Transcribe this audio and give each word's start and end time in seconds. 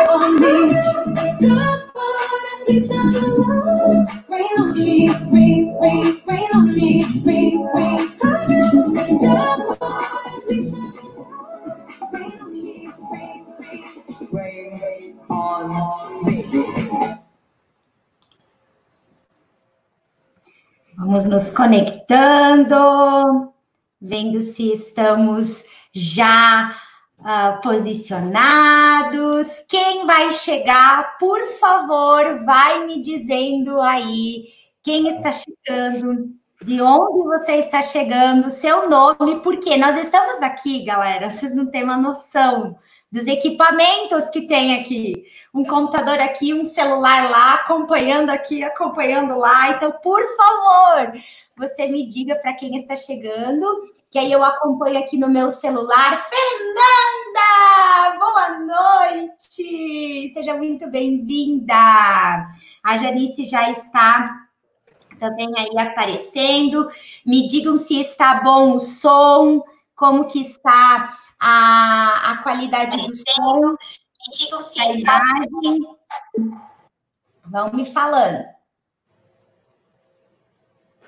on 0.00 0.40
me. 0.40 0.74
Rain 4.28 4.58
on 4.58 4.74
me, 4.74 5.08
rain, 5.32 5.76
rain, 5.80 6.20
rain 6.26 6.50
on 6.54 6.74
me, 6.74 7.04
rain, 7.24 7.66
rain. 7.74 8.10
Vamos 20.96 21.26
nos 21.26 21.50
conectando, 21.50 23.52
vendo 24.00 24.40
se 24.40 24.72
estamos 24.72 25.64
já 25.92 26.74
uh, 27.24 27.60
posicionados. 27.62 29.64
Quem 29.68 30.06
vai 30.06 30.30
chegar, 30.30 31.16
por 31.18 31.40
favor, 31.58 32.44
vai 32.44 32.84
me 32.84 33.00
dizendo 33.00 33.80
aí 33.80 34.44
quem 34.82 35.08
está 35.08 35.32
chegando, 35.32 36.28
de 36.62 36.82
onde 36.82 37.24
você 37.24 37.56
está 37.56 37.82
chegando, 37.82 38.50
seu 38.50 38.88
nome, 38.88 39.40
porque 39.42 39.76
nós 39.76 39.96
estamos 39.96 40.40
aqui, 40.42 40.84
galera, 40.84 41.30
vocês 41.30 41.54
não 41.54 41.66
têm 41.66 41.84
uma 41.84 41.96
noção 41.96 42.76
dos 43.10 43.26
equipamentos 43.28 44.28
que 44.30 44.42
tem 44.42 44.80
aqui. 44.80 45.24
Um 45.54 45.64
computador 45.64 46.20
aqui, 46.20 46.52
um 46.52 46.64
celular 46.64 47.30
lá, 47.30 47.54
acompanhando 47.54 48.30
aqui, 48.30 48.64
acompanhando 48.64 49.38
lá. 49.38 49.70
Então, 49.70 49.92
por 50.02 50.20
favor, 50.36 51.12
você 51.56 51.86
me 51.86 52.06
diga 52.06 52.34
para 52.36 52.54
quem 52.54 52.74
está 52.76 52.96
chegando, 52.96 53.66
que 54.10 54.18
aí 54.18 54.32
eu 54.32 54.42
acompanho 54.42 54.98
aqui 54.98 55.16
no 55.16 55.28
meu 55.28 55.50
celular. 55.50 56.22
Fernanda, 56.28 58.18
boa 58.18 58.58
noite! 58.58 60.30
Seja 60.34 60.54
muito 60.54 60.90
bem-vinda! 60.90 61.74
A 62.82 62.96
Janice 62.96 63.44
já 63.44 63.70
está 63.70 64.44
também 65.18 65.48
aí 65.56 65.78
aparecendo. 65.78 66.88
Me 67.24 67.46
digam 67.46 67.76
se 67.76 68.00
está 68.00 68.42
bom 68.42 68.74
o 68.74 68.80
som, 68.80 69.62
como 69.94 70.26
que 70.26 70.40
está 70.40 71.16
a, 71.38 72.32
a 72.32 72.42
qualidade 72.42 72.96
do 72.96 73.14
som. 73.14 73.60
Me 73.70 74.34
digam 74.34 74.60
se 74.60 74.80
a 74.80 74.92
está... 74.92 75.20
imagem. 75.20 75.86
Vão 77.46 77.70
me 77.72 77.84
falando. 77.84 78.44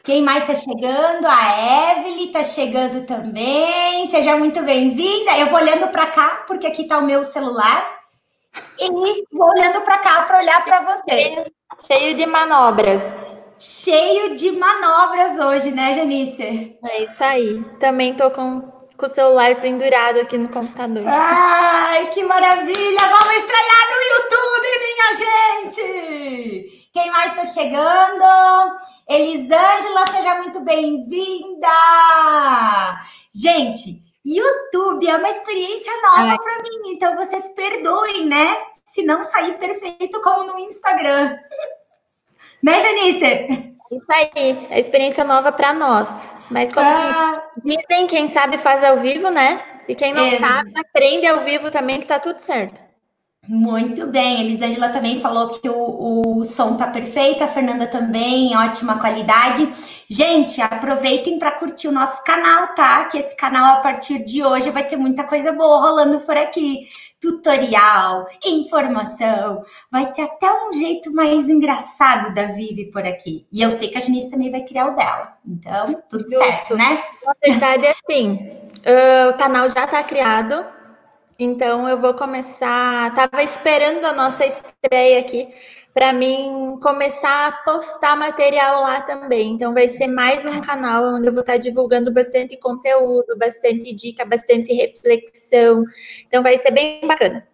Quem 0.06 0.22
mais 0.22 0.44
está 0.44 0.54
chegando? 0.54 1.26
A 1.26 1.96
Evelyn 1.98 2.26
está 2.26 2.44
chegando 2.44 3.04
também. 3.04 4.06
Seja 4.06 4.36
muito 4.36 4.62
bem-vinda. 4.62 5.36
Eu 5.36 5.48
vou 5.48 5.58
olhando 5.58 5.88
para 5.88 6.06
cá, 6.06 6.44
porque 6.46 6.64
aqui 6.64 6.82
está 6.82 6.98
o 6.98 7.04
meu 7.04 7.24
celular. 7.24 7.84
E 8.80 8.88
vou 9.32 9.48
olhando 9.48 9.80
para 9.80 9.98
cá 9.98 10.22
para 10.22 10.38
olhar 10.38 10.64
para 10.64 10.82
você. 10.82 11.44
Cheio, 11.84 12.14
de 12.14 12.24
manobras. 12.24 13.34
Cheio 13.58 14.36
de 14.36 14.52
manobras 14.52 15.40
hoje, 15.40 15.72
né, 15.72 15.92
Janice? 15.92 16.78
É 16.84 17.02
isso 17.02 17.24
aí. 17.24 17.64
Também 17.80 18.14
tô 18.14 18.30
com, 18.30 18.60
com 18.96 19.06
o 19.06 19.08
celular 19.08 19.60
pendurado 19.60 20.20
aqui 20.20 20.38
no 20.38 20.48
computador. 20.48 21.02
Ai, 21.04 22.06
que 22.10 22.22
maravilha! 22.22 23.00
Vamos 23.00 23.36
estrear 23.38 23.88
no 23.90 23.98
YouTube, 24.14 24.68
minha 24.84 25.72
gente! 25.72 26.85
Quem 26.96 27.10
mais 27.10 27.32
está 27.32 27.44
chegando? 27.44 28.24
Elisângela, 29.06 30.06
seja 30.06 30.36
muito 30.36 30.60
bem-vinda! 30.60 31.68
Gente, 33.34 34.02
YouTube 34.24 35.06
é 35.06 35.14
uma 35.14 35.28
experiência 35.28 35.92
nova 36.00 36.38
para 36.38 36.62
mim, 36.62 36.92
então 36.94 37.14
vocês 37.14 37.50
perdoem, 37.50 38.24
né? 38.24 38.56
Se 38.82 39.02
não 39.02 39.22
sair 39.24 39.58
perfeito 39.58 40.22
como 40.22 40.44
no 40.44 40.58
Instagram. 40.60 41.38
Né, 42.62 42.80
Janice? 42.80 43.76
Isso 43.92 44.06
aí, 44.10 44.66
é 44.70 44.80
experiência 44.80 45.22
nova 45.22 45.52
para 45.52 45.74
nós. 45.74 46.34
Mas 46.50 46.72
como 46.72 46.88
ah. 46.88 47.42
dizem, 47.62 48.06
quem 48.06 48.26
sabe 48.26 48.56
faz 48.56 48.82
ao 48.82 48.98
vivo, 48.98 49.28
né? 49.28 49.62
E 49.86 49.94
quem 49.94 50.14
não 50.14 50.28
sabe, 50.38 50.72
aprende 50.74 51.26
ao 51.26 51.44
vivo 51.44 51.70
também, 51.70 52.00
que 52.00 52.06
tá 52.06 52.18
tudo 52.18 52.40
certo. 52.40 52.85
Muito 53.48 54.06
bem, 54.08 54.40
Elisângela 54.40 54.88
também 54.88 55.20
falou 55.20 55.50
que 55.50 55.68
o, 55.68 56.38
o 56.38 56.44
som 56.44 56.76
tá 56.76 56.88
perfeito, 56.88 57.44
a 57.44 57.48
Fernanda 57.48 57.86
também, 57.86 58.56
ótima 58.56 58.98
qualidade. 58.98 59.68
Gente, 60.08 60.60
aproveitem 60.60 61.38
para 61.38 61.52
curtir 61.52 61.88
o 61.88 61.92
nosso 61.92 62.24
canal, 62.24 62.74
tá? 62.74 63.04
Que 63.04 63.18
esse 63.18 63.36
canal 63.36 63.76
a 63.76 63.80
partir 63.80 64.24
de 64.24 64.44
hoje 64.44 64.70
vai 64.70 64.84
ter 64.84 64.96
muita 64.96 65.24
coisa 65.24 65.52
boa 65.52 65.80
rolando 65.80 66.20
por 66.20 66.36
aqui. 66.36 66.88
Tutorial, 67.20 68.28
informação, 68.44 69.64
vai 69.90 70.12
ter 70.12 70.22
até 70.22 70.52
um 70.52 70.72
jeito 70.72 71.12
mais 71.12 71.48
engraçado 71.48 72.32
da 72.34 72.46
Vivi 72.46 72.90
por 72.90 73.02
aqui. 73.02 73.46
E 73.50 73.62
eu 73.62 73.70
sei 73.70 73.88
que 73.88 73.96
a 73.96 74.00
Janice 74.00 74.30
também 74.30 74.50
vai 74.50 74.60
criar 74.62 74.88
o 74.88 74.94
dela. 74.94 75.36
Então, 75.44 76.02
tudo 76.10 76.22
Justo. 76.22 76.38
certo, 76.38 76.76
né? 76.76 77.02
Na 77.24 77.32
verdade, 77.42 77.86
é 77.86 77.90
assim, 77.90 78.34
uh, 78.34 79.30
o 79.30 79.38
canal 79.38 79.68
já 79.70 79.86
tá 79.86 80.02
criado, 80.04 80.64
então 81.38 81.88
eu 81.88 82.00
vou 82.00 82.14
começar. 82.14 83.14
Tava 83.14 83.42
esperando 83.42 84.04
a 84.04 84.12
nossa 84.12 84.44
estreia 84.46 85.20
aqui 85.20 85.48
para 85.96 86.12
mim 86.12 86.78
começar 86.82 87.48
a 87.48 87.52
postar 87.52 88.16
material 88.16 88.82
lá 88.82 89.00
também. 89.00 89.52
Então 89.52 89.72
vai 89.72 89.88
ser 89.88 90.06
mais 90.06 90.44
um 90.44 90.60
canal 90.60 91.14
onde 91.14 91.26
eu 91.26 91.32
vou 91.32 91.40
estar 91.40 91.56
divulgando 91.56 92.12
bastante 92.12 92.54
conteúdo, 92.58 93.34
bastante 93.38 93.94
dica, 93.94 94.22
bastante 94.22 94.74
reflexão. 94.74 95.84
Então 96.26 96.42
vai 96.42 96.58
ser 96.58 96.70
bem 96.70 97.00
bacana. 97.06 97.48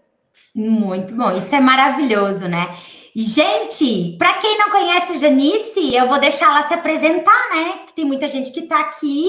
Muito 0.53 1.15
bom, 1.15 1.31
isso 1.33 1.55
é 1.55 1.61
maravilhoso, 1.61 2.49
né? 2.49 2.69
Gente, 3.15 4.17
para 4.19 4.35
quem 4.39 4.59
não 4.59 4.71
conhece 4.71 5.19
Janice, 5.19 5.95
eu 5.95 6.07
vou 6.07 6.19
deixar 6.19 6.47
ela 6.47 6.63
se 6.63 6.75
apresentar, 6.75 7.51
né? 7.55 7.81
Tem 7.95 8.05
muita 8.05 8.27
gente 8.27 8.51
que 8.51 8.61
está 8.61 8.81
aqui 8.81 9.29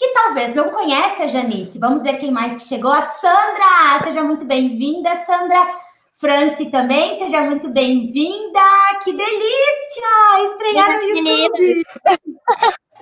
que 0.00 0.08
talvez 0.14 0.54
não 0.54 0.70
conhece 0.70 1.22
a 1.22 1.26
Janice. 1.26 1.78
Vamos 1.78 2.02
ver 2.02 2.16
quem 2.16 2.30
mais 2.30 2.56
que 2.56 2.62
chegou. 2.62 2.90
A 2.90 3.02
Sandra, 3.02 4.02
seja 4.02 4.22
muito 4.22 4.46
bem-vinda, 4.46 5.14
Sandra. 5.26 5.74
Franci 6.16 6.70
também, 6.70 7.18
seja 7.18 7.42
muito 7.42 7.68
bem-vinda. 7.68 8.60
Que 9.04 9.12
delícia 9.12 10.44
estrear 10.44 10.96
no 10.96 11.02
YouTube. 11.02 11.84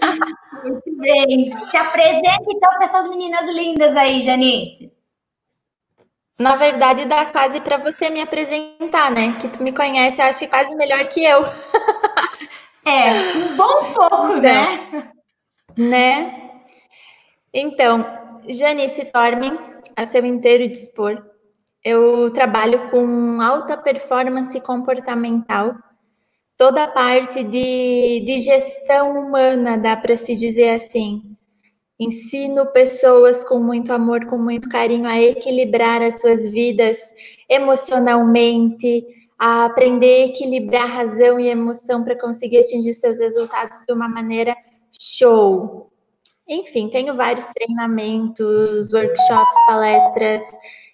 muito 0.65 0.97
bem. 0.97 1.53
Se 1.53 1.77
apresente 1.77 2.47
então 2.49 2.71
para 2.71 2.85
essas 2.85 3.09
meninas 3.09 3.49
lindas 3.49 3.97
aí, 3.97 4.21
Janice. 4.21 4.93
Na 6.37 6.57
verdade, 6.57 7.05
dá 7.05 7.27
quase 7.27 7.61
para 7.61 7.77
você 7.77 8.11
me 8.11 8.21
apresentar, 8.21 9.13
né? 9.13 9.37
Que 9.41 9.47
tu 9.47 9.63
me 9.63 9.73
conhece, 9.73 10.21
eu 10.21 10.27
acho 10.27 10.49
quase 10.49 10.75
melhor 10.75 11.07
que 11.07 11.25
eu. 11.25 11.45
é, 12.85 13.37
um 13.37 13.57
bom 13.57 13.93
pouco, 13.93 14.35
né? 14.41 15.13
Né? 15.77 16.48
Então, 17.53 18.05
Janice 18.49 19.07
Torme, 19.07 19.59
a 19.97 20.05
seu 20.07 20.25
inteiro 20.25 20.69
dispor. 20.69 21.23
Eu 21.83 22.31
trabalho 22.33 22.91
com 22.91 23.41
alta 23.41 23.77
performance 23.77 24.61
comportamental, 24.61 25.75
toda 26.57 26.85
a 26.85 26.89
parte 26.89 27.43
de, 27.43 28.21
de 28.27 28.39
gestão 28.39 29.19
humana, 29.19 29.79
dá 29.79 29.97
para 29.97 30.17
se 30.17 30.35
dizer 30.35 30.71
assim. 30.71 31.37
Ensino 31.99 32.67
pessoas 32.67 33.43
com 33.43 33.59
muito 33.59 33.93
amor, 33.93 34.27
com 34.27 34.39
muito 34.39 34.69
carinho 34.69 35.09
a 35.09 35.21
equilibrar 35.21 36.03
as 36.03 36.21
suas 36.21 36.49
vidas 36.49 36.99
emocionalmente, 37.49 39.05
a 39.39 39.65
aprender 39.65 40.23
a 40.23 40.27
equilibrar 40.27 40.89
razão 40.89 41.41
e 41.41 41.49
emoção 41.49 42.05
para 42.05 42.19
conseguir 42.19 42.59
atingir 42.59 42.95
seus 42.95 43.19
resultados 43.19 43.83
de 43.87 43.93
uma 43.93 44.09
maneira 44.09 44.57
show. 45.01 45.91
Enfim, 46.49 46.89
tenho 46.89 47.15
vários 47.15 47.47
treinamentos, 47.47 48.93
workshops, 48.93 49.57
palestras 49.67 50.43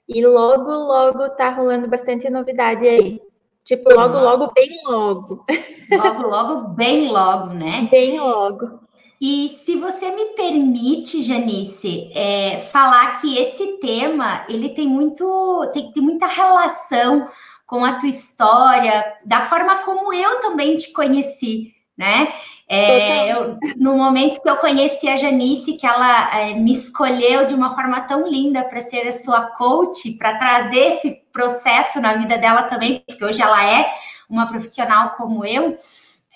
e 0.09 0.27
logo, 0.27 0.71
logo 0.71 1.31
tá 1.31 1.51
rolando 1.51 1.89
bastante 1.89 2.29
novidade 2.29 2.87
aí. 2.87 3.21
Tipo, 3.65 3.95
logo, 3.95 4.19
logo, 4.19 4.53
bem 4.53 4.69
logo. 4.85 5.45
Logo, 5.91 6.27
logo, 6.27 6.69
bem 6.75 7.09
logo, 7.11 7.55
né? 7.55 7.89
Bem 7.91 8.19
logo. 8.19 8.81
E 9.21 9.49
se 9.49 9.77
você 9.77 10.11
me 10.11 10.35
permite, 10.35 11.23
Janice, 11.23 12.11
é, 12.15 12.59
falar 12.59 13.21
que 13.21 13.39
esse 13.39 13.79
tema 13.79 14.45
ele 14.51 14.69
tem 14.71 14.87
muito, 14.87 15.71
tem, 15.73 15.91
tem 15.93 16.03
muita 16.03 16.27
relação 16.27 17.29
com 17.67 17.83
a 17.85 17.95
tua 17.95 18.09
história, 18.09 19.17
da 19.25 19.43
forma 19.47 19.77
como 19.77 20.13
eu 20.13 20.41
também 20.41 20.77
te 20.77 20.93
conheci, 20.93 21.73
né? 21.97 22.35
É, 22.67 23.31
eu, 23.31 23.59
no 23.77 23.95
momento 23.95 24.41
que 24.41 24.49
eu 24.49 24.57
conheci 24.57 25.07
a 25.09 25.17
Janice, 25.17 25.75
que 25.75 25.87
ela 25.87 26.39
é, 26.39 26.55
me 26.55 26.71
escolheu 26.71 27.47
de 27.47 27.55
uma 27.55 27.75
forma 27.75 28.01
tão 28.01 28.27
linda 28.27 28.65
para 28.65 28.81
ser 28.81 29.07
a 29.07 29.13
sua 29.13 29.43
coach, 29.43 30.13
para 30.13 30.39
trazer 30.39 30.79
esse 30.79 31.23
processo 31.33 32.01
na 32.01 32.15
vida 32.15 32.39
dela 32.39 32.63
também, 32.63 33.05
porque 33.07 33.25
hoje 33.25 33.43
ela 33.43 33.63
é 33.69 33.87
uma 34.29 34.47
profissional 34.47 35.11
como 35.11 35.45
eu. 35.45 35.77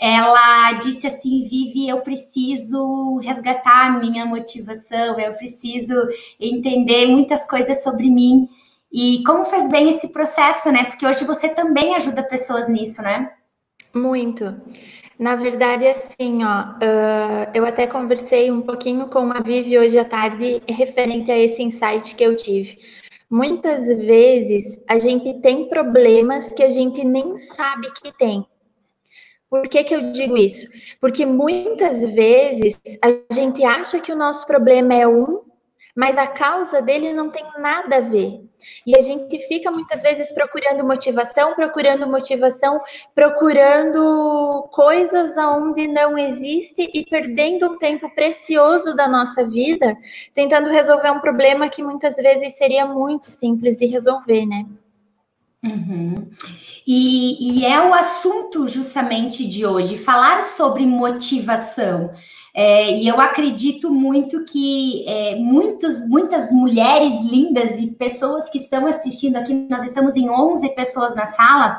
Ela 0.01 0.73
disse 0.75 1.07
assim: 1.07 1.43
Vivi, 1.43 1.89
eu 1.89 2.01
preciso 2.03 3.17
resgatar 3.17 3.87
a 3.87 3.99
minha 3.99 4.27
motivação, 4.27 5.19
eu 5.19 5.33
preciso 5.35 5.95
entender 6.39 7.07
muitas 7.07 7.49
coisas 7.49 7.83
sobre 7.83 8.09
mim. 8.11 8.49
E 8.93 9.23
como 9.25 9.45
faz 9.45 9.69
bem 9.69 9.89
esse 9.89 10.09
processo, 10.09 10.71
né? 10.71 10.85
Porque 10.85 11.07
hoje 11.07 11.25
você 11.25 11.49
também 11.49 11.95
ajuda 11.95 12.23
pessoas 12.23 12.69
nisso, 12.69 13.03
né? 13.03 13.31
Muito. 13.95 14.55
Na 15.19 15.35
verdade, 15.35 15.85
assim, 15.85 16.45
ó, 16.45 16.63
uh, 16.77 17.51
eu 17.53 17.67
até 17.67 17.89
conversei 17.89 18.53
um 18.53 18.63
pouquinho 18.63 19.09
com 19.09 19.33
a 19.33 19.41
Vivi 19.41 19.77
hoje 19.77 19.99
à 19.99 20.05
tarde 20.05 20.63
referente 20.69 21.33
a 21.33 21.37
esse 21.37 21.61
insight 21.61 22.15
que 22.15 22.23
eu 22.23 22.37
tive. 22.37 22.79
Muitas 23.29 23.89
vezes 23.89 24.85
a 24.89 24.99
gente 24.99 25.41
tem 25.41 25.69
problemas 25.69 26.53
que 26.53 26.63
a 26.63 26.71
gente 26.71 27.05
nem 27.05 27.37
sabe 27.37 27.93
que 27.95 28.17
tem. 28.17 28.47
Por 29.51 29.67
que, 29.67 29.83
que 29.83 29.95
eu 29.95 30.13
digo 30.13 30.37
isso? 30.37 30.69
Porque 31.01 31.27
muitas 31.27 32.05
vezes 32.05 32.81
a 33.03 33.35
gente 33.35 33.65
acha 33.65 33.99
que 33.99 34.13
o 34.13 34.17
nosso 34.17 34.47
problema 34.47 34.95
é 34.95 35.07
um 35.07 35.48
mas 35.99 36.17
a 36.17 36.29
causa 36.29 36.81
dele 36.81 37.13
não 37.13 37.29
tem 37.29 37.45
nada 37.59 37.97
a 37.97 38.01
ver. 38.01 38.41
E 38.87 38.97
a 38.97 39.03
gente 39.03 39.37
fica 39.49 39.69
muitas 39.69 40.01
vezes 40.01 40.31
procurando 40.31 40.87
motivação, 40.87 41.57
procurando 41.57 42.07
motivação, 42.07 42.79
procurando 43.17 44.69
coisas 44.71 45.37
aonde 45.37 45.89
não 45.89 46.17
existe 46.17 46.89
e 46.95 47.05
perdendo 47.05 47.73
um 47.73 47.79
tempo 47.79 48.09
precioso 48.15 48.95
da 48.95 49.09
nossa 49.09 49.45
vida 49.45 49.97
tentando 50.33 50.71
resolver 50.71 51.11
um 51.11 51.19
problema 51.19 51.69
que 51.69 51.83
muitas 51.83 52.15
vezes 52.15 52.57
seria 52.57 52.87
muito 52.87 53.29
simples 53.29 53.77
de 53.77 53.87
resolver, 53.87 54.47
né? 54.47 54.67
Uhum. 55.65 56.31
E, 56.87 57.59
e 57.59 57.67
é 57.67 57.81
o 57.81 57.93
assunto 57.93 58.69
justamente 58.69 59.45
de 59.49 59.67
hoje, 59.67 59.99
falar 59.99 60.43
sobre 60.43 60.87
motivação. 60.87 62.15
É, 62.61 62.91
e 62.91 63.07
eu 63.07 63.21
acredito 63.21 63.89
muito 63.89 64.45
que 64.45 65.09
é, 65.09 65.37
muitos, 65.37 66.05
muitas 66.09 66.51
mulheres 66.51 67.25
lindas 67.25 67.79
e 67.79 67.87
pessoas 67.93 68.51
que 68.51 68.59
estão 68.59 68.85
assistindo 68.85 69.37
aqui, 69.37 69.55
nós 69.71 69.85
estamos 69.85 70.17
em 70.17 70.29
11 70.29 70.69
pessoas 70.71 71.15
na 71.15 71.25
sala. 71.25 71.77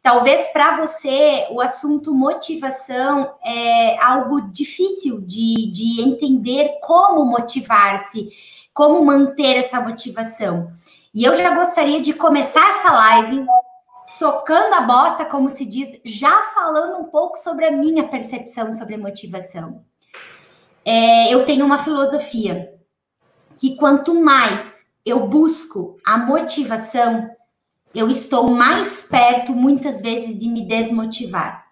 Talvez 0.00 0.46
para 0.52 0.76
você 0.76 1.48
o 1.50 1.60
assunto 1.60 2.14
motivação 2.14 3.34
é 3.44 4.00
algo 4.00 4.42
difícil 4.42 5.20
de, 5.22 5.68
de 5.72 6.00
entender 6.02 6.78
como 6.80 7.24
motivar-se, 7.24 8.28
como 8.72 9.04
manter 9.04 9.56
essa 9.56 9.80
motivação. 9.80 10.70
E 11.12 11.24
eu 11.24 11.34
já 11.34 11.52
gostaria 11.52 12.00
de 12.00 12.14
começar 12.14 12.70
essa 12.70 12.92
live 12.92 13.44
socando 14.04 14.72
a 14.76 14.82
bota, 14.82 15.24
como 15.24 15.50
se 15.50 15.66
diz, 15.66 16.00
já 16.04 16.42
falando 16.54 17.00
um 17.00 17.06
pouco 17.06 17.36
sobre 17.36 17.66
a 17.66 17.72
minha 17.72 18.06
percepção 18.06 18.70
sobre 18.70 18.96
motivação 18.96 19.82
é, 20.84 21.32
eu 21.32 21.44
tenho 21.44 21.64
uma 21.64 21.78
filosofia 21.78 22.72
que 23.58 23.76
quanto 23.76 24.14
mais 24.14 24.86
eu 25.04 25.26
busco 25.26 25.98
a 26.04 26.16
motivação, 26.16 27.30
eu 27.94 28.10
estou 28.10 28.50
mais 28.50 29.02
perto, 29.02 29.52
muitas 29.52 30.00
vezes, 30.00 30.38
de 30.38 30.48
me 30.48 30.66
desmotivar. 30.66 31.66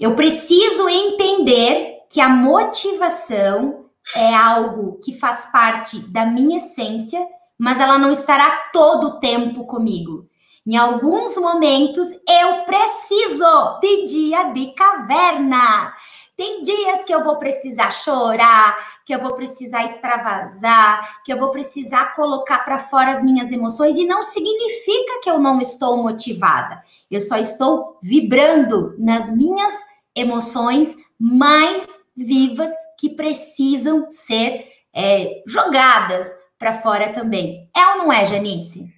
Eu 0.00 0.14
preciso 0.14 0.88
entender 0.88 1.98
que 2.08 2.20
a 2.20 2.28
motivação 2.28 3.84
é 4.16 4.34
algo 4.34 4.98
que 5.04 5.12
faz 5.12 5.46
parte 5.52 6.00
da 6.10 6.24
minha 6.26 6.56
essência, 6.56 7.20
mas 7.58 7.78
ela 7.78 7.98
não 7.98 8.10
estará 8.10 8.50
todo 8.72 9.08
o 9.08 9.20
tempo 9.20 9.64
comigo. 9.66 10.26
Em 10.66 10.76
alguns 10.76 11.36
momentos 11.36 12.08
eu 12.28 12.64
preciso 12.64 13.78
de 13.80 14.04
dia 14.06 14.44
de 14.52 14.72
caverna. 14.72 15.94
Tem 16.40 16.62
dias 16.62 17.04
que 17.04 17.14
eu 17.14 17.22
vou 17.22 17.36
precisar 17.36 17.90
chorar, 17.90 19.02
que 19.04 19.14
eu 19.14 19.20
vou 19.20 19.34
precisar 19.34 19.84
extravasar, 19.84 21.20
que 21.22 21.30
eu 21.30 21.38
vou 21.38 21.50
precisar 21.50 22.14
colocar 22.14 22.60
para 22.60 22.78
fora 22.78 23.10
as 23.10 23.22
minhas 23.22 23.52
emoções 23.52 23.98
e 23.98 24.06
não 24.06 24.22
significa 24.22 25.20
que 25.22 25.28
eu 25.28 25.38
não 25.38 25.60
estou 25.60 25.98
motivada. 25.98 26.82
Eu 27.10 27.20
só 27.20 27.36
estou 27.36 27.98
vibrando 28.02 28.94
nas 28.98 29.30
minhas 29.30 29.74
emoções 30.16 30.96
mais 31.18 31.86
vivas 32.16 32.70
que 32.98 33.10
precisam 33.10 34.10
ser 34.10 34.66
é, 34.94 35.42
jogadas 35.46 36.34
para 36.58 36.80
fora 36.80 37.12
também. 37.12 37.68
É 37.76 37.86
ou 37.88 37.98
não 37.98 38.10
é, 38.10 38.24
Janice? 38.24 38.90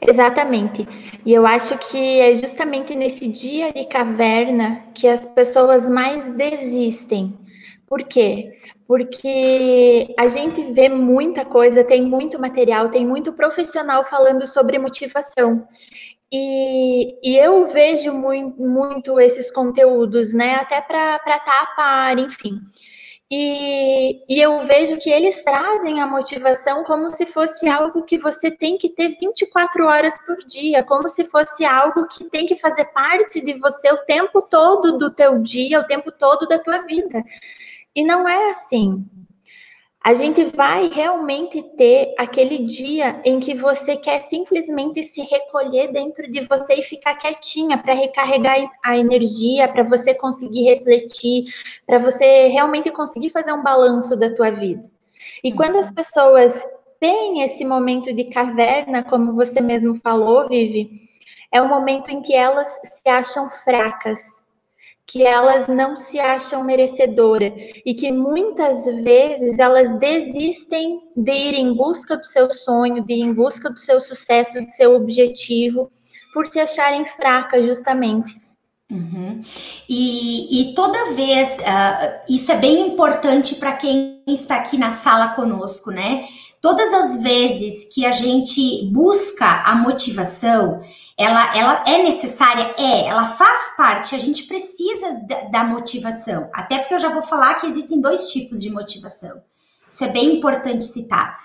Exatamente. 0.00 0.86
E 1.24 1.32
eu 1.32 1.46
acho 1.46 1.76
que 1.78 2.20
é 2.20 2.34
justamente 2.34 2.94
nesse 2.94 3.28
dia 3.28 3.72
de 3.72 3.84
caverna 3.86 4.82
que 4.94 5.08
as 5.08 5.24
pessoas 5.24 5.88
mais 5.88 6.30
desistem. 6.32 7.38
Por 7.86 8.02
quê? 8.02 8.52
Porque 8.86 10.14
a 10.18 10.26
gente 10.26 10.62
vê 10.72 10.88
muita 10.88 11.44
coisa, 11.44 11.84
tem 11.84 12.02
muito 12.02 12.38
material, 12.38 12.88
tem 12.90 13.06
muito 13.06 13.32
profissional 13.32 14.04
falando 14.04 14.46
sobre 14.46 14.78
motivação. 14.78 15.66
E, 16.32 17.16
e 17.22 17.36
eu 17.36 17.68
vejo 17.68 18.12
muito, 18.12 18.60
muito 18.60 19.20
esses 19.20 19.50
conteúdos, 19.50 20.34
né? 20.34 20.56
Até 20.56 20.80
para 20.80 21.18
tapar, 21.40 22.18
enfim. 22.18 22.58
E, 23.30 24.22
e, 24.28 24.40
eu 24.40 24.64
vejo 24.66 24.98
que 24.98 25.08
eles 25.08 25.42
trazem 25.42 26.00
a 26.00 26.06
motivação 26.06 26.84
como 26.84 27.08
se 27.08 27.24
fosse 27.24 27.66
algo 27.66 28.02
que 28.02 28.18
você 28.18 28.50
tem 28.50 28.76
que 28.76 28.90
ter 28.90 29.16
24 29.18 29.86
horas 29.86 30.18
por 30.26 30.36
dia, 30.46 30.84
como 30.84 31.08
se 31.08 31.24
fosse 31.24 31.64
algo 31.64 32.06
que 32.06 32.24
tem 32.24 32.46
que 32.46 32.56
fazer 32.56 32.84
parte 32.86 33.40
de 33.40 33.54
você 33.54 33.90
o 33.92 34.04
tempo 34.04 34.42
todo 34.42 34.98
do 34.98 35.10
teu 35.10 35.38
dia, 35.40 35.80
o 35.80 35.86
tempo 35.86 36.12
todo 36.12 36.46
da 36.46 36.58
tua 36.58 36.82
vida. 36.82 37.24
E 37.94 38.04
não 38.04 38.28
é 38.28 38.50
assim 38.50 39.04
a 40.04 40.12
gente 40.12 40.44
vai 40.44 40.90
realmente 40.90 41.62
ter 41.62 42.14
aquele 42.18 42.58
dia 42.58 43.22
em 43.24 43.40
que 43.40 43.54
você 43.54 43.96
quer 43.96 44.20
simplesmente 44.20 45.02
se 45.02 45.22
recolher 45.22 45.90
dentro 45.90 46.30
de 46.30 46.42
você 46.42 46.74
e 46.74 46.82
ficar 46.82 47.14
quietinha 47.14 47.78
para 47.78 47.94
recarregar 47.94 48.70
a 48.84 48.98
energia, 48.98 49.66
para 49.66 49.82
você 49.82 50.12
conseguir 50.12 50.64
refletir, 50.64 51.46
para 51.86 51.98
você 51.98 52.48
realmente 52.48 52.90
conseguir 52.90 53.30
fazer 53.30 53.54
um 53.54 53.62
balanço 53.62 54.14
da 54.14 54.30
tua 54.34 54.50
vida. 54.50 54.82
E 55.42 55.50
quando 55.50 55.76
as 55.76 55.90
pessoas 55.90 56.66
têm 57.00 57.40
esse 57.40 57.64
momento 57.64 58.12
de 58.12 58.24
caverna, 58.24 59.02
como 59.04 59.32
você 59.32 59.62
mesmo 59.62 59.94
falou, 59.94 60.46
Vivi, 60.46 61.08
é 61.50 61.62
o 61.62 61.68
momento 61.68 62.10
em 62.10 62.20
que 62.20 62.34
elas 62.34 62.78
se 62.82 63.08
acham 63.08 63.48
fracas, 63.48 64.43
que 65.06 65.22
elas 65.22 65.68
não 65.68 65.96
se 65.96 66.18
acham 66.18 66.64
merecedoras 66.64 67.52
e 67.84 67.94
que 67.94 68.10
muitas 68.10 68.86
vezes 68.86 69.58
elas 69.58 69.98
desistem 69.98 71.00
de 71.14 71.32
ir 71.32 71.54
em 71.54 71.74
busca 71.74 72.16
do 72.16 72.26
seu 72.26 72.50
sonho, 72.50 73.04
de 73.04 73.14
ir 73.14 73.20
em 73.20 73.34
busca 73.34 73.68
do 73.68 73.78
seu 73.78 74.00
sucesso, 74.00 74.62
do 74.62 74.70
seu 74.70 74.94
objetivo, 74.94 75.90
por 76.32 76.46
se 76.46 76.58
acharem 76.58 77.04
fracas, 77.04 77.64
justamente. 77.64 78.42
Uhum. 78.90 79.40
E, 79.88 80.70
e, 80.70 80.74
toda 80.74 81.14
vez, 81.14 81.58
uh, 81.58 82.22
isso 82.28 82.52
é 82.52 82.56
bem 82.56 82.88
importante 82.88 83.54
para 83.56 83.72
quem 83.72 84.22
está 84.26 84.56
aqui 84.56 84.76
na 84.76 84.90
sala 84.90 85.28
conosco, 85.28 85.90
né? 85.90 86.26
Todas 86.64 86.94
as 86.94 87.22
vezes 87.22 87.92
que 87.92 88.06
a 88.06 88.10
gente 88.10 88.88
busca 88.90 89.44
a 89.66 89.74
motivação, 89.74 90.80
ela, 91.14 91.54
ela 91.54 91.84
é 91.86 92.02
necessária? 92.02 92.74
É, 92.78 93.06
ela 93.06 93.28
faz 93.28 93.76
parte, 93.76 94.14
a 94.14 94.18
gente 94.18 94.44
precisa 94.44 95.12
da, 95.28 95.40
da 95.42 95.64
motivação. 95.64 96.48
Até 96.54 96.78
porque 96.78 96.94
eu 96.94 96.98
já 96.98 97.10
vou 97.10 97.20
falar 97.20 97.56
que 97.56 97.66
existem 97.66 98.00
dois 98.00 98.30
tipos 98.32 98.62
de 98.62 98.70
motivação. 98.70 99.42
Isso 99.90 100.04
é 100.04 100.08
bem 100.08 100.38
importante 100.38 100.86
citar. 100.86 101.36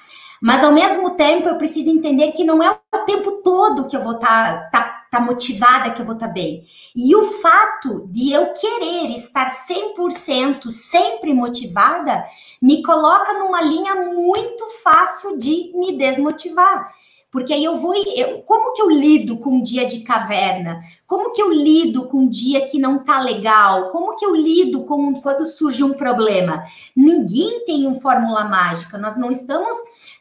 Mas 0.42 0.64
ao 0.64 0.72
mesmo 0.72 1.10
tempo 1.18 1.50
eu 1.50 1.58
preciso 1.58 1.90
entender 1.90 2.32
que 2.32 2.46
não 2.46 2.64
é 2.64 2.72
o 2.72 3.00
tempo 3.00 3.42
todo 3.44 3.88
que 3.88 3.98
eu 3.98 4.02
vou 4.02 4.16
estar 4.16 4.70
tá, 4.70 4.80
tá, 4.80 4.99
tá 5.10 5.20
motivada, 5.20 5.92
que 5.92 6.02
eu 6.02 6.06
vou 6.06 6.16
estar 6.16 6.28
tá 6.28 6.34
bem. 6.34 6.66
E 6.96 7.16
o 7.16 7.24
fato 7.24 8.08
de 8.12 8.32
eu 8.32 8.54
querer 8.54 9.10
estar 9.14 9.48
100% 9.48 10.70
sempre 10.70 11.34
motivada 11.34 12.24
me 12.62 12.84
coloca 12.84 13.34
numa 13.34 13.62
linha 13.62 13.96
muito 13.96 14.66
fácil 14.84 15.38
de 15.38 15.72
me 15.76 15.98
desmotivar. 15.98 16.94
Porque 17.32 17.54
aí 17.54 17.64
eu 17.64 17.76
vou. 17.76 17.94
Eu, 17.94 18.42
como 18.42 18.74
que 18.74 18.82
eu 18.82 18.90
lido 18.90 19.38
com 19.38 19.52
um 19.52 19.62
dia 19.62 19.86
de 19.86 20.00
caverna? 20.00 20.82
Como 21.06 21.32
que 21.32 21.42
eu 21.42 21.52
lido 21.52 22.08
com 22.08 22.22
um 22.22 22.28
dia 22.28 22.66
que 22.66 22.80
não 22.80 23.04
tá 23.04 23.20
legal? 23.20 23.92
Como 23.92 24.16
que 24.16 24.26
eu 24.26 24.36
lido 24.36 24.84
com 24.86 25.22
quando 25.22 25.46
surge 25.46 25.84
um 25.84 25.94
problema? 25.94 26.64
Ninguém 26.96 27.64
tem 27.66 27.86
uma 27.86 28.00
fórmula 28.00 28.46
mágica. 28.46 28.98
Nós 28.98 29.16
não 29.16 29.30
estamos. 29.30 29.76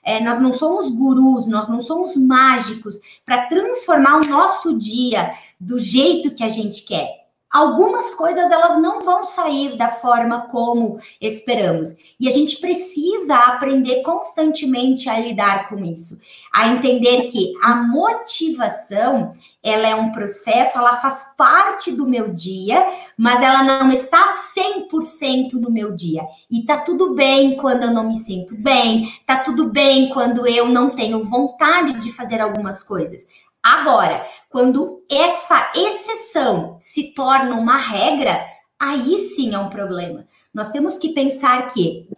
É, 0.09 0.21
nós 0.21 0.41
não 0.41 0.51
somos 0.51 0.91
gurus, 0.91 1.47
nós 1.47 1.69
não 1.69 1.83
somos 1.83 2.17
mágicos 2.17 2.99
para 3.27 3.47
transformar 3.47 4.17
o 4.17 4.29
nosso 4.29 4.79
dia 4.79 5.35
do 5.61 5.79
jeito 5.79 6.31
que 6.31 6.43
a 6.43 6.49
gente 6.49 6.85
quer 6.87 7.18
algumas 7.51 8.15
coisas 8.15 8.51
elas 8.51 8.81
não 8.81 9.01
vão 9.01 9.25
sair 9.25 9.77
da 9.77 9.89
forma 9.89 10.43
como 10.49 10.99
esperamos. 11.21 11.95
E 12.21 12.29
a 12.29 12.31
gente 12.31 12.59
precisa 12.59 13.37
aprender 13.37 14.03
constantemente 14.03 15.09
a 15.09 15.19
lidar 15.19 15.69
com 15.69 15.79
isso, 15.79 16.21
a 16.53 16.69
entender 16.69 17.23
que 17.31 17.55
a 17.63 17.77
motivação, 17.77 19.33
ela 19.63 19.89
é 19.89 19.95
um 19.95 20.13
processo, 20.13 20.79
ela 20.79 20.97
faz 20.97 21.35
parte 21.37 21.93
do 21.93 22.07
meu 22.07 22.33
dia, 22.33 22.87
mas 23.17 23.41
ela 23.41 23.63
não 23.63 23.91
está 23.91 24.27
100% 24.27 25.55
no 25.55 25.71
meu 25.71 25.95
dia. 25.95 26.23
E 26.51 26.63
tá 26.65 26.79
tudo 26.79 27.15
bem 27.15 27.57
quando 27.57 27.85
eu 27.85 27.91
não 27.91 28.09
me 28.09 28.17
sinto 28.17 28.55
bem, 28.57 29.11
tá 29.27 29.39
tudo 29.39 29.69
bem 29.71 30.11
quando 30.11 30.47
eu 30.47 30.69
não 30.69 30.91
tenho 30.91 31.25
vontade 31.25 32.01
de 32.01 32.13
fazer 32.13 32.41
algumas 32.41 32.83
coisas. 32.83 33.27
Agora, 33.69 34.25
quando 34.49 35.05
essa 35.11 35.73
exceção 35.75 36.77
se 36.81 37.13
torna 37.13 37.55
uma 37.55 37.77
regra, 37.77 38.43
aí 38.81 39.19
sim 39.19 39.55
é 39.55 39.59
um 39.59 39.69
problema. 39.69 40.27
Nós 40.55 40.71
temos 40.71 40.97
que 40.97 41.11
pensar 41.11 41.69
que 41.69 42.09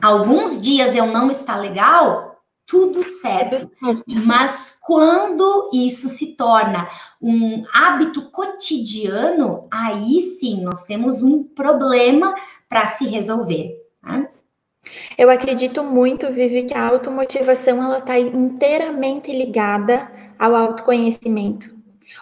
alguns 0.00 0.62
dias 0.62 0.96
eu 0.96 1.06
não 1.06 1.30
está 1.30 1.58
legal, 1.58 2.40
tudo 2.66 3.02
certo. 3.02 3.70
Mas 4.24 4.80
quando 4.82 5.70
isso 5.74 6.08
se 6.08 6.36
torna 6.36 6.88
um 7.20 7.64
hábito 7.74 8.30
cotidiano, 8.30 9.68
aí 9.70 10.20
sim 10.20 10.62
nós 10.62 10.84
temos 10.84 11.22
um 11.22 11.42
problema 11.42 12.34
para 12.66 12.86
se 12.86 13.06
resolver. 13.06 13.76
Né? 14.02 14.26
Eu 15.18 15.28
acredito 15.28 15.84
muito, 15.84 16.32
Vivi, 16.32 16.62
que 16.62 16.72
a 16.72 16.88
automotivação 16.88 17.82
ela 17.82 17.98
está 17.98 18.18
inteiramente 18.18 19.30
ligada 19.30 20.13
ao 20.38 20.54
autoconhecimento. 20.54 21.74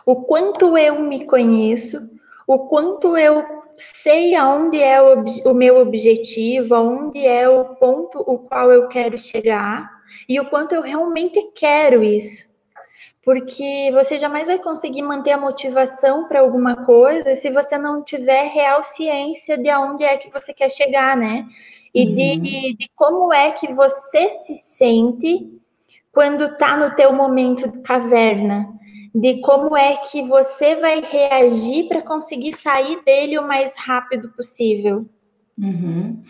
O 0.05 0.17
quanto 0.17 0.77
eu 0.77 1.01
me 1.01 1.25
conheço, 1.25 1.99
o 2.47 2.61
quanto 2.61 3.17
eu 3.17 3.45
sei 3.77 4.35
aonde 4.35 4.81
é 4.81 5.01
o, 5.01 5.25
o 5.47 5.55
meu 5.55 5.79
objetivo, 5.79 6.75
aonde 6.75 7.25
é 7.25 7.49
o 7.49 7.77
ponto 7.77 8.19
o 8.21 8.39
qual 8.39 8.71
eu 8.71 8.89
quero 8.89 9.19
chegar 9.19 9.91
e 10.29 10.39
o 10.39 10.49
quanto 10.49 10.75
eu 10.75 10.83
realmente 10.83 11.41
quero 11.55 12.03
isso. 12.03 12.51
Porque 13.25 13.91
você 13.93 14.19
jamais 14.19 14.49
vai 14.49 14.59
conseguir 14.59 15.03
manter 15.03 15.31
a 15.31 15.39
motivação 15.39 16.27
para 16.27 16.41
alguma 16.41 16.85
coisa 16.85 17.37
se 17.37 17.51
você 17.51 17.79
não 17.79 18.03
tiver 18.03 18.49
real 18.49 18.83
ciência 18.83 19.57
de 19.57 19.71
aonde 19.71 20.05
é 20.05 20.17
que 20.17 20.31
você 20.31 20.53
quer 20.53 20.69
chegar, 20.69 21.17
né? 21.17 21.47
E 21.95 22.07
uhum. 22.07 22.15
de, 22.15 22.75
de 22.75 22.91
como 22.97 23.33
é 23.33 23.53
que 23.53 23.73
você 23.73 24.29
se 24.29 24.57
sente 24.57 25.53
quando 26.13 26.45
está 26.45 26.77
no 26.77 26.95
teu 26.95 27.13
momento 27.13 27.69
de 27.69 27.81
caverna, 27.81 28.69
de 29.15 29.41
como 29.41 29.77
é 29.77 29.97
que 29.97 30.23
você 30.29 30.77
vai 30.77 31.01
reagir 31.01 31.89
para 31.89 32.03
conseguir 32.03 32.53
sair 32.53 33.03
dele 33.05 33.39
o 33.39 33.47
mais 33.47 33.75
rápido 33.77 34.31
possível. 34.31 35.07
Uhum. 35.59 36.23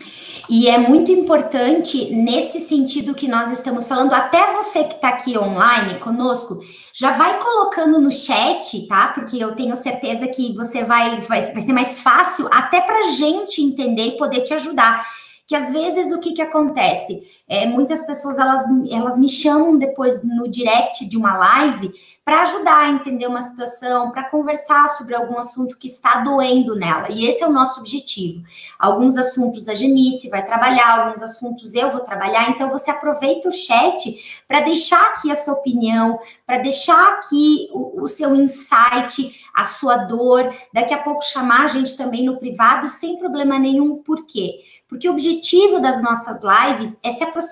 E 0.49 0.67
é 0.67 0.77
muito 0.77 1.11
importante 1.11 2.13
nesse 2.13 2.59
sentido 2.59 3.15
que 3.15 3.27
nós 3.27 3.51
estamos 3.51 3.87
falando, 3.87 4.13
até 4.13 4.53
você 4.53 4.83
que 4.83 4.95
está 4.95 5.09
aqui 5.09 5.37
online 5.37 5.99
conosco, 5.99 6.59
já 6.93 7.11
vai 7.11 7.39
colocando 7.39 7.99
no 7.99 8.11
chat, 8.11 8.85
tá? 8.87 9.07
Porque 9.07 9.41
eu 9.41 9.55
tenho 9.55 9.75
certeza 9.75 10.27
que 10.27 10.53
você 10.53 10.83
vai, 10.83 11.21
vai, 11.21 11.41
vai 11.41 11.61
ser 11.61 11.73
mais 11.73 11.99
fácil 11.99 12.47
até 12.51 12.81
para 12.81 13.09
gente 13.09 13.61
entender 13.61 14.07
e 14.07 14.17
poder 14.17 14.41
te 14.41 14.53
ajudar 14.53 15.05
que 15.47 15.55
às 15.55 15.71
vezes 15.71 16.11
o 16.11 16.19
que, 16.19 16.33
que 16.33 16.41
acontece? 16.41 17.21
É, 17.47 17.65
muitas 17.65 18.05
pessoas 18.05 18.37
elas, 18.37 18.65
elas 18.89 19.17
me 19.17 19.27
chamam 19.27 19.77
depois 19.77 20.21
no 20.23 20.47
direct 20.47 21.05
de 21.05 21.17
uma 21.17 21.35
live 21.35 21.93
para 22.25 22.41
ajudar 22.43 22.77
a 22.77 22.89
entender 22.89 23.27
uma 23.27 23.41
situação, 23.41 24.09
para 24.11 24.29
conversar 24.29 24.87
sobre 24.89 25.13
algum 25.13 25.37
assunto 25.37 25.77
que 25.77 25.87
está 25.87 26.19
doendo 26.19 26.73
nela. 26.73 27.11
E 27.11 27.25
esse 27.25 27.43
é 27.43 27.47
o 27.47 27.51
nosso 27.51 27.81
objetivo. 27.81 28.41
Alguns 28.79 29.17
assuntos 29.17 29.67
a 29.67 29.75
Genice 29.75 30.29
vai 30.29 30.43
trabalhar, 30.45 30.99
alguns 30.99 31.21
assuntos 31.21 31.73
eu 31.73 31.91
vou 31.91 31.99
trabalhar. 31.99 32.49
Então 32.49 32.69
você 32.69 32.89
aproveita 32.91 33.49
o 33.49 33.51
chat 33.51 34.43
para 34.47 34.61
deixar 34.61 35.01
aqui 35.09 35.29
a 35.29 35.35
sua 35.35 35.55
opinião, 35.55 36.17
para 36.45 36.59
deixar 36.59 37.15
aqui 37.15 37.67
o, 37.73 38.03
o 38.03 38.07
seu 38.07 38.33
insight, 38.33 39.45
a 39.53 39.65
sua 39.65 39.97
dor. 39.97 40.49
Daqui 40.73 40.93
a 40.93 41.03
pouco 41.03 41.25
chamar 41.25 41.65
a 41.65 41.67
gente 41.67 41.97
também 41.97 42.25
no 42.25 42.39
privado 42.39 42.87
sem 42.87 43.19
problema 43.19 43.59
nenhum. 43.59 43.97
Por 43.97 44.25
quê? 44.25 44.61
Porque 44.87 45.09
o 45.09 45.11
objetivo 45.11 45.81
das 45.81 46.01
nossas 46.01 46.41
lives 46.41 46.97
é 47.03 47.11
se 47.11 47.23
aproximar 47.23 47.42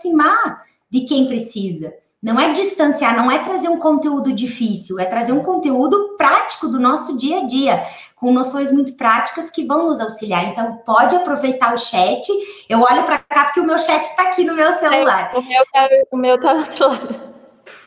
de 0.90 1.02
quem 1.02 1.28
precisa. 1.28 1.94
Não 2.22 2.40
é 2.40 2.52
distanciar, 2.52 3.18
não 3.18 3.32
é 3.32 3.40
trazer 3.40 3.68
um 3.68 3.80
conteúdo 3.80 4.32
difícil, 4.32 5.00
é 5.00 5.06
trazer 5.06 5.32
um 5.32 5.42
conteúdo 5.42 6.16
prático 6.18 6.68
do 6.68 6.80
nosso 6.80 7.18
dia 7.18 7.40
a 7.40 7.46
dia, 7.48 7.84
com 8.16 8.32
noções 8.32 8.72
muito 8.72 8.94
práticas 8.94 9.50
que 9.50 9.66
vão 9.66 9.88
nos 9.88 10.00
auxiliar. 10.00 10.46
Então, 10.46 10.78
pode 10.86 11.16
aproveitar 11.16 11.74
o 11.74 11.78
chat. 11.78 12.28
Eu 12.70 12.82
olho 12.82 13.04
para 13.06 13.18
cá 13.18 13.46
porque 13.46 13.60
o 13.60 13.66
meu 13.66 13.80
chat 13.80 14.04
está 14.04 14.24
aqui 14.24 14.44
no 14.44 14.54
meu 14.54 14.72
celular. 14.74 15.32
É, 15.34 15.40
o 15.40 15.42
meu 15.42 15.64
tá, 15.74 15.90
o 16.12 16.18
meu 16.18 16.40
tá 16.40 16.54
do 16.54 16.60
outro 16.60 16.88
lado. 16.90 17.32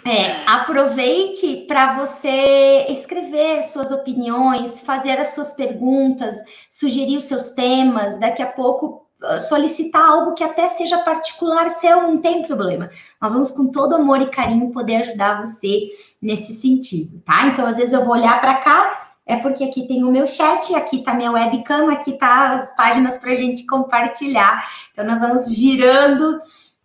É, 0.04 0.44
aproveite 0.46 1.64
para 1.66 1.94
você 1.94 2.86
escrever 2.88 3.62
suas 3.62 3.90
opiniões, 3.90 4.82
fazer 4.82 5.18
as 5.18 5.28
suas 5.28 5.54
perguntas, 5.54 6.36
sugerir 6.68 7.16
os 7.16 7.24
seus 7.24 7.50
temas. 7.50 8.18
Daqui 8.18 8.42
a 8.42 8.46
pouco 8.46 9.03
solicitar 9.38 10.02
algo 10.02 10.34
que 10.34 10.44
até 10.44 10.68
seja 10.68 10.98
particular 10.98 11.68
seu, 11.70 12.02
não 12.02 12.18
tem 12.18 12.42
problema. 12.42 12.90
Nós 13.20 13.32
vamos 13.32 13.50
com 13.50 13.66
todo 13.66 13.96
amor 13.96 14.20
e 14.20 14.26
carinho 14.26 14.70
poder 14.70 14.96
ajudar 14.96 15.40
você 15.44 15.88
nesse 16.20 16.52
sentido, 16.54 17.20
tá? 17.24 17.46
Então, 17.46 17.66
às 17.66 17.76
vezes 17.76 17.92
eu 17.92 18.04
vou 18.04 18.14
olhar 18.14 18.40
para 18.40 18.56
cá, 18.56 19.12
é 19.26 19.36
porque 19.36 19.64
aqui 19.64 19.86
tem 19.86 20.04
o 20.04 20.12
meu 20.12 20.26
chat, 20.26 20.74
aqui 20.74 21.02
tá 21.02 21.14
minha 21.14 21.32
webcam, 21.32 21.90
aqui 21.90 22.12
tá 22.12 22.54
as 22.54 22.76
páginas 22.76 23.18
para 23.18 23.32
a 23.32 23.34
gente 23.34 23.66
compartilhar. 23.66 24.68
Então, 24.92 25.04
nós 25.04 25.20
vamos 25.20 25.52
girando 25.54 26.40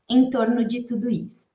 em 0.09 0.29
torno 0.29 0.65
de 0.65 0.83
tudo 0.83 1.09
isso. 1.09 1.47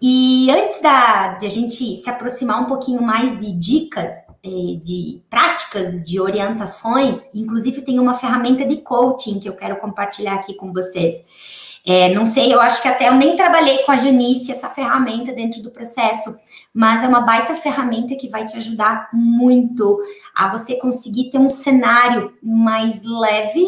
E 0.00 0.50
antes 0.50 0.80
da, 0.80 1.28
de 1.34 1.46
a 1.46 1.50
gente 1.50 1.94
se 1.94 2.10
aproximar 2.10 2.60
um 2.60 2.66
pouquinho 2.66 3.02
mais 3.02 3.38
de 3.38 3.52
dicas, 3.52 4.12
de 4.44 5.22
práticas, 5.30 6.06
de 6.06 6.20
orientações, 6.20 7.28
inclusive 7.34 7.82
tem 7.82 7.98
uma 7.98 8.14
ferramenta 8.14 8.64
de 8.64 8.76
coaching 8.78 9.38
que 9.38 9.48
eu 9.48 9.54
quero 9.54 9.76
compartilhar 9.76 10.34
aqui 10.34 10.54
com 10.54 10.72
vocês. 10.72 11.24
É, 11.86 12.14
não 12.14 12.24
sei, 12.24 12.52
eu 12.52 12.60
acho 12.60 12.80
que 12.80 12.88
até 12.88 13.08
eu 13.08 13.14
nem 13.14 13.36
trabalhei 13.36 13.78
com 13.78 13.92
a 13.92 13.98
Janice 13.98 14.50
essa 14.50 14.70
ferramenta 14.70 15.32
dentro 15.32 15.62
do 15.62 15.70
processo, 15.70 16.34
mas 16.72 17.02
é 17.02 17.08
uma 17.08 17.20
baita 17.20 17.54
ferramenta 17.54 18.16
que 18.16 18.28
vai 18.28 18.46
te 18.46 18.56
ajudar 18.56 19.10
muito 19.12 20.00
a 20.34 20.48
você 20.48 20.76
conseguir 20.76 21.30
ter 21.30 21.38
um 21.38 21.48
cenário 21.48 22.32
mais 22.42 23.04
leve, 23.04 23.64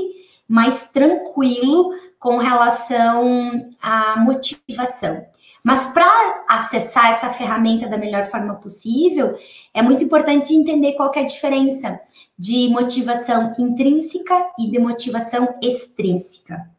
mais 0.49 0.91
tranquilo 0.91 1.91
com 2.19 2.39
relação 2.39 3.71
à 3.83 4.17
motivação. 4.19 5.27
Mas 5.67 5.87
para 5.87 6.45
acessar 6.49 7.11
essa 7.11 7.29
ferramenta 7.29 7.89
da 7.89 7.99
melhor 7.99 8.25
forma 8.27 8.55
possível, 8.55 9.35
é 9.75 9.83
muito 9.83 10.05
importante 10.05 10.55
entender 10.55 10.93
qual 10.93 11.11
é 11.13 11.19
a 11.19 11.27
diferença 11.27 12.01
de 12.39 12.69
motivação 12.69 13.53
intrínseca 13.59 14.47
e 14.61 14.71
de 14.71 14.79
motivação 14.79 15.57
extrínseca. 15.61 16.71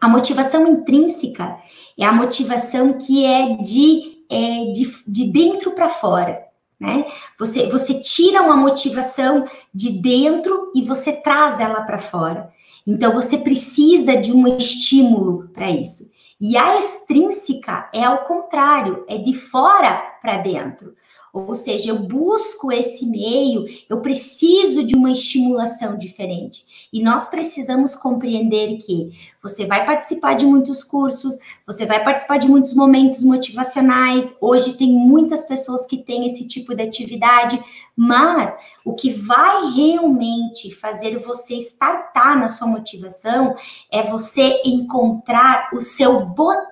A 0.00 0.08
motivação 0.08 0.68
intrínseca 0.68 1.58
é 1.98 2.04
a 2.04 2.12
motivação 2.12 2.92
que 2.92 3.26
é 3.26 3.56
de, 3.56 4.24
é, 4.30 4.70
de, 4.70 5.02
de 5.04 5.24
dentro 5.24 5.72
para 5.72 5.88
fora. 5.88 6.44
Né? 6.78 7.04
Você, 7.36 7.68
você 7.68 8.00
tira 8.00 8.40
uma 8.40 8.56
motivação 8.56 9.46
de 9.74 10.00
dentro 10.00 10.70
e 10.76 10.82
você 10.82 11.10
traz 11.10 11.58
ela 11.58 11.80
para 11.80 11.98
fora. 11.98 12.52
Então 12.86 13.12
você 13.12 13.38
precisa 13.38 14.16
de 14.16 14.32
um 14.32 14.46
estímulo 14.46 15.48
para 15.52 15.68
isso. 15.72 16.12
E 16.44 16.56
a 16.56 16.76
extrínseca 16.76 17.88
é 17.94 18.02
ao 18.02 18.24
contrário, 18.24 19.04
é 19.08 19.16
de 19.16 19.32
fora 19.32 20.18
para 20.20 20.38
dentro. 20.38 20.92
Ou 21.32 21.54
seja, 21.54 21.88
eu 21.88 21.98
busco 22.00 22.70
esse 22.70 23.06
meio, 23.06 23.64
eu 23.88 24.02
preciso 24.02 24.84
de 24.84 24.94
uma 24.94 25.10
estimulação 25.10 25.96
diferente. 25.96 26.88
E 26.92 27.02
nós 27.02 27.28
precisamos 27.28 27.96
compreender 27.96 28.76
que 28.76 29.12
você 29.42 29.64
vai 29.64 29.86
participar 29.86 30.34
de 30.34 30.44
muitos 30.44 30.84
cursos, 30.84 31.38
você 31.66 31.86
vai 31.86 32.04
participar 32.04 32.36
de 32.36 32.48
muitos 32.48 32.74
momentos 32.74 33.24
motivacionais. 33.24 34.36
Hoje 34.42 34.74
tem 34.74 34.92
muitas 34.92 35.46
pessoas 35.46 35.86
que 35.86 35.96
têm 35.96 36.26
esse 36.26 36.46
tipo 36.46 36.74
de 36.74 36.82
atividade, 36.82 37.62
mas 37.96 38.54
o 38.84 38.94
que 38.94 39.10
vai 39.10 39.70
realmente 39.70 40.70
fazer 40.74 41.16
você 41.16 41.54
startar 41.56 42.38
na 42.38 42.48
sua 42.48 42.66
motivação 42.66 43.54
é 43.90 44.02
você 44.02 44.60
encontrar 44.66 45.70
o 45.72 45.80
seu 45.80 46.26
botão 46.26 46.71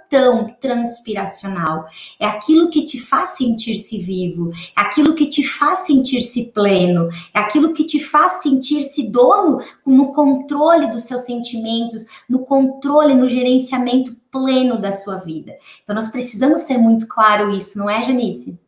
transpiracional. 0.61 1.87
É 2.19 2.27
aquilo 2.27 2.69
que 2.69 2.85
te 2.85 3.01
faz 3.01 3.31
sentir-se 3.31 3.99
vivo, 3.99 4.51
é 4.77 4.81
aquilo 4.81 5.15
que 5.15 5.27
te 5.27 5.43
faz 5.43 5.81
sentir-se 5.81 6.53
pleno, 6.53 7.09
é 7.35 7.39
aquilo 7.39 7.73
que 7.73 7.85
te 7.85 8.01
faz 8.01 8.43
sentir-se 8.43 9.09
dono 9.11 9.61
no 9.87 10.13
controle 10.13 10.89
dos 10.89 11.05
seus 11.05 11.23
sentimentos, 11.23 12.07
no 12.29 12.41
controle, 12.41 13.15
no 13.15 13.29
gerenciamento 13.29 14.17
pleno 14.31 14.79
da 14.79 14.93
sua 14.93 15.17
vida. 15.17 15.57
Então 15.83 15.95
nós 15.95 16.09
precisamos 16.09 16.63
ter 16.63 16.79
muito 16.79 17.07
claro 17.07 17.51
isso, 17.51 17.79
não 17.79 17.89
é, 17.89 18.03
Janice? 18.03 18.59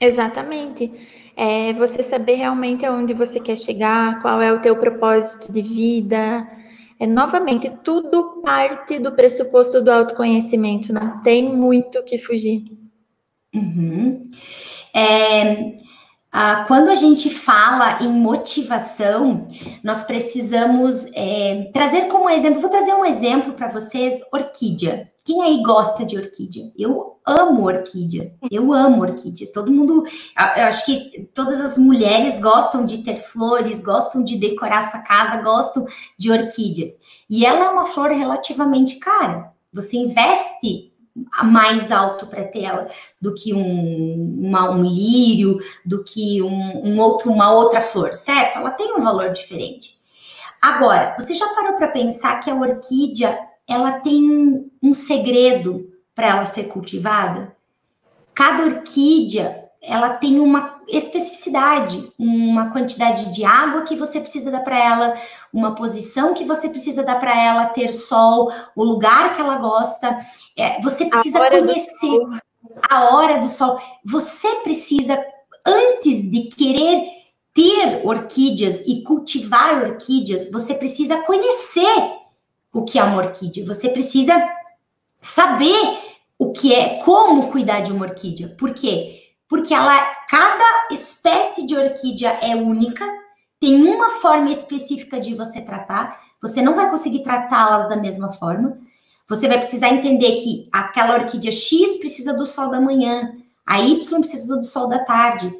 Exatamente 0.00 0.92
é 1.36 1.72
você 1.72 2.02
saber 2.02 2.34
realmente 2.34 2.84
aonde 2.84 3.14
você 3.14 3.40
quer 3.40 3.56
chegar, 3.56 4.20
qual 4.20 4.40
é 4.40 4.52
o 4.52 4.60
teu 4.60 4.76
propósito 4.76 5.50
de 5.50 5.62
vida. 5.62 6.46
É 7.02 7.06
novamente 7.06 7.68
tudo 7.82 8.40
parte 8.42 8.96
do 9.00 9.10
pressuposto 9.10 9.82
do 9.82 9.90
autoconhecimento, 9.90 10.92
não 10.92 11.20
tem 11.20 11.52
muito 11.52 11.98
o 11.98 12.04
que 12.04 12.16
fugir. 12.16 12.62
Uhum. 13.52 14.30
É, 14.94 15.74
ah, 16.32 16.64
quando 16.68 16.90
a 16.90 16.94
gente 16.94 17.28
fala 17.28 18.04
em 18.04 18.08
motivação, 18.08 19.48
nós 19.82 20.04
precisamos 20.04 21.06
é, 21.12 21.72
trazer 21.74 22.02
como 22.02 22.30
exemplo, 22.30 22.60
vou 22.60 22.70
trazer 22.70 22.94
um 22.94 23.04
exemplo 23.04 23.54
para 23.54 23.66
vocês, 23.66 24.20
orquídea. 24.32 25.11
Quem 25.24 25.40
aí 25.42 25.62
gosta 25.62 26.04
de 26.04 26.16
orquídea? 26.16 26.72
Eu 26.76 27.18
amo 27.24 27.64
orquídea. 27.64 28.34
Eu 28.50 28.72
amo 28.72 29.02
orquídea. 29.02 29.52
Todo 29.52 29.70
mundo, 29.70 30.04
eu 30.56 30.64
acho 30.64 30.84
que 30.84 31.30
todas 31.32 31.60
as 31.60 31.78
mulheres 31.78 32.40
gostam 32.40 32.84
de 32.84 32.98
ter 32.98 33.16
flores, 33.16 33.82
gostam 33.82 34.24
de 34.24 34.36
decorar 34.36 34.82
sua 34.82 35.00
casa, 35.00 35.42
gostam 35.42 35.86
de 36.18 36.30
orquídeas. 36.30 36.94
E 37.30 37.46
ela 37.46 37.66
é 37.66 37.68
uma 37.70 37.84
flor 37.84 38.10
relativamente 38.10 38.96
cara. 38.98 39.52
Você 39.72 39.96
investe 39.96 40.92
mais 41.44 41.92
alto 41.92 42.26
para 42.26 42.44
ter 42.44 42.64
ela 42.64 42.88
do 43.20 43.34
que 43.34 43.54
um, 43.54 44.40
uma, 44.40 44.70
um 44.70 44.82
lírio, 44.82 45.58
do 45.84 46.02
que 46.02 46.42
um, 46.42 46.86
um 46.88 47.00
outro, 47.00 47.30
uma 47.30 47.52
outra 47.52 47.80
flor, 47.80 48.12
certo? 48.14 48.58
Ela 48.58 48.70
tem 48.70 48.94
um 48.94 49.02
valor 49.02 49.30
diferente. 49.30 50.00
Agora, 50.60 51.14
você 51.18 51.34
já 51.34 51.46
parou 51.54 51.74
para 51.74 51.88
pensar 51.88 52.40
que 52.40 52.50
a 52.50 52.54
orquídea 52.54 53.38
ela 53.68 54.00
tem 54.00 54.70
um 54.82 54.92
segredo 54.92 55.90
para 56.14 56.28
ela 56.28 56.44
ser 56.44 56.64
cultivada? 56.64 57.56
Cada 58.34 58.64
orquídea 58.64 59.62
ela 59.82 60.10
tem 60.10 60.38
uma 60.38 60.80
especificidade, 60.88 62.12
uma 62.16 62.70
quantidade 62.70 63.34
de 63.34 63.44
água 63.44 63.82
que 63.82 63.96
você 63.96 64.20
precisa 64.20 64.50
dar 64.50 64.60
para 64.60 64.78
ela, 64.78 65.16
uma 65.52 65.74
posição 65.74 66.34
que 66.34 66.44
você 66.44 66.68
precisa 66.68 67.02
dar 67.02 67.18
para 67.18 67.36
ela, 67.36 67.66
ter 67.66 67.92
sol, 67.92 68.52
o 68.76 68.84
lugar 68.84 69.34
que 69.34 69.40
ela 69.40 69.56
gosta. 69.56 70.18
É, 70.56 70.80
você 70.80 71.06
precisa 71.06 71.38
conhecer 71.38 72.18
a 72.88 73.14
hora 73.14 73.38
do 73.38 73.48
sol. 73.48 73.76
Você 74.04 74.48
precisa, 74.56 75.18
antes 75.66 76.30
de 76.30 76.42
querer 76.42 77.04
ter 77.52 78.00
orquídeas 78.04 78.82
e 78.86 79.02
cultivar 79.02 79.82
orquídeas, 79.82 80.50
você 80.50 80.74
precisa 80.74 81.18
conhecer 81.22 82.12
o 82.72 82.82
que 82.84 82.98
é 82.98 83.04
uma 83.04 83.18
orquídea. 83.18 83.66
Você 83.66 83.88
precisa 83.88 84.32
saber 85.22 85.98
o 86.36 86.50
que 86.50 86.74
é, 86.74 86.98
como 86.98 87.50
cuidar 87.52 87.80
de 87.80 87.92
uma 87.92 88.04
orquídea. 88.04 88.48
Por 88.58 88.74
quê? 88.74 89.20
Porque 89.48 89.72
ela, 89.72 89.96
cada 90.28 90.88
espécie 90.90 91.64
de 91.64 91.76
orquídea 91.76 92.36
é 92.42 92.56
única, 92.56 93.06
tem 93.60 93.84
uma 93.84 94.08
forma 94.08 94.50
específica 94.50 95.20
de 95.20 95.34
você 95.34 95.60
tratar. 95.60 96.20
Você 96.42 96.60
não 96.60 96.74
vai 96.74 96.90
conseguir 96.90 97.22
tratá-las 97.22 97.88
da 97.88 97.96
mesma 97.96 98.32
forma. 98.32 98.76
Você 99.28 99.46
vai 99.46 99.58
precisar 99.58 99.90
entender 99.90 100.40
que 100.40 100.68
aquela 100.72 101.14
orquídea 101.14 101.52
X 101.52 101.98
precisa 101.98 102.34
do 102.34 102.44
sol 102.44 102.70
da 102.70 102.80
manhã, 102.80 103.32
a 103.64 103.80
Y 103.80 104.20
precisa 104.20 104.56
do 104.56 104.64
sol 104.64 104.88
da 104.88 104.98
tarde. 104.98 105.52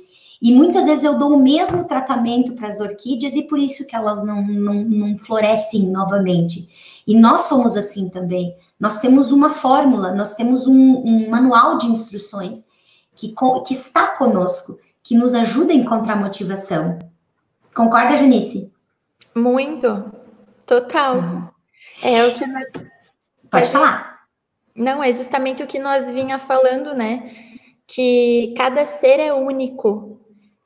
E 0.42 0.50
muitas 0.50 0.86
vezes 0.86 1.04
eu 1.04 1.16
dou 1.16 1.34
o 1.34 1.40
mesmo 1.40 1.84
tratamento 1.86 2.54
para 2.54 2.66
as 2.66 2.80
orquídeas 2.80 3.36
e 3.36 3.44
por 3.44 3.60
isso 3.60 3.86
que 3.86 3.94
elas 3.94 4.24
não, 4.26 4.42
não, 4.42 4.74
não 4.74 5.16
florescem 5.16 5.82
novamente. 5.88 6.68
E 7.06 7.18
nós 7.18 7.42
somos 7.42 7.76
assim 7.76 8.08
também. 8.08 8.56
Nós 8.78 9.00
temos 9.00 9.32
uma 9.32 9.50
fórmula, 9.50 10.12
nós 10.12 10.34
temos 10.34 10.66
um, 10.66 11.02
um 11.04 11.30
manual 11.30 11.78
de 11.78 11.86
instruções 11.86 12.66
que, 13.14 13.34
que 13.66 13.72
está 13.72 14.08
conosco, 14.08 14.78
que 15.02 15.16
nos 15.16 15.34
ajuda 15.34 15.72
a 15.72 15.76
encontrar 15.76 16.16
motivação. 16.16 16.98
Concorda, 17.74 18.16
Janice? 18.16 18.72
Muito, 19.34 20.12
total. 20.66 21.16
Uhum. 21.16 21.48
É 22.02 22.24
o 22.26 22.34
que 22.34 22.46
nós... 22.46 22.64
Pode 23.50 23.68
falar. 23.70 24.20
Não, 24.74 25.02
é 25.02 25.12
justamente 25.12 25.62
o 25.62 25.66
que 25.66 25.78
nós 25.78 26.10
vinha 26.10 26.38
falando, 26.38 26.94
né? 26.94 27.30
Que 27.86 28.54
cada 28.56 28.86
ser 28.86 29.20
é 29.20 29.32
único. 29.32 30.20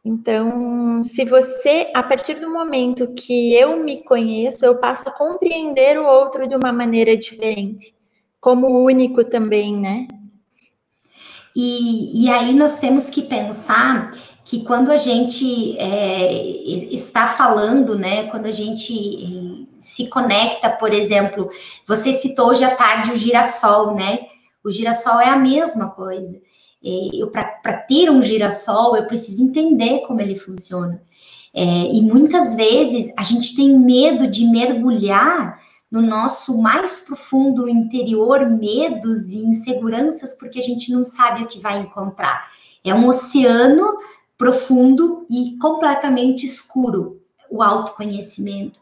Então, 0.09 1.03
se 1.03 1.25
você, 1.25 1.90
a 1.92 2.01
partir 2.01 2.35
do 2.35 2.49
momento 2.49 3.12
que 3.12 3.53
eu 3.55 3.77
me 3.83 4.05
conheço, 4.05 4.64
eu 4.64 4.77
passo 4.77 5.03
a 5.09 5.11
compreender 5.11 5.99
o 5.99 6.07
outro 6.07 6.49
de 6.49 6.55
uma 6.55 6.73
maneira 6.73 7.16
diferente, 7.16 7.92
como 8.40 8.85
único 8.85 9.25
também, 9.25 9.77
né? 9.77 10.07
E, 11.57 12.23
e 12.23 12.31
aí 12.31 12.55
nós 12.55 12.79
temos 12.79 13.11
que 13.11 13.21
pensar 13.21 14.12
que 14.45 14.62
quando 14.62 14.92
a 14.92 14.97
gente 14.97 15.77
é, 15.77 16.33
está 16.95 17.27
falando, 17.27 17.99
né, 17.99 18.29
quando 18.31 18.47
a 18.47 18.53
gente 18.53 18.95
eh, 18.95 19.66
se 19.81 20.07
conecta, 20.07 20.71
por 20.71 20.95
exemplo, 20.95 21.51
você 21.85 22.12
citou 22.12 22.51
hoje 22.51 22.62
à 22.62 22.77
tarde 22.77 23.11
o 23.11 23.16
girassol, 23.16 23.97
né? 23.97 24.21
O 24.62 24.71
girassol 24.71 25.21
é 25.21 25.31
a 25.31 25.37
mesma 25.37 25.90
coisa. 25.90 26.40
É, 26.85 27.25
para 27.67 27.79
ter 27.79 28.09
um 28.09 28.23
girassol, 28.23 28.97
eu 28.97 29.07
preciso 29.07 29.43
entender 29.43 30.07
como 30.07 30.21
ele 30.21 30.37
funciona. 30.37 31.03
É, 31.53 31.63
e 31.93 32.01
muitas 32.01 32.55
vezes 32.55 33.13
a 33.19 33.25
gente 33.25 33.57
tem 33.57 33.77
medo 33.77 34.29
de 34.29 34.47
mergulhar 34.47 35.59
no 35.91 36.01
nosso 36.01 36.63
mais 36.63 37.01
profundo 37.01 37.69
interior, 37.69 38.49
medos 38.49 39.33
e 39.33 39.39
inseguranças, 39.39 40.39
porque 40.39 40.61
a 40.61 40.63
gente 40.63 40.93
não 40.93 41.03
sabe 41.03 41.43
o 41.43 41.49
que 41.49 41.59
vai 41.59 41.81
encontrar. 41.81 42.47
É 42.85 42.95
um 42.95 43.09
oceano 43.09 43.99
profundo 44.39 45.27
e 45.29 45.57
completamente 45.59 46.47
escuro, 46.47 47.21
o 47.51 47.65
autoconhecimento. 47.65 48.81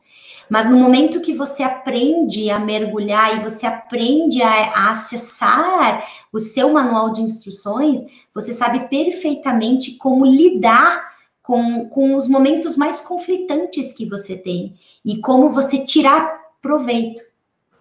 Mas 0.55 0.71
no 0.71 0.79
momento 0.79 1.21
que 1.21 1.33
você 1.33 1.65
aprende 1.65 2.49
a 2.49 2.61
mergulhar 2.61 3.37
e 3.37 3.43
você 3.43 3.67
aprende 3.67 4.41
a, 4.41 4.53
a, 4.71 4.91
acessar 4.91 6.07
o 6.33 6.39
seu 6.39 6.73
manual 6.73 7.13
de 7.13 7.23
instruções, 7.23 8.03
você 8.33 8.53
sabe 8.53 8.89
perfeitamente 8.89 9.97
como 9.97 10.25
lidar 10.25 11.13
com, 11.43 11.89
com 11.89 12.15
os 12.15 12.29
momentos 12.29 12.77
mais 12.77 13.01
conflitantes 13.01 13.93
que 13.93 14.09
você 14.09 14.37
tem 14.37 14.77
e 15.05 15.19
como 15.19 15.51
você 15.51 15.85
tirar 15.85 16.39
proveito. 16.63 17.25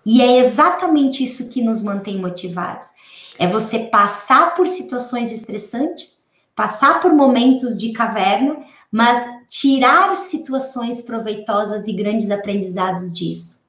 E 0.04 0.20
é 0.20 0.40
exatamente 0.40 1.24
isso 1.24 1.50
que 1.50 1.62
nos 1.62 1.84
mantém 1.84 2.18
motivados. 2.18 2.90
É 3.38 3.46
você 3.46 3.82
passar 3.82 4.56
por 4.56 4.68
situações 4.68 5.32
estressantes, 5.32 6.32
passar 6.56 7.00
por 7.02 7.14
momentos 7.14 7.80
de 7.80 7.94
caverna, 7.94 8.58
mas 8.92 9.24
tirar 9.54 10.16
situações 10.16 11.04
proveitosas 11.04 11.88
e 11.88 11.94
grandes 11.94 12.32
aprendizados 12.32 13.14
disso. 13.14 13.68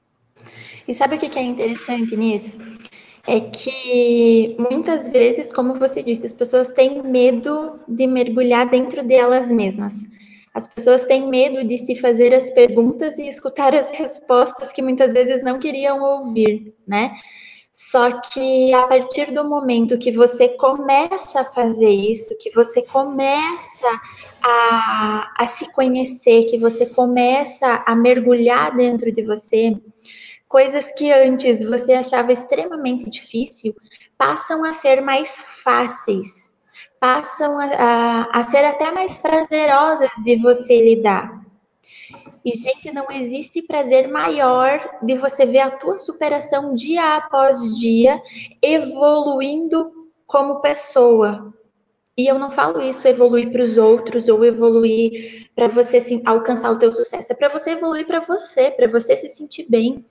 E 0.87 0.93
sabe 0.95 1.15
o 1.15 1.19
que 1.19 1.37
é 1.37 1.43
interessante 1.43 2.17
nisso? 2.17 2.57
É 3.27 3.39
que 3.39 4.55
muitas 4.57 5.07
vezes, 5.09 5.53
como 5.53 5.75
você 5.75 6.01
disse, 6.01 6.25
as 6.25 6.33
pessoas 6.33 6.71
têm 6.71 7.03
medo 7.03 7.79
de 7.87 8.07
mergulhar 8.07 8.67
dentro 8.67 9.03
delas 9.03 9.51
mesmas. 9.51 10.07
As 10.55 10.67
pessoas 10.67 11.05
têm 11.05 11.27
medo 11.27 11.63
de 11.63 11.77
se 11.77 11.95
fazer 11.95 12.33
as 12.33 12.49
perguntas 12.49 13.19
e 13.19 13.27
escutar 13.27 13.75
as 13.75 13.91
respostas 13.91 14.71
que 14.71 14.81
muitas 14.81 15.13
vezes 15.13 15.43
não 15.43 15.59
queriam 15.59 16.01
ouvir, 16.01 16.73
né? 16.87 17.11
Só 17.77 18.21
que 18.21 18.73
a 18.73 18.87
partir 18.87 19.33
do 19.33 19.43
momento 19.43 19.97
que 19.97 20.09
você 20.09 20.47
começa 20.47 21.41
a 21.41 21.43
fazer 21.45 21.89
isso, 21.89 22.33
que 22.39 22.49
você 22.51 22.81
começa 22.81 24.01
a, 24.41 25.33
a 25.37 25.45
se 25.45 25.69
conhecer, 25.73 26.45
que 26.45 26.57
você 26.57 26.85
começa 26.85 27.83
a 27.85 27.93
mergulhar 27.93 28.73
dentro 28.73 29.11
de 29.11 29.21
você, 29.23 29.75
coisas 30.47 30.89
que 30.93 31.11
antes 31.11 31.65
você 31.65 31.95
achava 31.95 32.31
extremamente 32.31 33.09
difícil 33.09 33.75
passam 34.17 34.63
a 34.63 34.71
ser 34.71 35.01
mais 35.01 35.37
fáceis, 35.37 36.55
passam 36.97 37.59
a, 37.59 37.65
a, 37.65 38.39
a 38.39 38.43
ser 38.43 38.63
até 38.63 38.89
mais 38.89 39.17
prazerosas 39.17 40.11
de 40.23 40.37
você 40.37 40.81
lidar. 40.81 41.29
E, 42.45 42.55
gente, 42.55 42.93
não 42.93 43.09
existe 43.09 43.63
prazer 43.63 44.07
maior 44.07 44.99
de 45.01 45.17
você 45.17 45.47
ver 45.47 45.61
a 45.61 45.71
tua 45.71 45.97
superação 45.97 46.75
dia 46.75 47.17
após 47.17 47.75
dia 47.75 48.21
evoluindo 48.61 49.91
como 50.27 50.61
pessoa. 50.61 51.51
E 52.15 52.27
eu 52.27 52.37
não 52.37 52.51
falo 52.51 52.83
isso 52.83 53.07
evoluir 53.07 53.51
para 53.51 53.63
os 53.63 53.79
outros 53.79 54.29
ou 54.29 54.45
evoluir 54.45 55.49
para 55.55 55.67
você 55.67 55.97
assim, 55.97 56.21
alcançar 56.23 56.69
o 56.69 56.77
teu 56.77 56.91
sucesso, 56.91 57.33
é 57.33 57.35
para 57.35 57.49
você 57.49 57.71
evoluir 57.71 58.05
para 58.05 58.19
você, 58.19 58.69
para 58.69 58.87
você 58.87 59.17
se 59.17 59.27
sentir 59.27 59.65
bem. 59.67 60.05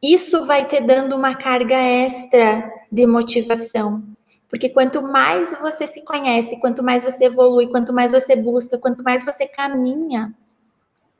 Isso 0.00 0.46
vai 0.46 0.64
te 0.64 0.80
dando 0.80 1.16
uma 1.16 1.34
carga 1.34 1.76
extra 1.76 2.72
de 2.92 3.06
motivação. 3.08 4.04
Porque 4.48 4.68
quanto 4.68 5.02
mais 5.02 5.52
você 5.60 5.84
se 5.84 6.04
conhece, 6.04 6.60
quanto 6.60 6.82
mais 6.82 7.02
você 7.02 7.24
evolui, 7.24 7.66
quanto 7.68 7.92
mais 7.92 8.12
você 8.12 8.36
busca, 8.36 8.78
quanto 8.78 9.02
mais 9.02 9.24
você 9.24 9.48
caminha, 9.48 10.32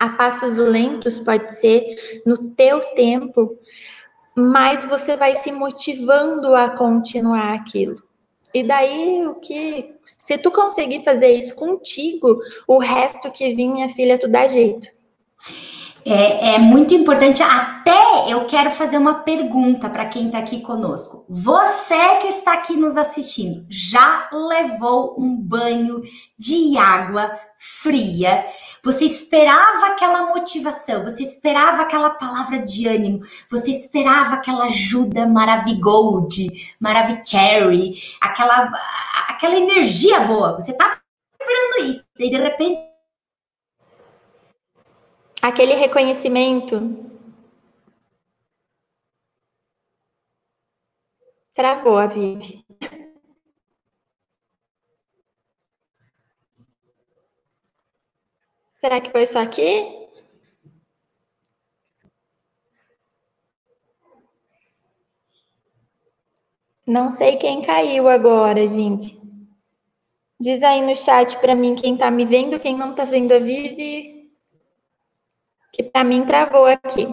a 0.00 0.08
passos 0.08 0.56
lentos, 0.56 1.20
pode 1.20 1.52
ser, 1.52 2.22
no 2.24 2.52
teu 2.54 2.80
tempo, 2.94 3.58
mais 4.34 4.86
você 4.86 5.14
vai 5.14 5.36
se 5.36 5.52
motivando 5.52 6.54
a 6.54 6.70
continuar 6.70 7.52
aquilo. 7.52 8.02
E 8.52 8.62
daí 8.62 9.26
o 9.26 9.34
que, 9.34 9.94
se 10.04 10.38
tu 10.38 10.50
conseguir 10.50 11.04
fazer 11.04 11.28
isso 11.32 11.54
contigo, 11.54 12.40
o 12.66 12.78
resto 12.78 13.30
que 13.30 13.54
vinha, 13.54 13.90
filha, 13.90 14.18
tu 14.18 14.26
dá 14.26 14.48
jeito. 14.48 14.88
É, 16.04 16.54
é, 16.54 16.58
muito 16.58 16.94
importante. 16.94 17.42
Até 17.42 18.32
eu 18.32 18.46
quero 18.46 18.70
fazer 18.70 18.96
uma 18.96 19.16
pergunta 19.16 19.88
para 19.90 20.06
quem 20.06 20.26
está 20.26 20.38
aqui 20.38 20.60
conosco. 20.60 21.26
Você 21.28 22.16
que 22.22 22.28
está 22.28 22.54
aqui 22.54 22.74
nos 22.74 22.96
assistindo, 22.96 23.66
já 23.68 24.28
levou 24.32 25.14
um 25.18 25.36
banho 25.36 26.02
de 26.38 26.76
água 26.78 27.38
fria 27.58 28.46
Você 28.82 29.04
esperava 29.04 29.88
aquela 29.88 30.26
motivação, 30.34 31.04
você 31.04 31.22
esperava 31.22 31.82
aquela 31.82 32.10
palavra 32.10 32.58
de 32.60 32.88
ânimo, 32.88 33.20
você 33.48 33.70
esperava 33.70 34.34
aquela 34.36 34.64
ajuda 34.64 35.26
maravigold, 35.26 36.76
maravicherry, 36.80 37.94
aquela, 38.20 38.72
aquela 39.28 39.56
energia 39.56 40.20
boa. 40.20 40.54
Você 40.54 40.70
estava 40.70 41.00
esperando 41.40 41.90
isso. 41.90 42.04
E 42.18 42.30
de 42.30 42.36
repente. 42.36 42.90
Aquele 45.42 45.74
reconhecimento. 45.74 47.06
Travou 51.54 51.98
a 51.98 52.06
Vivi. 52.06 52.69
Será 58.80 58.98
que 58.98 59.10
foi 59.10 59.26
só 59.26 59.40
aqui? 59.40 60.08
Não 66.86 67.10
sei 67.10 67.36
quem 67.36 67.60
caiu 67.60 68.08
agora, 68.08 68.66
gente. 68.66 69.20
Diz 70.40 70.62
aí 70.62 70.80
no 70.80 70.96
chat 70.96 71.38
para 71.40 71.54
mim 71.54 71.74
quem 71.74 71.94
tá 71.94 72.10
me 72.10 72.24
vendo, 72.24 72.58
quem 72.58 72.74
não 72.74 72.94
tá 72.94 73.04
vendo 73.04 73.32
a 73.32 73.38
Vivi. 73.38 74.32
Que 75.74 75.82
para 75.82 76.02
mim 76.02 76.24
travou 76.24 76.64
aqui. 76.64 77.06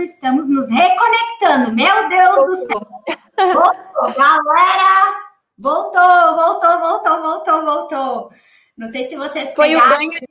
Estamos 0.00 0.48
nos 0.48 0.68
reconectando. 0.68 1.72
Meu 1.72 2.08
Deus 2.08 2.36
do 2.46 2.56
céu! 2.56 2.88
Voltou, 3.36 4.14
galera! 4.16 5.26
Voltou, 5.58 6.36
voltou, 6.36 6.78
voltou, 6.80 7.22
voltou, 7.22 7.64
voltou. 7.64 8.30
Não 8.76 8.88
sei 8.88 9.08
se 9.08 9.16
vocês 9.16 9.54
Foi 9.54 9.68
pegaram... 9.68 9.86
o 9.86 9.96
banho 9.96 10.10
de 10.10 10.26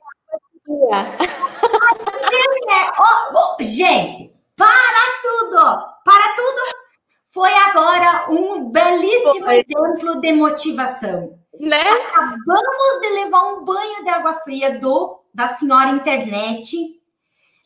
oh, 2.98 3.56
Gente, 3.60 4.34
para 4.56 5.20
tudo! 5.22 5.56
Para 6.04 6.34
tudo! 6.36 6.76
Foi 7.30 7.52
agora 7.52 8.30
um 8.30 8.70
belíssimo 8.70 9.44
Foi. 9.44 9.64
exemplo 9.66 10.20
de 10.20 10.32
motivação. 10.32 11.38
Né? 11.60 11.82
Acabamos 11.82 13.00
de 13.00 13.08
levar 13.08 13.44
um 13.54 13.64
banho 13.64 14.04
de 14.04 14.10
água 14.10 14.34
fria 14.34 14.78
do 14.78 15.22
da 15.34 15.48
senhora 15.48 15.90
internet 15.90 16.95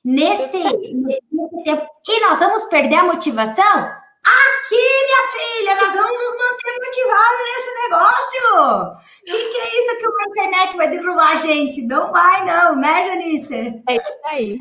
nesse, 0.04 0.58
nesse 0.58 1.64
tempo. 1.64 1.86
E 2.08 2.20
nós 2.20 2.38
vamos 2.38 2.64
perder 2.64 2.96
a 2.96 3.04
motivação? 3.04 4.00
Aqui, 4.22 4.76
minha 4.76 5.28
filha, 5.32 5.76
nós 5.76 5.94
vamos 5.94 6.18
nos 6.18 6.36
manter 6.36 6.78
motivados 6.84 7.38
nesse 7.48 7.74
negócio. 7.82 8.40
O 8.92 9.24
que, 9.24 9.48
que, 9.48 9.58
é 9.58 9.78
isso 9.78 9.98
que 9.98 10.06
a 10.06 10.28
internet 10.28 10.76
vai 10.76 10.90
derrubar 10.90 11.32
a 11.32 11.36
gente? 11.36 11.82
Não 11.82 12.12
vai, 12.12 12.44
não, 12.44 12.76
né, 12.76 13.06
Janice? 13.06 13.82
É 13.88 13.96
isso 13.96 14.12
aí. 14.26 14.58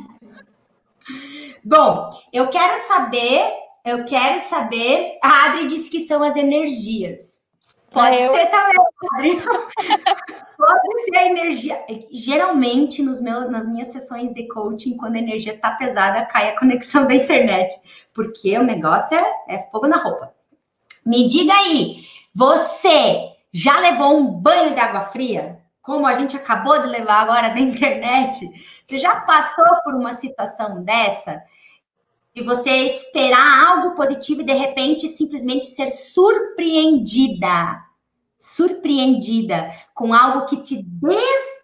Bom, 1.64 2.10
eu 2.32 2.48
quero 2.48 2.78
saber, 2.78 3.52
eu 3.86 4.06
quero 4.06 4.40
saber. 4.40 5.18
A 5.22 5.46
Adri 5.46 5.68
disse 5.68 5.90
que 5.90 6.00
são 6.00 6.24
as 6.24 6.38
energias. 6.38 7.39
Pode 7.92 8.18
é, 8.18 8.28
ser 8.30 8.46
também, 8.48 9.42
Pode 10.58 11.02
ser 11.06 11.18
a 11.18 11.26
energia. 11.26 11.86
Geralmente, 12.12 13.02
nos 13.02 13.20
meus, 13.20 13.50
nas 13.50 13.68
minhas 13.68 13.88
sessões 13.88 14.34
de 14.34 14.48
coaching, 14.48 14.98
quando 14.98 15.16
a 15.16 15.20
energia 15.20 15.58
tá 15.58 15.72
pesada, 15.72 16.26
cai 16.26 16.50
a 16.50 16.60
conexão 16.60 17.08
da 17.08 17.16
internet. 17.16 17.74
Porque 18.14 18.58
o 18.58 18.64
negócio 18.64 19.18
é, 19.18 19.56
é 19.56 19.58
fogo 19.72 19.88
na 19.88 19.98
roupa. 19.98 20.34
Me 21.06 21.28
diga 21.28 21.54
aí, 21.54 21.98
você 22.34 23.32
já 23.52 23.80
levou 23.80 24.18
um 24.18 24.28
banho 24.28 24.74
de 24.74 24.80
água 24.80 25.02
fria? 25.04 25.60
Como 25.82 26.06
a 26.06 26.14
gente 26.14 26.36
acabou 26.36 26.80
de 26.80 26.88
levar 26.88 27.22
agora 27.22 27.50
da 27.50 27.60
internet? 27.60 28.48
Você 28.86 29.00
já 29.00 29.22
passou 29.22 29.66
por 29.84 29.96
uma 29.96 30.14
situação 30.14 30.84
dessa? 30.84 31.42
E 32.40 32.44
você 32.44 32.70
esperar 32.70 33.68
algo 33.68 33.96
positivo 33.96 34.40
e 34.40 34.46
de 34.46 34.54
repente 34.54 35.10
simplesmente 35.10 35.66
ser 35.66 35.92
surpreendida. 35.92 37.78
Surpreendida 38.40 39.70
com 39.94 40.14
algo 40.14 40.46
que 40.46 40.56
te 40.64 40.82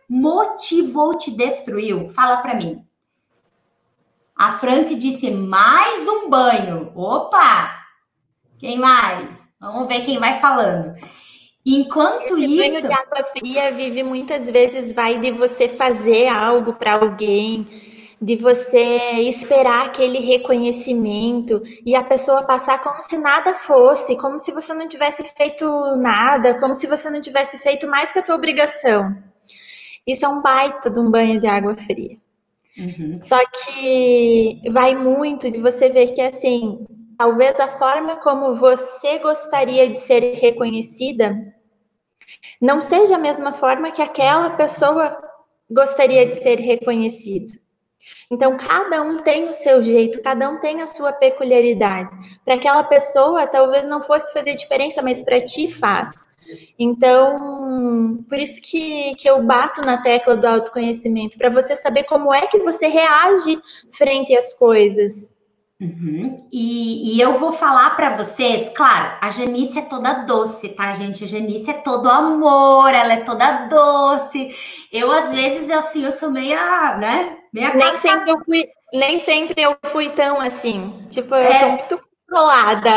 desmotivou, 0.09 1.17
te 1.17 1.31
destruiu. 1.31 2.09
Fala 2.09 2.37
para 2.41 2.55
mim. 2.55 2.85
A 4.35 4.57
Franci 4.57 4.95
disse 4.95 5.31
mais 5.31 6.09
um 6.09 6.29
banho. 6.29 6.91
Opa! 6.93 7.73
Quem 8.57 8.77
mais? 8.77 9.47
Vamos 9.57 9.87
ver 9.87 10.03
quem 10.03 10.19
vai 10.19 10.41
falando. 10.41 10.93
Enquanto 11.65 12.37
Esse 12.37 12.47
isso. 12.47 12.57
Banho 12.57 12.81
de 12.81 12.93
água 12.93 13.23
fria 13.31 13.71
vive 13.71 14.03
muitas 14.03 14.51
vezes 14.51 14.91
vai 14.91 15.19
de 15.19 15.31
você 15.31 15.69
fazer 15.69 16.27
algo 16.27 16.73
para 16.73 16.95
alguém 16.95 17.65
de 18.21 18.35
você 18.35 18.97
esperar 19.21 19.87
aquele 19.87 20.19
reconhecimento 20.19 21.61
e 21.85 21.95
a 21.95 22.03
pessoa 22.03 22.43
passar 22.43 22.81
como 22.81 23.01
se 23.01 23.17
nada 23.17 23.53
fosse, 23.55 24.15
como 24.17 24.39
se 24.39 24.51
você 24.51 24.73
não 24.73 24.87
tivesse 24.87 25.23
feito 25.35 25.65
nada, 25.97 26.59
como 26.59 26.73
se 26.73 26.87
você 26.87 27.09
não 27.09 27.21
tivesse 27.21 27.57
feito 27.57 27.87
mais 27.87 28.11
que 28.13 28.19
a 28.19 28.23
tua 28.23 28.35
obrigação. 28.35 29.15
Isso 30.07 30.25
é 30.25 30.29
um 30.29 30.41
baita 30.41 30.89
de 30.89 30.99
um 30.99 31.09
banho 31.09 31.39
de 31.39 31.47
água 31.47 31.75
fria. 31.75 32.17
Uhum. 32.77 33.21
Só 33.21 33.39
que 33.45 34.61
vai 34.69 34.95
muito 34.95 35.49
de 35.49 35.59
você 35.59 35.89
ver 35.89 36.13
que 36.13 36.21
assim, 36.21 36.85
talvez 37.17 37.59
a 37.59 37.67
forma 37.67 38.17
como 38.17 38.55
você 38.55 39.17
gostaria 39.19 39.89
de 39.89 39.97
ser 39.97 40.35
reconhecida 40.35 41.35
não 42.61 42.81
seja 42.81 43.15
a 43.15 43.19
mesma 43.19 43.53
forma 43.53 43.91
que 43.91 44.01
aquela 44.01 44.51
pessoa 44.51 45.17
gostaria 45.69 46.25
de 46.25 46.35
ser 46.35 46.59
reconhecido. 46.59 47.64
Então, 48.29 48.57
cada 48.57 49.01
um 49.01 49.19
tem 49.19 49.47
o 49.47 49.53
seu 49.53 49.83
jeito, 49.83 50.21
cada 50.21 50.49
um 50.49 50.59
tem 50.59 50.81
a 50.81 50.87
sua 50.87 51.13
peculiaridade. 51.13 52.09
Para 52.43 52.55
aquela 52.55 52.83
pessoa, 52.83 53.47
talvez 53.47 53.85
não 53.85 54.01
fosse 54.01 54.33
fazer 54.33 54.55
diferença, 54.55 55.01
mas 55.01 55.21
para 55.21 55.41
ti 55.41 55.71
faz. 55.71 56.27
Então, 56.77 58.23
por 58.29 58.37
isso 58.37 58.61
que, 58.61 59.15
que 59.15 59.29
eu 59.29 59.41
bato 59.41 59.81
na 59.81 59.97
tecla 59.97 60.35
do 60.35 60.47
autoconhecimento, 60.47 61.37
para 61.37 61.49
você 61.49 61.75
saber 61.75 62.03
como 62.03 62.33
é 62.33 62.47
que 62.47 62.59
você 62.59 62.87
reage 62.87 63.59
frente 63.91 64.35
às 64.35 64.53
coisas. 64.53 65.33
Uhum. 65.79 66.37
E, 66.53 67.17
e, 67.17 67.21
eu 67.21 67.37
vou 67.37 67.51
falar 67.51 67.97
para 67.97 68.15
vocês, 68.15 68.69
claro, 68.69 69.17
a 69.19 69.29
Janice 69.29 69.77
é 69.77 69.81
toda 69.81 70.23
doce, 70.23 70.69
tá, 70.69 70.93
gente? 70.93 71.25
A 71.25 71.27
Janice 71.27 71.69
é 71.69 71.73
todo 71.73 72.09
amor, 72.09 72.93
ela 72.93 73.13
é 73.13 73.23
toda 73.25 73.67
doce. 73.67 74.55
Eu, 74.89 75.11
às 75.11 75.33
vezes, 75.33 75.69
assim, 75.69 76.05
eu 76.05 76.11
sou 76.11 76.31
meia, 76.31 76.95
né? 76.95 77.37
Meia 77.55 77.73
nem 77.73 77.95
sempre, 77.95 78.31
eu 78.31 78.43
fui, 78.43 78.69
nem 78.91 79.17
sempre 79.17 79.61
eu 79.61 79.77
fui 79.85 80.09
tão 80.09 80.41
assim. 80.41 81.07
Tipo, 81.09 81.35
eu 81.35 81.41
é, 81.41 81.59
tô 81.59 81.69
muito 81.69 82.09
controlada. 82.27 82.89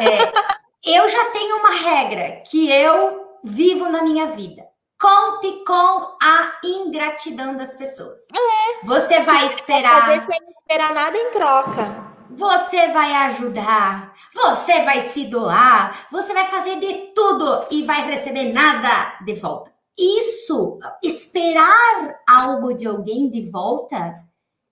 É, 0.00 0.32
eu 0.96 1.06
já 1.06 1.26
tenho 1.32 1.58
uma 1.58 1.74
regra 1.74 2.42
que 2.48 2.72
eu 2.72 3.28
vivo 3.44 3.90
na 3.90 4.02
minha 4.02 4.28
vida. 4.28 4.64
Conte 4.98 5.62
com 5.66 6.16
a 6.22 6.52
ingratidão 6.64 7.58
das 7.58 7.74
pessoas. 7.74 8.22
É. 8.34 8.86
Você 8.86 9.20
vai 9.20 9.44
esperar. 9.44 10.06
Fazer 10.06 10.20
sem 10.22 10.38
esperar 10.60 10.94
nada 10.94 11.18
em 11.18 11.30
troca. 11.32 12.06
Você 12.30 12.88
vai 12.88 13.14
ajudar, 13.26 14.14
você 14.34 14.82
vai 14.82 15.00
se 15.00 15.24
doar, 15.26 16.06
você 16.10 16.34
vai 16.34 16.46
fazer 16.48 16.80
de 16.80 17.12
tudo 17.14 17.66
e 17.70 17.82
vai 17.84 18.02
receber 18.10 18.52
nada 18.52 19.18
de 19.24 19.34
volta. 19.34 19.75
Isso, 19.98 20.78
esperar 21.02 22.20
algo 22.28 22.74
de 22.74 22.86
alguém 22.86 23.30
de 23.30 23.50
volta, 23.50 24.22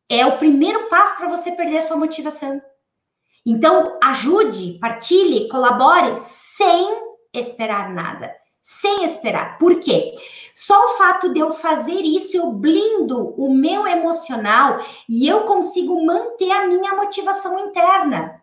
é 0.09 0.27
o 0.27 0.39
primeiro 0.39 0.89
passo 0.89 1.17
para 1.17 1.29
você 1.29 1.53
perder 1.53 1.79
a 1.79 1.83
sua 1.83 1.97
motivação. 1.97 2.61
Então, 3.47 3.99
ajude, 4.03 4.79
partilhe, 4.79 5.49
colabore 5.49 6.15
sem 6.17 6.89
esperar 7.33 7.93
nada. 7.93 8.35
Sem 8.61 9.05
esperar. 9.05 9.59
Por 9.59 9.79
quê? 9.79 10.15
Só 10.55 10.87
o 10.87 10.97
fato 10.97 11.33
de 11.33 11.41
eu 11.41 11.51
fazer 11.51 12.01
isso, 12.01 12.37
eu 12.37 12.51
blindo 12.53 13.35
o 13.37 13.53
meu 13.53 13.87
emocional 13.87 14.79
e 15.09 15.29
eu 15.29 15.43
consigo 15.43 16.03
manter 16.05 16.51
a 16.51 16.67
minha 16.67 16.95
motivação 16.95 17.59
interna. 17.59 18.43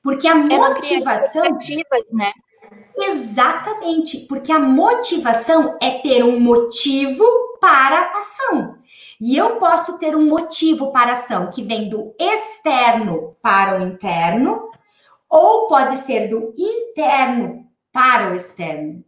Porque 0.00 0.28
a 0.28 0.32
é 0.32 0.58
motivação. 0.58 1.42
Né? 2.12 2.32
Exatamente, 2.98 4.20
porque 4.26 4.50
a 4.50 4.58
motivação 4.58 5.76
é 5.82 5.90
ter 5.98 6.24
um 6.24 6.40
motivo 6.40 7.24
para 7.60 7.96
a 7.96 8.18
ação. 8.18 8.78
E 9.20 9.36
eu 9.36 9.56
posso 9.56 9.98
ter 9.98 10.16
um 10.16 10.26
motivo 10.26 10.92
para 10.92 11.10
a 11.10 11.12
ação 11.14 11.50
que 11.50 11.62
vem 11.62 11.88
do 11.88 12.14
externo 12.18 13.36
para 13.42 13.78
o 13.78 13.82
interno, 13.82 14.70
ou 15.28 15.68
pode 15.68 15.96
ser 15.98 16.28
do 16.28 16.54
interno 16.56 17.66
para 17.92 18.32
o 18.32 18.34
externo. 18.34 19.04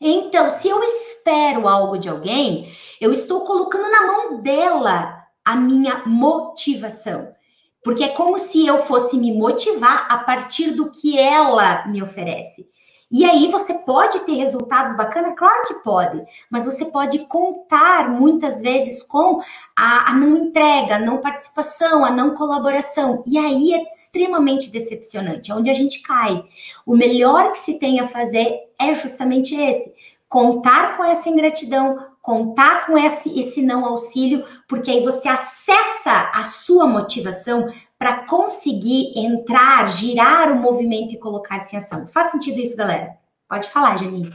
Então, 0.00 0.48
se 0.48 0.68
eu 0.68 0.82
espero 0.82 1.68
algo 1.68 1.98
de 1.98 2.08
alguém, 2.08 2.72
eu 3.00 3.12
estou 3.12 3.44
colocando 3.44 3.90
na 3.90 4.06
mão 4.06 4.40
dela 4.40 5.26
a 5.44 5.56
minha 5.56 6.02
motivação. 6.06 7.34
Porque 7.82 8.04
é 8.04 8.08
como 8.08 8.38
se 8.38 8.66
eu 8.66 8.78
fosse 8.78 9.16
me 9.16 9.32
motivar 9.32 10.06
a 10.10 10.18
partir 10.18 10.72
do 10.72 10.90
que 10.90 11.18
ela 11.18 11.86
me 11.86 12.02
oferece. 12.02 12.68
E 13.10 13.24
aí 13.24 13.50
você 13.50 13.74
pode 13.74 14.20
ter 14.20 14.34
resultados 14.34 14.96
bacanas? 14.96 15.34
Claro 15.36 15.66
que 15.66 15.74
pode, 15.74 16.22
mas 16.48 16.64
você 16.64 16.84
pode 16.84 17.18
contar 17.26 18.08
muitas 18.08 18.60
vezes 18.60 19.02
com 19.02 19.40
a, 19.76 20.10
a, 20.10 20.14
não 20.14 20.36
entrega, 20.36 20.94
a 20.94 20.98
não 21.00 21.18
participação, 21.18 22.04
a 22.04 22.10
não 22.10 22.34
colaboração. 22.34 23.24
E 23.26 23.36
aí 23.36 23.74
é 23.74 23.82
extremamente 23.88 24.70
decepcionante, 24.70 25.50
é 25.50 25.54
onde 25.54 25.68
a 25.68 25.74
gente 25.74 26.02
cai. 26.02 26.44
O 26.86 26.96
melhor 26.96 27.50
que 27.50 27.58
se 27.58 27.80
tem 27.80 27.98
a 27.98 28.06
fazer 28.06 28.56
é 28.78 28.94
justamente 28.94 29.56
esse: 29.56 29.92
contar 30.28 30.96
com 30.96 31.02
essa 31.02 31.28
ingratidão, 31.28 31.98
contar 32.22 32.86
com 32.86 32.96
esse, 32.96 33.40
esse 33.40 33.60
não 33.60 33.84
auxílio, 33.84 34.44
porque 34.68 34.88
aí 34.88 35.02
você 35.02 35.28
acessa 35.28 36.30
a 36.32 36.44
sua 36.44 36.86
motivação 36.86 37.68
para 38.00 38.24
conseguir 38.24 39.12
entrar, 39.14 39.90
girar 39.90 40.50
o 40.50 40.56
movimento 40.56 41.12
e 41.12 41.18
colocar-se 41.18 41.76
em 41.76 41.78
ação. 41.78 42.06
Faz 42.06 42.30
sentido 42.30 42.58
isso, 42.58 42.74
galera? 42.74 43.18
Pode 43.46 43.68
falar, 43.68 43.98
Janice. 43.98 44.34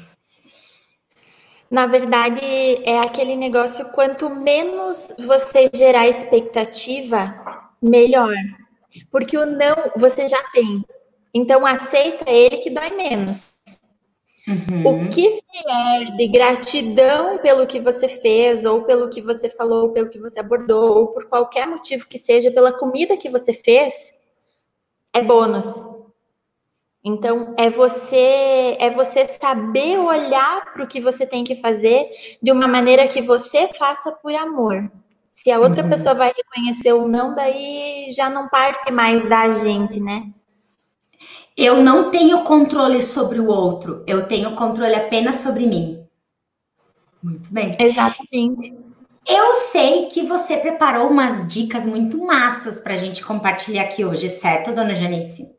Na 1.71 1.87
verdade, 1.87 2.45
é 2.83 2.99
aquele 2.99 3.35
negócio: 3.35 3.89
quanto 3.93 4.29
menos 4.29 5.11
você 5.25 5.67
gerar 5.73 6.07
expectativa, 6.07 7.33
melhor. 7.81 8.35
Porque 9.09 9.35
o 9.35 9.47
não 9.47 9.75
você 9.97 10.27
já 10.27 10.41
tem. 10.53 10.85
Então, 11.33 11.65
aceita 11.65 12.29
ele 12.29 12.57
que 12.57 12.69
dói 12.69 12.91
menos. 12.91 13.54
Uhum. 14.47 15.05
O 15.05 15.09
que 15.09 15.41
vier 15.51 16.15
de 16.15 16.27
gratidão 16.27 17.39
pelo 17.39 17.65
que 17.65 17.79
você 17.79 18.07
fez, 18.07 18.63
ou 18.63 18.83
pelo 18.83 19.09
que 19.09 19.19
você 19.21 19.49
falou, 19.49 19.89
pelo 19.89 20.09
que 20.09 20.19
você 20.19 20.39
abordou, 20.39 20.99
ou 20.99 21.07
por 21.07 21.25
qualquer 21.25 21.67
motivo 21.67 22.07
que 22.07 22.19
seja, 22.19 22.51
pela 22.51 22.71
comida 22.71 23.17
que 23.17 23.29
você 23.29 23.53
fez, 23.53 24.13
é 25.13 25.21
bônus. 25.21 25.83
Então 27.03 27.53
é 27.57 27.69
você 27.69 28.77
é 28.79 28.89
você 28.89 29.27
saber 29.27 29.99
olhar 29.99 30.73
para 30.73 30.83
o 30.83 30.87
que 30.87 30.99
você 30.99 31.25
tem 31.25 31.43
que 31.43 31.55
fazer 31.55 32.09
de 32.41 32.51
uma 32.51 32.67
maneira 32.67 33.07
que 33.07 33.21
você 33.21 33.67
faça 33.67 34.11
por 34.11 34.33
amor. 34.33 34.91
Se 35.31 35.51
a 35.51 35.59
outra 35.59 35.83
uhum. 35.83 35.89
pessoa 35.89 36.15
vai 36.15 36.33
reconhecer 36.35 36.93
ou 36.93 37.07
não, 37.07 37.35
daí 37.35 38.11
já 38.13 38.29
não 38.29 38.49
parte 38.49 38.91
mais 38.91 39.27
da 39.29 39.53
gente, 39.53 39.99
né? 39.99 40.31
Eu 41.57 41.81
não 41.81 42.11
tenho 42.11 42.43
controle 42.43 43.01
sobre 43.01 43.39
o 43.39 43.47
outro, 43.47 44.03
eu 44.05 44.27
tenho 44.27 44.55
controle 44.55 44.93
apenas 44.93 45.35
sobre 45.35 45.65
mim. 45.65 46.05
Muito 47.23 47.51
bem. 47.51 47.71
Exatamente. 47.79 48.75
Eu 49.27 49.53
sei 49.53 50.05
que 50.07 50.21
você 50.21 50.57
preparou 50.57 51.09
umas 51.09 51.47
dicas 51.47 51.85
muito 51.85 52.23
massas 52.23 52.79
para 52.79 52.93
a 52.93 52.97
gente 52.97 53.25
compartilhar 53.25 53.83
aqui 53.83 54.05
hoje, 54.05 54.29
certo, 54.29 54.71
dona 54.71 54.93
Janice? 54.93 55.55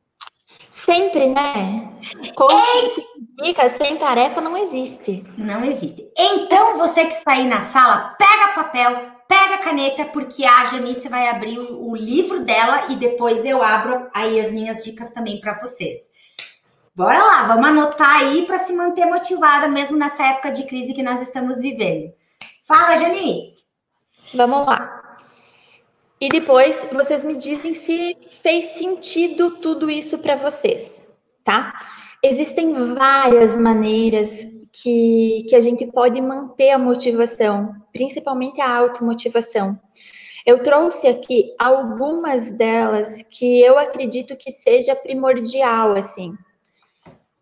Sempre, 0.71 1.31
né? 1.31 1.89
Com 2.35 2.49
sem 2.51 3.07
dicas, 3.43 3.73
sem 3.73 3.97
tarefa, 3.97 4.41
não 4.41 4.57
existe. 4.57 5.25
Não 5.37 5.65
existe. 5.65 6.07
Então, 6.17 6.77
você 6.77 7.07
que 7.07 7.15
está 7.15 7.33
aí 7.33 7.49
na 7.49 7.61
sala, 7.61 8.15
pega 8.19 8.55
papel, 8.55 9.16
pega 9.29 9.57
a 9.57 9.59
caneta, 9.59 10.05
porque 10.07 10.45
a 10.45 10.65
Janice 10.67 11.09
vai 11.09 11.29
abrir 11.29 11.59
o, 11.59 11.95
livro 11.95 12.45
dela 12.45 12.87
e 12.91 12.97
depois 12.97 13.45
eu 13.45 13.63
abro 13.63 14.09
aí 14.15 14.41
as 14.41 14.53
minhas 14.53 14.85
dicas 14.85 15.11
também 15.11 15.41
para 15.41 15.59
vocês. 15.61 16.11
Bora 16.95 17.23
lá, 17.23 17.45
vamos 17.45 17.67
anotar 17.67 18.17
aí 18.17 18.47
para 18.47 18.59
se 18.59 18.73
manter 18.73 19.07
motivada 19.07 19.69
mesmo 19.69 19.97
nessa 19.97 20.25
época 20.25 20.51
de 20.51 20.65
crise 20.65 20.95
que 20.95 21.03
nós 21.03 21.21
estamos 21.21 21.61
vivendo. 21.61 22.13
Fala, 22.67 22.97
Janice. 22.97 23.65
Vamos 24.35 24.67
lá. 24.67 25.19
E 26.21 26.29
depois 26.29 26.87
vocês 26.93 27.25
me 27.25 27.35
dizem 27.35 27.75
se 27.75 28.17
fez 28.43 28.79
sentido 28.79 29.59
tudo 29.59 29.91
isso 29.91 30.19
para 30.19 30.37
vocês, 30.37 31.07
tá? 31.45 31.75
Existem 32.23 32.73
várias 32.95 33.55
maneiras 33.57 34.47
que, 34.83 35.47
que 35.49 35.57
a 35.57 35.61
gente 35.61 35.87
pode 35.87 36.21
manter 36.21 36.71
a 36.71 36.79
motivação, 36.79 37.75
principalmente 37.93 38.61
a 38.61 38.77
automotivação. 38.77 39.81
Eu 40.45 40.63
trouxe 40.63 41.09
aqui 41.09 41.55
algumas 41.59 42.53
delas 42.53 43.23
que 43.23 43.61
eu 43.61 43.79
acredito 43.79 44.37
que 44.37 44.51
seja 44.51 44.95
primordial, 44.95 45.93
assim. 45.93 46.35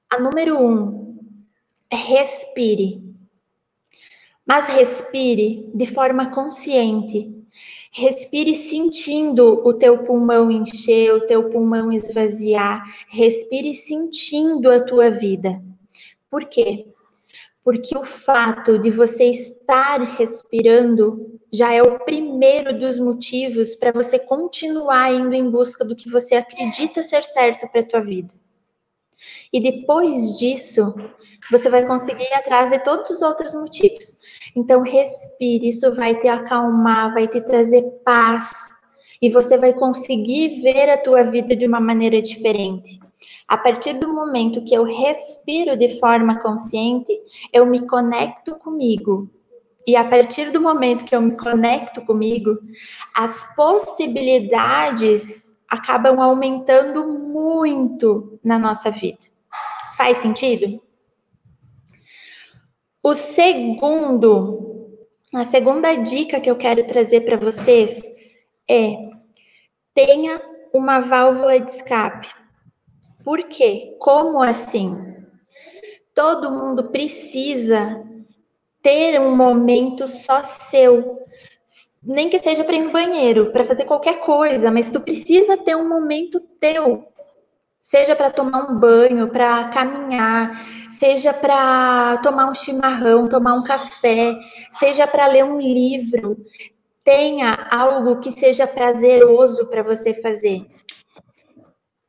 A 0.08 0.20
número 0.20 0.58
um, 0.64 1.18
respire. 1.90 3.02
Mas 4.46 4.68
respire 4.68 5.70
de 5.74 5.86
forma 5.86 6.30
consciente. 6.30 7.34
Respire 7.90 8.54
sentindo 8.54 9.60
o 9.66 9.74
teu 9.74 10.04
pulmão 10.04 10.50
encher, 10.50 11.12
o 11.14 11.26
teu 11.26 11.50
pulmão 11.50 11.90
esvaziar. 11.90 12.84
Respire 13.08 13.74
sentindo 13.74 14.70
a 14.70 14.80
tua 14.80 15.10
vida. 15.10 15.60
Por 16.30 16.44
quê? 16.46 16.93
Porque 17.64 17.96
o 17.96 18.04
fato 18.04 18.78
de 18.78 18.90
você 18.90 19.24
estar 19.24 20.00
respirando 20.02 21.40
já 21.50 21.72
é 21.72 21.82
o 21.82 21.98
primeiro 22.00 22.78
dos 22.78 22.98
motivos 22.98 23.74
para 23.74 23.90
você 23.90 24.18
continuar 24.18 25.12
indo 25.12 25.34
em 25.34 25.50
busca 25.50 25.84
do 25.84 25.96
que 25.96 26.10
você 26.10 26.34
acredita 26.34 27.02
ser 27.02 27.24
certo 27.24 27.66
para 27.68 27.80
a 27.80 27.86
tua 27.86 28.00
vida. 28.02 28.34
E 29.50 29.60
depois 29.60 30.36
disso, 30.36 30.94
você 31.50 31.70
vai 31.70 31.86
conseguir 31.86 32.24
ir 32.24 32.34
atrás 32.34 32.70
de 32.70 32.78
todos 32.80 33.10
os 33.10 33.22
outros 33.22 33.54
motivos. 33.54 34.18
Então, 34.54 34.82
respire, 34.82 35.68
isso 35.68 35.94
vai 35.94 36.18
te 36.18 36.28
acalmar, 36.28 37.14
vai 37.14 37.26
te 37.26 37.40
trazer 37.40 37.82
paz, 38.04 38.74
e 39.22 39.30
você 39.30 39.56
vai 39.56 39.72
conseguir 39.72 40.60
ver 40.60 40.90
a 40.90 40.98
tua 40.98 41.22
vida 41.22 41.56
de 41.56 41.66
uma 41.66 41.80
maneira 41.80 42.20
diferente. 42.20 42.98
A 43.46 43.58
partir 43.58 43.94
do 43.94 44.12
momento 44.12 44.64
que 44.64 44.74
eu 44.74 44.84
respiro 44.84 45.76
de 45.76 46.00
forma 46.00 46.40
consciente, 46.40 47.12
eu 47.52 47.66
me 47.66 47.86
conecto 47.86 48.56
comigo. 48.56 49.30
E 49.86 49.96
a 49.96 50.04
partir 50.04 50.50
do 50.50 50.60
momento 50.60 51.04
que 51.04 51.14
eu 51.14 51.20
me 51.20 51.36
conecto 51.36 52.00
comigo, 52.02 52.58
as 53.14 53.54
possibilidades 53.54 55.60
acabam 55.68 56.20
aumentando 56.20 57.06
muito 57.06 58.38
na 58.42 58.58
nossa 58.58 58.90
vida. 58.90 59.26
Faz 59.96 60.18
sentido? 60.18 60.80
O 63.02 63.12
segundo, 63.12 64.88
a 65.34 65.44
segunda 65.44 65.94
dica 65.96 66.40
que 66.40 66.50
eu 66.50 66.56
quero 66.56 66.86
trazer 66.86 67.20
para 67.20 67.36
vocês 67.36 68.02
é 68.68 68.96
tenha 69.92 70.40
uma 70.72 71.00
válvula 71.00 71.60
de 71.60 71.70
escape. 71.70 72.43
Por 73.24 73.42
quê? 73.44 73.96
Como 73.98 74.42
assim? 74.42 74.96
Todo 76.14 76.50
mundo 76.50 76.90
precisa 76.90 78.04
ter 78.82 79.18
um 79.18 79.34
momento 79.34 80.06
só 80.06 80.42
seu. 80.42 81.24
Nem 82.02 82.28
que 82.28 82.38
seja 82.38 82.62
para 82.62 82.76
ir 82.76 82.84
no 82.84 82.92
banheiro, 82.92 83.50
para 83.50 83.64
fazer 83.64 83.86
qualquer 83.86 84.20
coisa, 84.20 84.70
mas 84.70 84.90
tu 84.90 85.00
precisa 85.00 85.56
ter 85.56 85.74
um 85.74 85.88
momento 85.88 86.38
teu. 86.60 87.08
Seja 87.80 88.14
para 88.14 88.30
tomar 88.30 88.70
um 88.70 88.78
banho, 88.78 89.28
para 89.28 89.68
caminhar, 89.68 90.62
seja 90.90 91.32
para 91.32 92.18
tomar 92.18 92.50
um 92.50 92.54
chimarrão, 92.54 93.28
tomar 93.28 93.54
um 93.54 93.64
café, 93.64 94.38
seja 94.70 95.06
para 95.06 95.26
ler 95.26 95.44
um 95.44 95.58
livro. 95.58 96.36
Tenha 97.02 97.68
algo 97.70 98.20
que 98.20 98.30
seja 98.30 98.66
prazeroso 98.66 99.66
para 99.66 99.82
você 99.82 100.14
fazer 100.14 100.66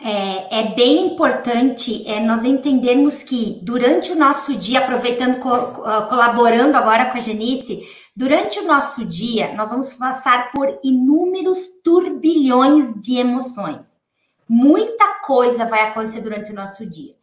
é, 0.07 0.59
é, 0.59 0.75
bem 0.75 1.07
importante 1.07 2.07
é, 2.07 2.19
nós 2.19 2.43
entendermos 2.45 3.23
que 3.23 3.59
durante 3.63 4.11
o 4.11 4.15
nosso 4.15 4.53
dia, 4.53 4.77
aproveitando, 4.77 5.39
co 5.39 5.49
ah, 5.49 6.05
colaborando 6.07 6.77
agora 6.77 7.07
com 7.07 7.17
a 7.17 7.19
Genice, 7.19 7.81
durante 8.15 8.59
o 8.59 8.67
nosso 8.67 9.03
dia, 9.03 9.55
nós 9.55 9.71
vamos 9.71 9.91
passar 9.93 10.51
por 10.51 10.79
inúmeros 10.83 11.81
turbilhões 11.83 12.93
de 13.01 13.17
emoções. 13.17 14.03
Muita 14.47 15.21
coisa 15.25 15.65
vai 15.65 15.81
acontecer 15.87 16.21
durante 16.21 16.51
o 16.51 16.55
nosso 16.55 16.85
dia. 16.85 17.15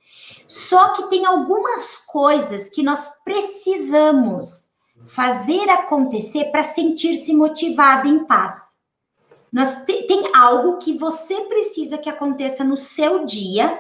Só 0.49 0.88
que 0.88 1.05
tem 1.05 1.25
algumas 1.25 1.99
coisas 1.99 2.68
que 2.68 2.83
nós 2.83 3.12
precisamos 3.25 4.73
fazer 5.07 5.71
acontecer 5.71 6.47
para 6.47 6.64
sentir-se 6.64 7.33
motivado 7.33 8.09
em 8.09 8.25
paz. 8.25 8.72
Nós 9.53 9.85
tem 9.85 10.25
algo 10.35 10.79
que 10.79 10.95
você 10.95 11.43
precisa 11.43 11.99
que 11.99 12.09
aconteça 12.09 12.65
no 12.65 12.77
seu 12.77 13.25
dia 13.25 13.79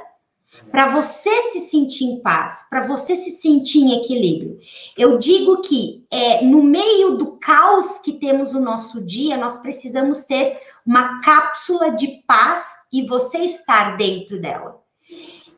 para 0.70 0.88
você 0.88 1.30
se 1.50 1.60
sentir 1.60 2.04
em 2.04 2.20
paz, 2.20 2.66
para 2.68 2.86
você 2.86 3.16
se 3.16 3.30
sentir 3.30 3.80
em 3.80 4.00
equilíbrio. 4.00 4.58
Eu 4.98 5.16
digo 5.16 5.62
que 5.62 6.04
é, 6.10 6.44
no 6.44 6.62
meio 6.62 7.16
do 7.16 7.38
caos 7.38 7.98
que 7.98 8.12
temos 8.12 8.52
no 8.52 8.60
nosso 8.60 9.02
dia, 9.02 9.36
nós 9.38 9.58
precisamos 9.58 10.24
ter 10.24 10.60
uma 10.84 11.20
cápsula 11.20 11.90
de 11.92 12.22
paz 12.26 12.86
e 12.92 13.06
você 13.06 13.38
estar 13.38 13.96
dentro 13.96 14.38
dela. 14.38 14.80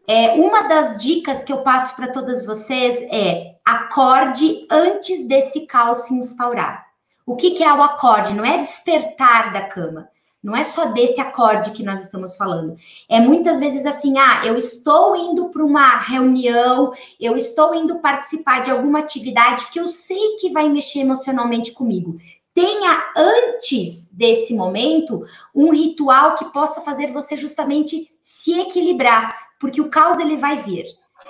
É, 0.06 0.34
uma 0.34 0.62
das 0.62 1.02
dicas 1.02 1.42
que 1.42 1.52
eu 1.52 1.62
passo 1.62 1.96
para 1.96 2.12
todas 2.12 2.44
vocês 2.44 3.02
é 3.10 3.54
acorde 3.64 4.66
antes 4.70 5.26
desse 5.26 5.66
caos 5.66 5.98
se 5.98 6.14
instaurar. 6.14 6.84
O 7.26 7.36
que, 7.36 7.52
que 7.52 7.64
é 7.64 7.72
o 7.72 7.82
acorde? 7.82 8.34
Não 8.34 8.44
é 8.44 8.58
despertar 8.58 9.52
da 9.52 9.66
cama. 9.66 10.08
Não 10.44 10.54
é 10.54 10.62
só 10.62 10.84
desse 10.92 11.22
acorde 11.22 11.70
que 11.70 11.82
nós 11.82 12.02
estamos 12.02 12.36
falando. 12.36 12.76
É 13.08 13.18
muitas 13.18 13.58
vezes 13.58 13.86
assim: 13.86 14.18
ah, 14.18 14.42
eu 14.44 14.56
estou 14.56 15.16
indo 15.16 15.48
para 15.48 15.64
uma 15.64 15.96
reunião, 15.96 16.92
eu 17.18 17.34
estou 17.34 17.74
indo 17.74 17.98
participar 18.00 18.60
de 18.60 18.70
alguma 18.70 18.98
atividade 18.98 19.68
que 19.68 19.80
eu 19.80 19.88
sei 19.88 20.36
que 20.38 20.50
vai 20.50 20.68
mexer 20.68 21.00
emocionalmente 21.00 21.72
comigo. 21.72 22.18
Tenha 22.52 23.10
antes 23.16 24.10
desse 24.12 24.54
momento 24.54 25.24
um 25.54 25.72
ritual 25.72 26.34
que 26.34 26.44
possa 26.52 26.82
fazer 26.82 27.10
você 27.10 27.38
justamente 27.38 28.14
se 28.22 28.60
equilibrar, 28.60 29.34
porque 29.58 29.80
o 29.80 29.88
caos 29.88 30.18
ele 30.18 30.36
vai 30.36 30.58
vir. 30.58 30.84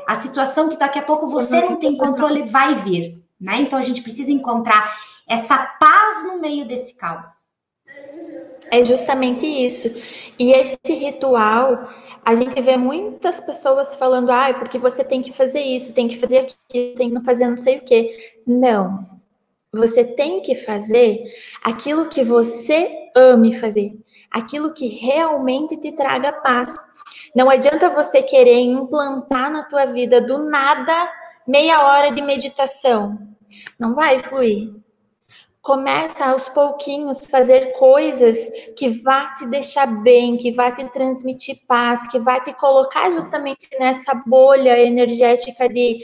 A 0.08 0.16
situação 0.16 0.68
que 0.68 0.76
daqui 0.76 0.98
a 0.98 1.02
pouco 1.02 1.28
você 1.28 1.60
não 1.60 1.76
tem 1.76 1.96
controle 1.96 2.42
vai 2.42 2.74
vir, 2.74 3.23
né? 3.44 3.58
Então 3.60 3.78
a 3.78 3.82
gente 3.82 4.02
precisa 4.02 4.32
encontrar 4.32 4.96
essa 5.28 5.58
paz 5.78 6.24
no 6.26 6.40
meio 6.40 6.64
desse 6.64 6.94
caos. 6.94 7.52
É 8.70 8.82
justamente 8.82 9.46
isso. 9.46 9.88
E 10.38 10.52
esse 10.52 10.78
ritual, 10.88 11.88
a 12.24 12.34
gente 12.34 12.60
vê 12.60 12.76
muitas 12.76 13.38
pessoas 13.38 13.94
falando, 13.94 14.30
ah, 14.30 14.52
porque 14.54 14.78
você 14.78 15.04
tem 15.04 15.20
que 15.22 15.32
fazer 15.32 15.60
isso, 15.60 15.92
tem 15.92 16.08
que 16.08 16.18
fazer 16.18 16.38
aquilo, 16.38 16.94
tem 16.96 17.14
que 17.14 17.24
fazer 17.24 17.46
não 17.46 17.58
sei 17.58 17.78
o 17.78 17.84
quê. 17.84 18.34
Não. 18.46 19.06
Você 19.72 20.04
tem 20.04 20.40
que 20.40 20.54
fazer 20.54 21.22
aquilo 21.62 22.08
que 22.08 22.24
você 22.24 23.10
ame 23.14 23.58
fazer, 23.58 23.92
aquilo 24.30 24.72
que 24.72 24.86
realmente 24.86 25.76
te 25.76 25.92
traga 25.92 26.32
paz. 26.32 26.74
Não 27.34 27.50
adianta 27.50 27.90
você 27.90 28.22
querer 28.22 28.60
implantar 28.60 29.50
na 29.50 29.64
tua 29.64 29.86
vida 29.86 30.20
do 30.20 30.38
nada 30.38 31.12
meia 31.46 31.84
hora 31.84 32.10
de 32.10 32.22
meditação. 32.22 33.18
Não 33.78 33.94
vai 33.94 34.18
fluir 34.20 34.84
começa 35.64 36.26
aos 36.26 36.46
pouquinhos 36.50 37.26
fazer 37.26 37.72
coisas 37.72 38.50
que 38.76 38.90
vá 39.02 39.34
te 39.34 39.46
deixar 39.46 39.86
bem, 40.02 40.36
que 40.36 40.52
vá 40.52 40.70
te 40.70 40.86
transmitir 40.90 41.62
paz, 41.66 42.06
que 42.06 42.18
vai 42.18 42.38
te 42.42 42.52
colocar 42.52 43.10
justamente 43.10 43.66
nessa 43.80 44.14
bolha 44.14 44.78
energética 44.78 45.66
de 45.66 46.00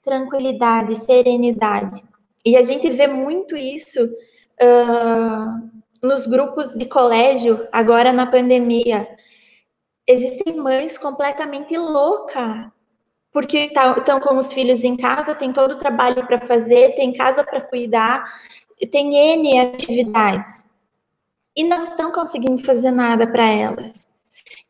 tranquilidade, 0.00 0.94
serenidade. 0.94 2.04
E 2.46 2.56
a 2.56 2.62
gente 2.62 2.88
vê 2.88 3.08
muito 3.08 3.56
isso 3.56 4.04
uh, 4.04 5.70
nos 6.00 6.24
grupos 6.24 6.72
de 6.72 6.86
colégio, 6.86 7.66
agora 7.72 8.12
na 8.12 8.28
pandemia. 8.28 9.08
Existem 10.06 10.54
mães 10.54 10.96
completamente 10.96 11.76
loucas, 11.76 12.68
porque 13.34 13.58
estão 13.64 13.94
tá, 13.96 14.20
com 14.20 14.38
os 14.38 14.52
filhos 14.52 14.84
em 14.84 14.96
casa, 14.96 15.34
tem 15.34 15.52
todo 15.52 15.72
o 15.72 15.78
trabalho 15.78 16.24
para 16.24 16.40
fazer, 16.40 16.94
tem 16.94 17.12
casa 17.12 17.42
para 17.42 17.60
cuidar, 17.60 18.24
tem 18.92 19.12
N 19.12 19.58
atividades 19.58 20.64
e 21.56 21.64
não 21.64 21.82
estão 21.82 22.12
conseguindo 22.12 22.64
fazer 22.64 22.92
nada 22.92 23.26
para 23.26 23.44
elas. 23.44 24.06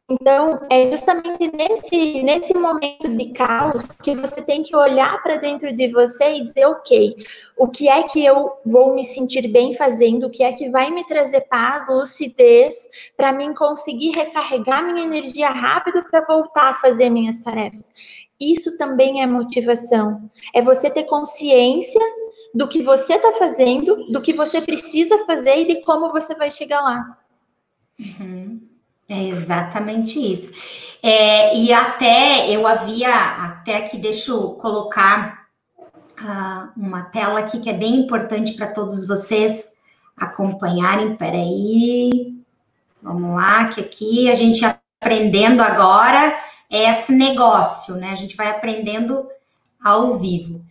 Então, 0.07 0.61
é 0.71 0.91
justamente 0.91 1.51
nesse, 1.57 2.23
nesse 2.23 2.53
momento 2.53 3.09
de 3.09 3.33
caos 3.33 3.89
que 4.03 4.15
você 4.15 4.43
tem 4.43 4.63
que 4.63 4.77
olhar 4.77 5.23
para 5.23 5.37
dentro 5.37 5.75
de 5.75 5.89
você 5.89 6.37
e 6.37 6.45
dizer, 6.45 6.67
ok, 6.67 7.17
o 7.57 7.69
que 7.69 7.89
é 7.89 8.03
que 8.03 8.23
eu 8.23 8.53
vou 8.67 8.95
me 8.95 9.03
sentir 9.03 9.49
bem 9.49 9.73
fazendo, 9.75 10.27
o 10.27 10.31
que 10.31 10.43
é 10.43 10.53
que 10.53 10.69
vai 10.69 10.91
me 10.91 11.05
trazer 11.07 11.43
paz, 11.43 11.89
lucidez, 11.89 12.87
para 13.17 13.33
mim 13.33 13.55
conseguir 13.55 14.11
recarregar 14.11 14.85
minha 14.85 15.07
energia 15.07 15.49
rápido 15.49 16.05
para 16.11 16.21
voltar 16.27 16.71
a 16.71 16.75
fazer 16.75 17.09
minhas 17.09 17.43
tarefas. 17.43 17.91
Isso 18.41 18.77
também 18.77 19.23
é 19.23 19.27
motivação. 19.27 20.31
É 20.55 20.61
você 20.61 20.91
ter 20.91 21.05
consciência 21.05 22.01
do 22.55 22.69
que 22.69 22.83
você 22.83 23.15
está 23.15 23.33
fazendo, 23.33 24.07
do 24.11 24.21
que 24.21 24.33
você 24.33 24.61
precisa 24.61 25.25
fazer 25.25 25.59
e 25.59 25.67
de 25.67 25.83
como 25.83 26.13
você 26.13 26.35
vai 26.35 26.51
chegar 26.51 26.81
lá. 26.81 27.19
Uhum. 27.99 28.61
É 29.09 29.23
exatamente 29.25 30.19
isso. 30.19 30.53
É, 31.03 31.57
e 31.57 31.73
até 31.73 32.49
eu 32.49 32.67
havia, 32.67 33.15
até 33.15 33.77
aqui, 33.77 33.99
deixa 33.99 34.31
eu 34.31 34.53
colocar 34.53 35.49
uh, 35.79 36.71
uma 36.77 37.03
tela 37.03 37.41
aqui 37.41 37.61
que 37.61 37.69
é 37.69 37.75
bem 37.75 37.97
importante 37.97 38.55
para 38.55 38.73
todos 38.73 39.07
vocês 39.07 39.75
acompanharem. 40.17 41.17
Peraí, 41.17 42.35
vamos 43.03 43.37
lá, 43.37 43.67
que 43.67 43.81
aqui 43.81 44.31
a 44.31 44.35
gente 44.35 44.65
aprendendo 44.65 45.61
agora 45.61 46.35
é 46.75 46.91
esse 46.91 47.13
negócio, 47.15 47.95
né? 47.95 48.11
A 48.11 48.17
gente 48.17 48.37
vai 48.37 48.49
aprendendo 48.51 49.29
ao 49.83 50.19
vivo. 50.19 50.65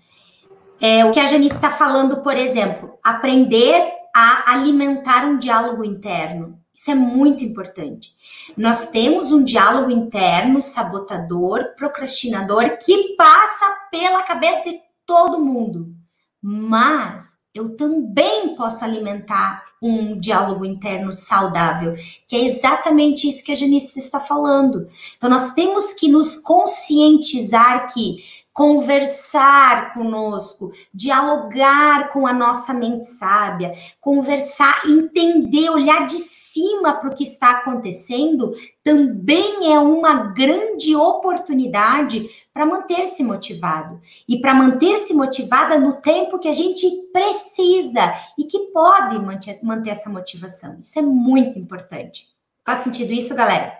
É, 0.81 1.05
o 1.05 1.11
que 1.11 1.19
a 1.19 1.25
Janice 1.25 1.55
está 1.55 1.71
falando, 1.71 2.17
por 2.17 2.35
exemplo, 2.35 2.99
aprender 3.01 3.89
a 4.13 4.51
alimentar 4.51 5.25
um 5.25 5.37
diálogo 5.37 5.83
interno. 5.85 6.59
Isso 6.73 6.91
é 6.91 6.95
muito 6.95 7.43
importante. 7.43 8.09
Nós 8.57 8.89
temos 8.89 9.31
um 9.31 9.43
diálogo 9.43 9.91
interno 9.91 10.61
sabotador, 10.61 11.73
procrastinador, 11.77 12.77
que 12.77 13.15
passa 13.15 13.65
pela 13.89 14.23
cabeça 14.23 14.63
de 14.63 14.81
todo 15.05 15.39
mundo. 15.39 15.95
Mas 16.41 17.37
eu 17.53 17.77
também 17.77 18.55
posso 18.55 18.83
alimentar 18.83 19.63
um 19.83 20.17
diálogo 20.17 20.65
interno 20.65 21.11
saudável, 21.11 21.93
que 22.25 22.37
é 22.37 22.45
exatamente 22.45 23.27
isso 23.27 23.43
que 23.43 23.51
a 23.51 23.55
Janice 23.55 23.99
está 23.99 24.19
falando. 24.19 24.87
Então, 25.17 25.29
nós 25.29 25.53
temos 25.53 25.93
que 25.93 26.07
nos 26.07 26.37
conscientizar 26.37 27.93
que 27.93 28.23
conversar 28.53 29.93
conosco, 29.93 30.71
dialogar 30.93 32.13
com 32.13 32.27
a 32.27 32.33
nossa 32.33 32.73
mente 32.73 33.05
sábia, 33.05 33.73
conversar, 33.99 34.83
entender, 34.87 35.69
olhar 35.69 36.05
de 36.05 36.19
cima 36.19 36.93
para 36.93 37.09
o 37.09 37.15
que 37.15 37.23
está 37.23 37.51
acontecendo, 37.51 38.53
também 38.83 39.73
é 39.73 39.79
uma 39.79 40.13
grande 40.33 40.95
oportunidade 40.95 42.29
para 42.53 42.65
manter-se 42.65 43.23
motivado 43.23 43.99
e 44.29 44.39
para 44.39 44.53
manter-se 44.53 45.13
motivada 45.15 45.79
no 45.79 45.93
tempo 45.93 46.37
que 46.37 46.47
a 46.47 46.53
gente 46.53 46.87
precisa 47.11 48.13
e 48.37 48.43
que 48.43 48.59
pode 48.71 49.19
manter, 49.19 49.59
manter 49.63 49.89
essa 49.89 50.09
motivação. 50.09 50.77
Isso 50.79 50.99
é 50.99 51.01
muito 51.01 51.57
importante. 51.57 52.27
Faz 52.63 52.83
sentido 52.83 53.11
isso, 53.11 53.33
galera? 53.33 53.73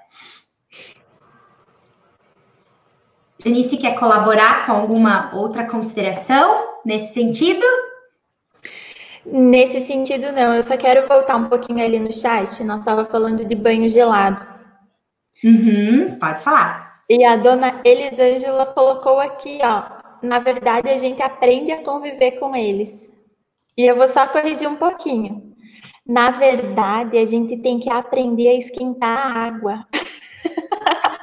Janice 3.44 3.76
quer 3.76 3.96
colaborar 3.96 4.66
com 4.66 4.72
alguma 4.72 5.36
outra 5.36 5.66
consideração 5.66 6.80
nesse 6.86 7.14
sentido? 7.14 7.66
Nesse 9.26 9.82
sentido, 9.82 10.32
não. 10.32 10.54
Eu 10.54 10.64
só 10.64 10.78
quero 10.78 11.08
voltar 11.08 11.36
um 11.36 11.50
pouquinho 11.50 11.84
ali 11.84 12.00
no 12.00 12.14
chat. 12.14 12.64
Nós 12.64 12.80
estava 12.80 13.06
falando 13.06 13.44
de 13.44 13.56
banho 13.56 13.90
gelado. 13.90 14.46
Uhum, 15.44 16.18
pode 16.20 16.40
falar. 16.40 17.04
E 17.10 17.24
a 17.26 17.36
dona 17.36 17.82
Elisângela 17.84 18.66
colocou 18.68 19.20
aqui, 19.20 19.60
ó. 19.62 19.84
Na 20.22 20.40
verdade, 20.40 20.90
a 20.90 20.98
gente 20.98 21.22
aprende 21.22 21.72
a 21.72 21.84
conviver 21.84 22.34
com 22.40 22.56
eles. 22.56 23.12
E 23.78 23.84
eu 23.84 23.98
vou 23.98 24.08
só 24.08 24.26
corrigir 24.28 24.70
um 24.70 24.76
pouquinho. 24.76 25.54
Na 26.08 26.32
verdade, 26.32 27.18
a 27.18 27.26
gente 27.26 27.58
tem 27.58 27.78
que 27.78 27.90
aprender 27.90 28.48
a 28.50 28.54
esquentar 28.54 29.18
a 29.18 29.40
água. 29.46 29.86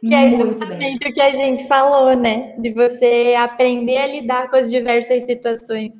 Que 0.00 0.14
é 0.14 0.30
justamente 0.30 1.08
o 1.08 1.12
que 1.12 1.20
a 1.20 1.32
gente 1.32 1.66
falou, 1.66 2.14
né? 2.16 2.54
De 2.58 2.72
você 2.72 3.34
aprender 3.38 3.98
a 3.98 4.06
lidar 4.06 4.50
com 4.50 4.56
as 4.56 4.70
diversas 4.70 5.24
situações. 5.24 5.92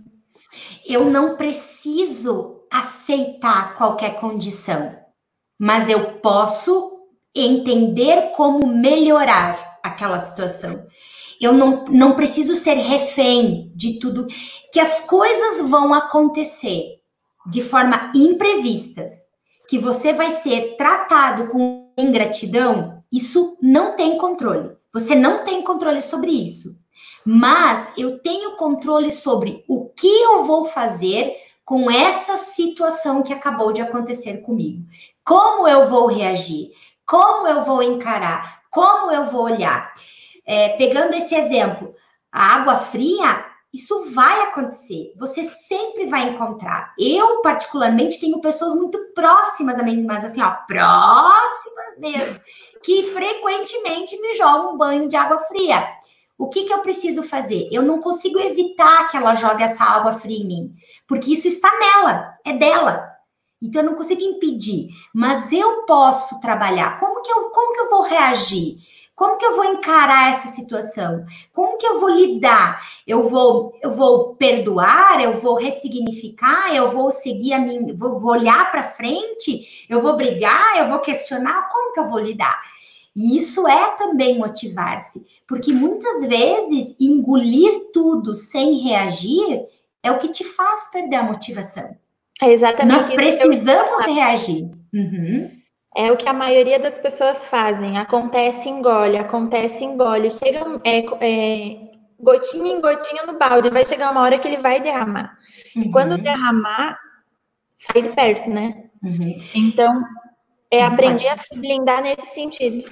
Eu 0.86 1.06
não 1.06 1.36
preciso 1.36 2.62
aceitar 2.70 3.76
qualquer 3.76 4.20
condição, 4.20 4.96
mas 5.58 5.88
eu 5.88 6.18
posso 6.18 6.96
entender 7.34 8.32
como 8.34 8.66
melhorar 8.66 9.78
aquela 9.82 10.18
situação. 10.18 10.86
Eu 11.40 11.52
não, 11.52 11.84
não 11.90 12.16
preciso 12.16 12.54
ser 12.54 12.74
refém 12.74 13.70
de 13.74 13.98
tudo, 13.98 14.26
que 14.72 14.80
as 14.80 15.00
coisas 15.00 15.68
vão 15.68 15.92
acontecer 15.92 16.96
de 17.48 17.62
forma 17.62 18.10
imprevistas, 18.14 19.12
que 19.68 19.78
você 19.78 20.12
vai 20.12 20.30
ser 20.30 20.76
tratado 20.76 21.48
com 21.48 21.92
ingratidão, 21.98 22.95
isso 23.12 23.56
não 23.62 23.96
tem 23.96 24.18
controle. 24.18 24.76
Você 24.92 25.14
não 25.14 25.44
tem 25.44 25.62
controle 25.62 26.00
sobre 26.00 26.30
isso. 26.30 26.84
Mas 27.24 27.92
eu 27.98 28.18
tenho 28.20 28.56
controle 28.56 29.10
sobre 29.10 29.64
o 29.68 29.90
que 29.90 30.06
eu 30.06 30.44
vou 30.44 30.64
fazer 30.64 31.34
com 31.64 31.90
essa 31.90 32.36
situação 32.36 33.22
que 33.22 33.32
acabou 33.32 33.72
de 33.72 33.82
acontecer 33.82 34.38
comigo. 34.42 34.84
Como 35.24 35.66
eu 35.66 35.86
vou 35.88 36.06
reagir? 36.06 36.70
Como 37.04 37.48
eu 37.48 37.62
vou 37.62 37.82
encarar? 37.82 38.62
Como 38.70 39.10
eu 39.10 39.24
vou 39.24 39.42
olhar? 39.42 39.92
É, 40.46 40.76
pegando 40.76 41.14
esse 41.14 41.34
exemplo, 41.34 41.92
a 42.30 42.54
água 42.54 42.76
fria, 42.76 43.44
isso 43.74 44.12
vai 44.12 44.42
acontecer. 44.42 45.12
Você 45.18 45.44
sempre 45.44 46.06
vai 46.06 46.28
encontrar. 46.28 46.94
Eu, 46.96 47.42
particularmente, 47.42 48.20
tenho 48.20 48.40
pessoas 48.40 48.74
muito 48.74 49.12
próximas 49.12 49.78
a 49.78 49.82
mim, 49.82 50.04
mas 50.04 50.24
assim, 50.24 50.40
ó, 50.40 50.50
próximas 50.66 51.98
mesmo 51.98 52.40
que 52.86 53.02
frequentemente 53.02 54.16
me 54.20 54.32
jogam 54.34 54.74
um 54.74 54.78
banho 54.78 55.08
de 55.08 55.16
água 55.16 55.40
fria. 55.40 55.84
O 56.38 56.48
que, 56.48 56.62
que 56.62 56.72
eu 56.72 56.78
preciso 56.78 57.20
fazer? 57.24 57.68
Eu 57.72 57.82
não 57.82 57.98
consigo 57.98 58.38
evitar 58.38 59.08
que 59.10 59.16
ela 59.16 59.34
jogue 59.34 59.64
essa 59.64 59.82
água 59.82 60.12
fria 60.12 60.38
em 60.38 60.46
mim, 60.46 60.74
porque 61.04 61.32
isso 61.32 61.48
está 61.48 61.68
nela, 61.80 62.36
é 62.46 62.52
dela. 62.52 63.10
Então 63.60 63.82
eu 63.82 63.90
não 63.90 63.96
consigo 63.96 64.22
impedir, 64.22 64.90
mas 65.12 65.50
eu 65.50 65.82
posso 65.82 66.40
trabalhar. 66.40 67.00
Como 67.00 67.22
que 67.22 67.32
eu, 67.32 67.50
como 67.50 67.72
que 67.72 67.80
eu 67.80 67.90
vou 67.90 68.02
reagir? 68.02 68.76
Como 69.16 69.36
que 69.36 69.46
eu 69.46 69.56
vou 69.56 69.64
encarar 69.64 70.30
essa 70.30 70.46
situação? 70.46 71.24
Como 71.52 71.78
que 71.78 71.86
eu 71.86 71.98
vou 71.98 72.10
lidar? 72.10 72.86
Eu 73.04 73.28
vou, 73.28 73.72
eu 73.82 73.90
vou 73.90 74.36
perdoar? 74.36 75.20
Eu 75.20 75.32
vou 75.32 75.54
ressignificar? 75.54 76.72
Eu 76.72 76.88
vou 76.88 77.10
seguir 77.10 77.54
a 77.54 77.58
minha, 77.58 77.96
vou, 77.96 78.20
vou 78.20 78.30
olhar 78.30 78.70
para 78.70 78.84
frente? 78.84 79.86
Eu 79.88 80.02
vou 80.02 80.16
brigar? 80.16 80.78
Eu 80.78 80.86
vou 80.86 81.00
questionar? 81.00 81.68
Como 81.68 81.92
que 81.92 81.98
eu 81.98 82.06
vou 82.06 82.20
lidar? 82.20 82.75
E 83.16 83.34
isso 83.34 83.66
é 83.66 83.96
também 83.96 84.38
motivar-se, 84.38 85.24
porque 85.48 85.72
muitas 85.72 86.20
vezes 86.28 86.94
engolir 87.00 87.90
tudo 87.90 88.34
sem 88.34 88.74
reagir 88.74 89.64
é 90.02 90.10
o 90.10 90.18
que 90.18 90.28
te 90.28 90.44
faz 90.44 90.90
perder 90.90 91.16
a 91.16 91.22
motivação. 91.22 91.96
É 92.42 92.50
exatamente. 92.50 92.92
Nós 92.92 93.10
precisamos 93.10 94.04
reagir. 94.04 94.70
Uhum. 94.92 95.50
É 95.96 96.12
o 96.12 96.16
que 96.18 96.28
a 96.28 96.32
maioria 96.34 96.78
das 96.78 96.98
pessoas 96.98 97.46
fazem. 97.46 97.96
Acontece, 97.96 98.68
engole, 98.68 99.16
acontece, 99.16 99.82
engole. 99.82 100.30
Chega 100.30 100.60
é, 100.84 100.98
é, 101.22 101.76
gotinha 102.20 102.70
em 102.70 102.80
gotinha 102.82 103.24
no 103.24 103.38
balde. 103.38 103.70
Vai 103.70 103.86
chegar 103.86 104.12
uma 104.12 104.20
hora 104.20 104.38
que 104.38 104.46
ele 104.46 104.58
vai 104.58 104.78
derramar. 104.78 105.38
Uhum. 105.74 105.90
Quando 105.90 106.18
derramar, 106.18 106.98
sai 107.70 108.02
de 108.02 108.10
perto, 108.10 108.50
né? 108.50 108.84
Uhum. 109.02 109.42
Então, 109.54 110.02
é 110.70 110.84
aprender 110.84 111.28
a 111.28 111.38
se 111.38 111.58
blindar 111.58 112.02
nesse 112.02 112.26
sentido. 112.34 112.84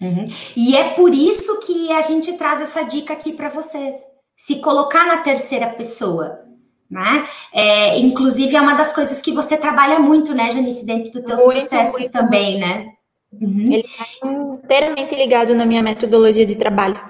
Uhum. 0.00 0.24
E 0.56 0.76
é 0.76 0.90
por 0.90 1.14
isso 1.14 1.60
que 1.60 1.92
a 1.92 2.02
gente 2.02 2.32
traz 2.34 2.60
essa 2.60 2.82
dica 2.82 3.12
aqui 3.12 3.32
para 3.32 3.48
vocês. 3.48 3.94
Se 4.36 4.56
colocar 4.60 5.06
na 5.06 5.18
terceira 5.18 5.68
pessoa 5.68 6.44
né? 6.90 7.26
É, 7.52 7.98
inclusive, 7.98 8.54
é 8.54 8.60
uma 8.60 8.74
das 8.74 8.92
coisas 8.92 9.20
que 9.20 9.32
você 9.32 9.56
trabalha 9.56 9.98
muito, 9.98 10.32
né, 10.32 10.50
Janice, 10.50 10.86
dentro 10.86 11.10
dos 11.10 11.24
teus 11.24 11.40
muito, 11.40 11.58
processos 11.58 12.00
muito, 12.00 12.12
também, 12.12 12.58
muito. 12.60 12.66
né? 12.66 12.92
Uhum. 13.32 13.64
Ele 13.72 13.84
está 13.84 14.04
inteiramente 14.24 15.14
ligado 15.16 15.54
na 15.54 15.66
minha 15.66 15.82
metodologia 15.82 16.46
de 16.46 16.54
trabalho. 16.54 17.00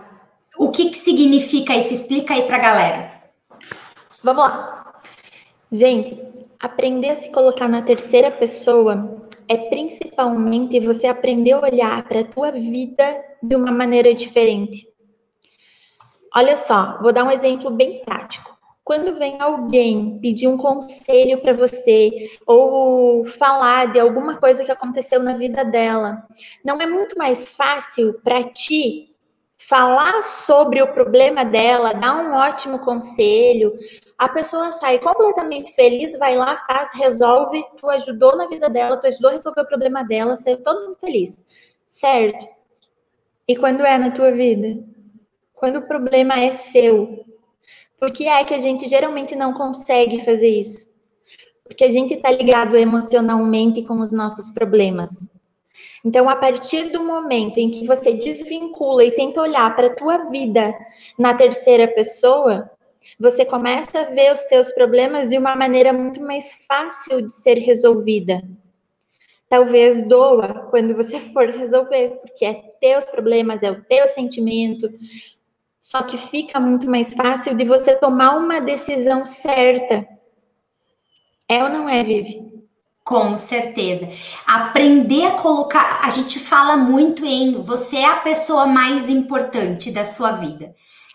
O 0.56 0.70
que, 0.70 0.88
que 0.90 0.96
significa 0.96 1.76
isso? 1.76 1.92
Explica 1.92 2.32
aí 2.32 2.44
para 2.44 2.56
a 2.56 2.60
galera. 2.60 3.10
Vamos 4.22 4.42
lá. 4.42 5.02
Gente, 5.70 6.18
aprender 6.58 7.10
a 7.10 7.16
se 7.16 7.30
colocar 7.30 7.68
na 7.68 7.82
terceira 7.82 8.30
pessoa 8.30 9.20
é 9.48 9.56
principalmente 9.56 10.80
você 10.80 11.06
aprender 11.06 11.52
a 11.52 11.60
olhar 11.60 12.04
para 12.08 12.20
a 12.20 12.24
tua 12.24 12.50
vida 12.50 13.24
de 13.42 13.54
uma 13.54 13.72
maneira 13.72 14.14
diferente. 14.14 14.86
Olha 16.34 16.56
só, 16.56 16.98
vou 17.00 17.12
dar 17.12 17.24
um 17.24 17.30
exemplo 17.30 17.70
bem 17.70 18.02
prático. 18.04 18.54
Quando 18.82 19.16
vem 19.16 19.40
alguém 19.40 20.18
pedir 20.20 20.46
um 20.46 20.58
conselho 20.58 21.40
para 21.40 21.54
você 21.54 22.30
ou 22.46 23.24
falar 23.24 23.92
de 23.92 23.98
alguma 23.98 24.36
coisa 24.36 24.64
que 24.64 24.70
aconteceu 24.70 25.22
na 25.22 25.36
vida 25.36 25.64
dela, 25.64 26.22
não 26.64 26.78
é 26.80 26.86
muito 26.86 27.16
mais 27.16 27.48
fácil 27.48 28.20
para 28.22 28.42
ti 28.42 29.14
falar 29.56 30.22
sobre 30.22 30.82
o 30.82 30.92
problema 30.92 31.44
dela, 31.44 31.94
dar 31.94 32.16
um 32.16 32.34
ótimo 32.34 32.80
conselho, 32.80 33.72
a 34.18 34.28
pessoa 34.28 34.70
sai 34.72 34.98
completamente 34.98 35.72
feliz, 35.74 36.16
vai 36.18 36.36
lá, 36.36 36.56
faz, 36.66 36.92
resolve, 36.94 37.64
tu 37.76 37.88
ajudou 37.90 38.36
na 38.36 38.46
vida 38.46 38.68
dela, 38.68 38.96
tu 38.96 39.06
ajudou 39.06 39.30
a 39.30 39.34
resolver 39.34 39.60
o 39.60 39.66
problema 39.66 40.04
dela, 40.04 40.36
saiu 40.36 40.62
todo 40.62 40.86
mundo 40.86 40.96
feliz, 41.00 41.44
certo? 41.86 42.46
E 43.46 43.56
quando 43.56 43.84
é 43.84 43.98
na 43.98 44.10
tua 44.10 44.32
vida? 44.32 44.82
Quando 45.52 45.78
o 45.78 45.86
problema 45.86 46.38
é 46.38 46.50
seu, 46.50 47.24
por 47.98 48.12
que 48.12 48.28
é 48.28 48.44
que 48.44 48.54
a 48.54 48.58
gente 48.58 48.86
geralmente 48.86 49.34
não 49.34 49.52
consegue 49.52 50.24
fazer 50.24 50.48
isso? 50.48 50.94
Porque 51.64 51.84
a 51.84 51.90
gente 51.90 52.14
está 52.14 52.30
ligado 52.30 52.76
emocionalmente 52.76 53.82
com 53.82 54.00
os 54.00 54.12
nossos 54.12 54.50
problemas. 54.50 55.28
Então, 56.04 56.28
a 56.28 56.36
partir 56.36 56.90
do 56.90 57.02
momento 57.02 57.56
em 57.56 57.70
que 57.70 57.86
você 57.86 58.12
desvincula 58.12 59.04
e 59.04 59.12
tenta 59.12 59.40
olhar 59.40 59.74
para 59.74 59.86
a 59.86 59.94
tua 59.94 60.28
vida 60.28 60.74
na 61.18 61.32
terceira 61.32 61.88
pessoa, 61.88 62.70
você 63.18 63.44
começa 63.44 64.00
a 64.00 64.04
ver 64.04 64.32
os 64.32 64.44
teus 64.44 64.72
problemas 64.72 65.30
de 65.30 65.38
uma 65.38 65.54
maneira 65.54 65.92
muito 65.92 66.20
mais 66.20 66.52
fácil 66.66 67.22
de 67.22 67.32
ser 67.32 67.58
resolvida. 67.58 68.42
Talvez 69.48 70.02
doa 70.02 70.66
quando 70.70 70.94
você 70.94 71.20
for 71.32 71.48
resolver, 71.48 72.18
porque 72.20 72.44
é 72.44 72.54
teus 72.80 73.04
problemas, 73.04 73.62
é 73.62 73.70
o 73.70 73.82
teu 73.84 74.06
sentimento, 74.08 74.88
só 75.80 76.02
que 76.02 76.16
fica 76.16 76.58
muito 76.58 76.90
mais 76.90 77.12
fácil 77.12 77.54
de 77.54 77.64
você 77.64 77.94
tomar 77.94 78.36
uma 78.36 78.60
decisão 78.60 79.26
certa. 79.26 80.08
É 81.46 81.62
ou 81.62 81.68
não 81.68 81.88
é, 81.88 82.02
Vivi? 82.02 82.54
Com 83.04 83.36
certeza. 83.36 84.08
Aprender 84.46 85.26
a 85.26 85.32
colocar. 85.32 86.00
A 86.02 86.08
gente 86.08 86.38
fala 86.38 86.74
muito 86.74 87.24
em 87.24 87.62
você 87.62 87.98
é 87.98 88.06
a 88.06 88.20
pessoa 88.20 88.66
mais 88.66 89.10
importante 89.10 89.90
da 89.90 90.04
sua 90.04 90.32
vida. 90.32 90.74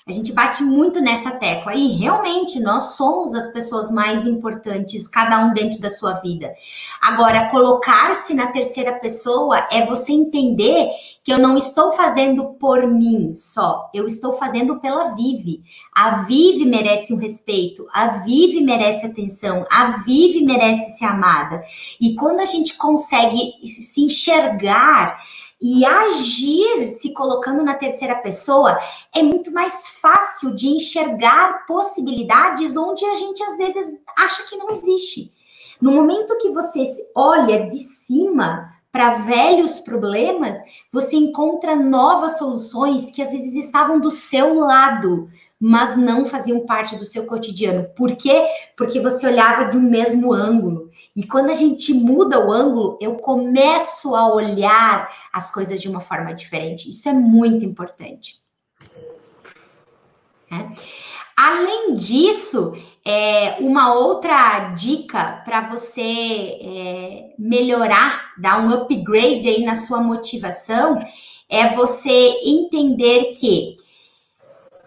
A 0.09 0.11
gente 0.11 0.33
bate 0.33 0.63
muito 0.63 0.99
nessa 0.99 1.29
tecla 1.29 1.75
e 1.75 1.89
realmente 1.89 2.59
nós 2.59 2.95
somos 2.95 3.35
as 3.35 3.53
pessoas 3.53 3.91
mais 3.91 4.25
importantes, 4.25 5.07
cada 5.07 5.45
um 5.45 5.53
dentro 5.53 5.79
da 5.79 5.87
sua 5.87 6.13
vida. 6.13 6.51
Agora, 6.99 7.47
colocar-se 7.51 8.33
na 8.33 8.47
terceira 8.47 8.93
pessoa 8.93 9.67
é 9.71 9.85
você 9.85 10.11
entender 10.11 10.89
que 11.23 11.31
eu 11.31 11.37
não 11.37 11.55
estou 11.55 11.91
fazendo 11.91 12.55
por 12.55 12.87
mim 12.87 13.35
só, 13.35 13.87
eu 13.93 14.07
estou 14.07 14.33
fazendo 14.33 14.79
pela 14.79 15.13
Vive. 15.13 15.61
A 15.93 16.23
Vive 16.23 16.65
merece 16.65 17.13
um 17.13 17.17
respeito, 17.17 17.85
a 17.93 18.23
Vive 18.23 18.61
merece 18.61 19.05
atenção, 19.05 19.63
a 19.71 20.01
Vive 20.03 20.43
merece 20.43 20.97
ser 20.97 21.05
amada. 21.05 21.61
E 22.01 22.15
quando 22.15 22.39
a 22.39 22.45
gente 22.45 22.75
consegue 22.77 23.53
se 23.63 24.01
enxergar 24.01 25.17
e 25.61 25.83
agir 25.83 26.89
se 26.89 27.13
colocando 27.13 27.63
na 27.63 27.75
terceira 27.75 28.15
pessoa 28.15 28.79
é 29.13 29.21
muito 29.21 29.51
mais 29.51 29.89
fácil 29.89 30.55
de 30.55 30.67
enxergar 30.67 31.65
possibilidades 31.65 32.77
onde 32.77 33.03
a 33.05 33.15
gente 33.15 33.43
às 33.43 33.57
vezes 33.57 34.01
acha 34.17 34.43
que 34.43 34.55
não 34.55 34.69
existe. 34.69 35.33
No 35.81 35.91
momento 35.91 36.37
que 36.37 36.49
você 36.49 36.83
olha 37.15 37.67
de 37.67 37.77
cima 37.77 38.73
para 38.91 39.19
velhos 39.19 39.79
problemas, 39.79 40.57
você 40.91 41.15
encontra 41.15 41.75
novas 41.75 42.37
soluções 42.37 43.11
que 43.11 43.21
às 43.21 43.31
vezes 43.31 43.53
estavam 43.55 43.99
do 43.99 44.09
seu 44.09 44.55
lado, 44.55 45.29
mas 45.59 45.95
não 45.95 46.25
faziam 46.25 46.65
parte 46.65 46.95
do 46.95 47.05
seu 47.05 47.25
cotidiano. 47.25 47.87
Por 47.95 48.15
quê? 48.15 48.47
Porque 48.75 48.99
você 48.99 49.27
olhava 49.27 49.65
de 49.65 49.77
um 49.77 49.81
mesmo 49.81 50.33
ângulo. 50.33 50.88
E 51.19 51.27
quando 51.27 51.49
a 51.49 51.53
gente 51.53 51.93
muda 51.93 52.39
o 52.39 52.49
ângulo, 52.49 52.97
eu 53.01 53.15
começo 53.15 54.15
a 54.15 54.33
olhar 54.33 55.13
as 55.33 55.51
coisas 55.51 55.81
de 55.81 55.89
uma 55.89 55.99
forma 55.99 56.33
diferente. 56.33 56.89
Isso 56.89 57.09
é 57.09 57.13
muito 57.13 57.65
importante. 57.65 58.35
É. 60.49 60.65
Além 61.35 61.93
disso, 61.93 62.73
é, 63.03 63.57
uma 63.59 63.93
outra 63.93 64.69
dica 64.69 65.41
para 65.43 65.69
você 65.69 66.01
é, 66.01 67.33
melhorar, 67.37 68.31
dar 68.37 68.65
um 68.65 68.71
upgrade 68.71 69.49
aí 69.49 69.65
na 69.65 69.75
sua 69.75 70.01
motivação, 70.01 70.99
é 71.49 71.75
você 71.75 72.39
entender 72.45 73.33
que 73.33 73.75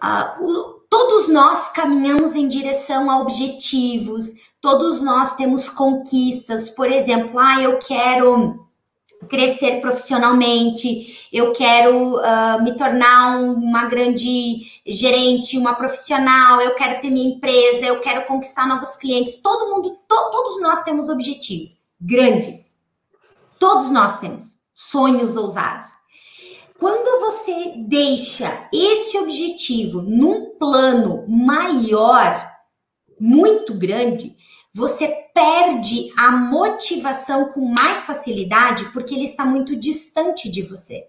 uh, 0.03 0.43
o, 0.43 0.81
todos 0.89 1.29
nós 1.29 1.69
caminhamos 1.73 2.35
em 2.37 2.49
direção 2.49 3.11
a 3.11 3.21
objetivos, 3.21 4.42
todos 4.63 5.03
nós 5.03 5.35
temos 5.35 5.69
conquistas. 5.69 6.71
Por 6.71 6.91
exemplo, 6.91 7.39
ah, 7.39 7.61
eu 7.61 7.79
quero 7.81 8.65
crescer 9.29 9.81
profissionalmente, 9.81 11.29
eu 11.33 11.53
quero 11.53 12.17
uh, 12.17 12.63
me 12.63 12.77
tornar 12.77 13.39
um, 13.39 13.55
uma 13.55 13.85
grande 13.85 14.63
gerente, 14.87 15.59
uma 15.59 15.75
profissional, 15.75 16.61
eu 16.61 16.75
quero 16.75 17.01
ter 17.01 17.11
minha 17.11 17.35
empresa, 17.35 17.87
eu 17.87 18.01
quero 18.01 18.25
conquistar 18.25 18.67
novos 18.67 18.97
clientes. 18.97 19.37
Todo 19.43 19.71
mundo, 19.71 19.91
to, 20.09 20.31
todos 20.31 20.61
nós 20.63 20.83
temos 20.83 21.09
objetivos 21.09 21.79
grandes. 22.01 22.81
Todos 23.59 23.91
nós 23.91 24.19
temos 24.19 24.59
sonhos 24.75 25.37
ousados. 25.37 25.89
Quando 26.79 27.21
você 27.21 27.75
deixa 27.79 28.69
esse 28.73 29.17
objetivo 29.19 30.03
num 30.03 30.51
plano 30.59 31.25
maior, 31.29 32.51
muito 33.21 33.73
grande, 33.75 34.37
você 34.75 35.09
perde 35.35 36.13
a 36.17 36.31
motivação 36.31 37.47
com 37.47 37.61
mais 37.61 38.07
facilidade 38.07 38.87
porque 38.93 39.15
ele 39.15 39.25
está 39.25 39.45
muito 39.45 39.77
distante 39.77 40.51
de 40.51 40.63
você. 40.63 41.07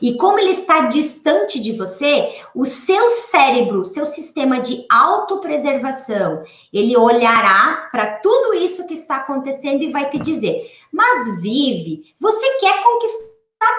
E 0.00 0.14
como 0.14 0.38
ele 0.38 0.50
está 0.50 0.82
distante 0.82 1.60
de 1.60 1.72
você, 1.72 2.34
o 2.54 2.64
seu 2.64 3.08
cérebro, 3.08 3.84
seu 3.84 4.04
sistema 4.04 4.60
de 4.60 4.84
autopreservação, 4.90 6.42
ele 6.72 6.96
olhará 6.96 7.88
para 7.90 8.18
tudo 8.18 8.54
isso 8.54 8.86
que 8.86 8.94
está 8.94 9.16
acontecendo 9.16 9.82
e 9.82 9.90
vai 9.90 10.10
te 10.10 10.18
dizer: 10.18 10.70
Mas 10.92 11.40
vive, 11.40 12.14
você 12.18 12.58
quer 12.58 12.82
conquistar 12.82 13.30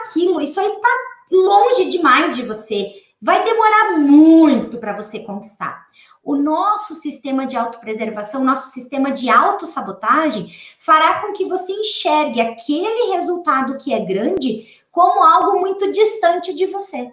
aquilo, 0.02 0.42
isso 0.42 0.60
aí 0.60 0.68
está 0.68 0.90
longe 1.32 1.90
demais 1.90 2.36
de 2.36 2.44
você. 2.44 2.94
Vai 3.22 3.44
demorar 3.44 4.00
muito 4.00 4.80
para 4.80 4.96
você 4.96 5.20
conquistar. 5.20 5.86
O 6.24 6.36
nosso 6.36 6.94
sistema 6.94 7.46
de 7.46 7.58
autopreservação, 7.58 8.44
nosso 8.44 8.72
sistema 8.72 9.12
de 9.12 9.30
autossabotagem, 9.30 10.54
fará 10.78 11.22
com 11.22 11.34
que 11.34 11.46
você 11.46 11.72
enxergue 11.72 12.42
aquele 12.42 13.14
resultado 13.14 13.78
que 13.78 13.94
é 13.94 14.00
grande 14.00 14.82
como 14.92 15.24
algo 15.24 15.60
muito 15.60 15.92
distante 15.92 16.54
de 16.54 16.68
você. 16.68 17.12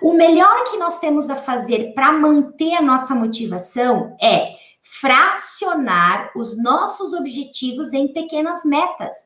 O 0.00 0.12
melhor 0.12 0.64
que 0.64 0.76
nós 0.76 0.98
temos 0.98 1.30
a 1.30 1.36
fazer 1.36 1.92
para 1.94 2.12
manter 2.12 2.74
a 2.74 2.82
nossa 2.82 3.14
motivação 3.14 4.16
é 4.20 4.54
fracionar 4.82 6.30
os 6.34 6.60
nossos 6.62 7.12
objetivos 7.14 7.92
em 7.92 8.12
pequenas 8.12 8.64
metas. 8.64 9.16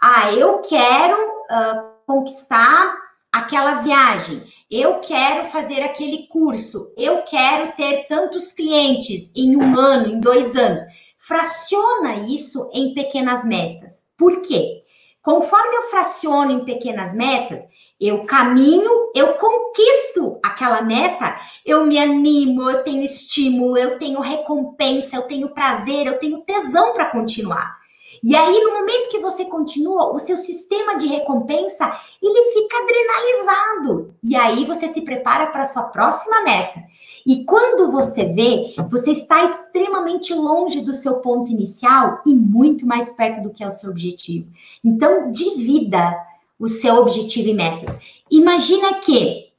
Ah, 0.00 0.32
eu 0.32 0.60
quero 0.60 1.16
uh, 1.16 1.92
conquistar 2.06 2.94
aquela 3.32 3.82
viagem, 3.82 4.42
eu 4.70 5.00
quero 5.00 5.48
fazer 5.48 5.80
aquele 5.80 6.26
curso, 6.28 6.92
eu 6.96 7.22
quero 7.22 7.72
ter 7.72 8.06
tantos 8.06 8.52
clientes 8.52 9.32
em 9.34 9.56
um 9.56 9.78
ano, 9.78 10.08
em 10.08 10.20
dois 10.20 10.54
anos. 10.54 10.82
Fraciona 11.18 12.16
isso 12.16 12.68
em 12.74 12.92
pequenas 12.94 13.44
metas. 13.44 14.02
Por 14.18 14.42
quê? 14.42 14.80
Conforme 15.22 15.76
eu 15.76 15.82
fraciono 15.82 16.50
em 16.50 16.64
pequenas 16.64 17.14
metas, 17.14 17.62
eu 18.00 18.24
caminho, 18.24 19.12
eu 19.14 19.34
conquisto 19.34 20.40
aquela 20.42 20.82
meta, 20.82 21.38
eu 21.64 21.86
me 21.86 21.96
animo, 21.96 22.68
eu 22.68 22.82
tenho 22.82 23.04
estímulo, 23.04 23.78
eu 23.78 23.98
tenho 23.98 24.20
recompensa, 24.20 25.14
eu 25.14 25.22
tenho 25.22 25.54
prazer, 25.54 26.08
eu 26.08 26.18
tenho 26.18 26.40
tesão 26.40 26.92
para 26.92 27.10
continuar. 27.10 27.81
E 28.22 28.36
aí, 28.36 28.60
no 28.60 28.72
momento 28.72 29.10
que 29.10 29.18
você 29.18 29.46
continua, 29.46 30.14
o 30.14 30.18
seu 30.18 30.36
sistema 30.36 30.94
de 30.94 31.08
recompensa, 31.08 31.92
ele 32.22 32.52
fica 32.52 32.76
adrenalizado. 32.76 34.14
E 34.22 34.36
aí 34.36 34.64
você 34.64 34.86
se 34.86 35.00
prepara 35.00 35.48
para 35.48 35.62
a 35.62 35.66
sua 35.66 35.84
próxima 35.84 36.42
meta. 36.44 36.84
E 37.26 37.44
quando 37.44 37.90
você 37.90 38.26
vê, 38.26 38.74
você 38.88 39.10
está 39.10 39.44
extremamente 39.44 40.32
longe 40.34 40.82
do 40.82 40.94
seu 40.94 41.16
ponto 41.16 41.50
inicial 41.50 42.20
e 42.24 42.32
muito 42.32 42.86
mais 42.86 43.10
perto 43.12 43.42
do 43.42 43.50
que 43.50 43.64
é 43.64 43.66
o 43.66 43.72
seu 43.72 43.90
objetivo. 43.90 44.48
Então, 44.84 45.30
divida 45.32 46.16
o 46.60 46.68
seu 46.68 46.96
objetivo 46.96 47.48
e 47.48 47.54
metas. 47.54 48.22
Imagina 48.30 48.94
que 48.94 49.50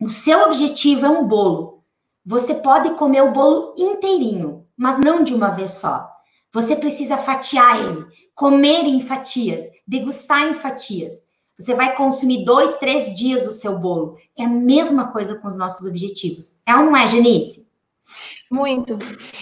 o 0.00 0.08
seu 0.08 0.44
objetivo 0.44 1.06
é 1.06 1.08
um 1.08 1.26
bolo. 1.26 1.80
Você 2.24 2.54
pode 2.54 2.90
comer 2.90 3.22
o 3.22 3.32
bolo 3.32 3.74
inteirinho, 3.76 4.64
mas 4.76 5.00
não 5.00 5.24
de 5.24 5.34
uma 5.34 5.50
vez 5.50 5.72
só. 5.72 6.13
Você 6.54 6.76
precisa 6.76 7.18
fatiar 7.18 7.80
ele, 7.80 8.06
comer 8.32 8.84
em 8.84 9.00
fatias, 9.00 9.66
degustar 9.84 10.48
em 10.48 10.54
fatias. 10.54 11.24
Você 11.58 11.74
vai 11.74 11.96
consumir 11.96 12.44
dois, 12.44 12.76
três 12.76 13.12
dias 13.12 13.44
o 13.44 13.52
seu 13.52 13.76
bolo. 13.76 14.16
É 14.38 14.44
a 14.44 14.48
mesma 14.48 15.10
coisa 15.10 15.34
com 15.40 15.48
os 15.48 15.58
nossos 15.58 15.84
objetivos. 15.84 16.60
É 16.64 16.76
ou 16.76 16.84
não 16.84 16.96
é? 16.96 17.06
Muito. 18.48 18.96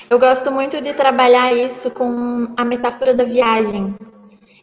Eu 0.08 0.18
gosto 0.18 0.50
muito 0.50 0.80
de 0.80 0.94
trabalhar 0.94 1.54
isso 1.54 1.90
com 1.90 2.48
a 2.56 2.64
metáfora 2.64 3.12
da 3.12 3.24
viagem. 3.24 3.94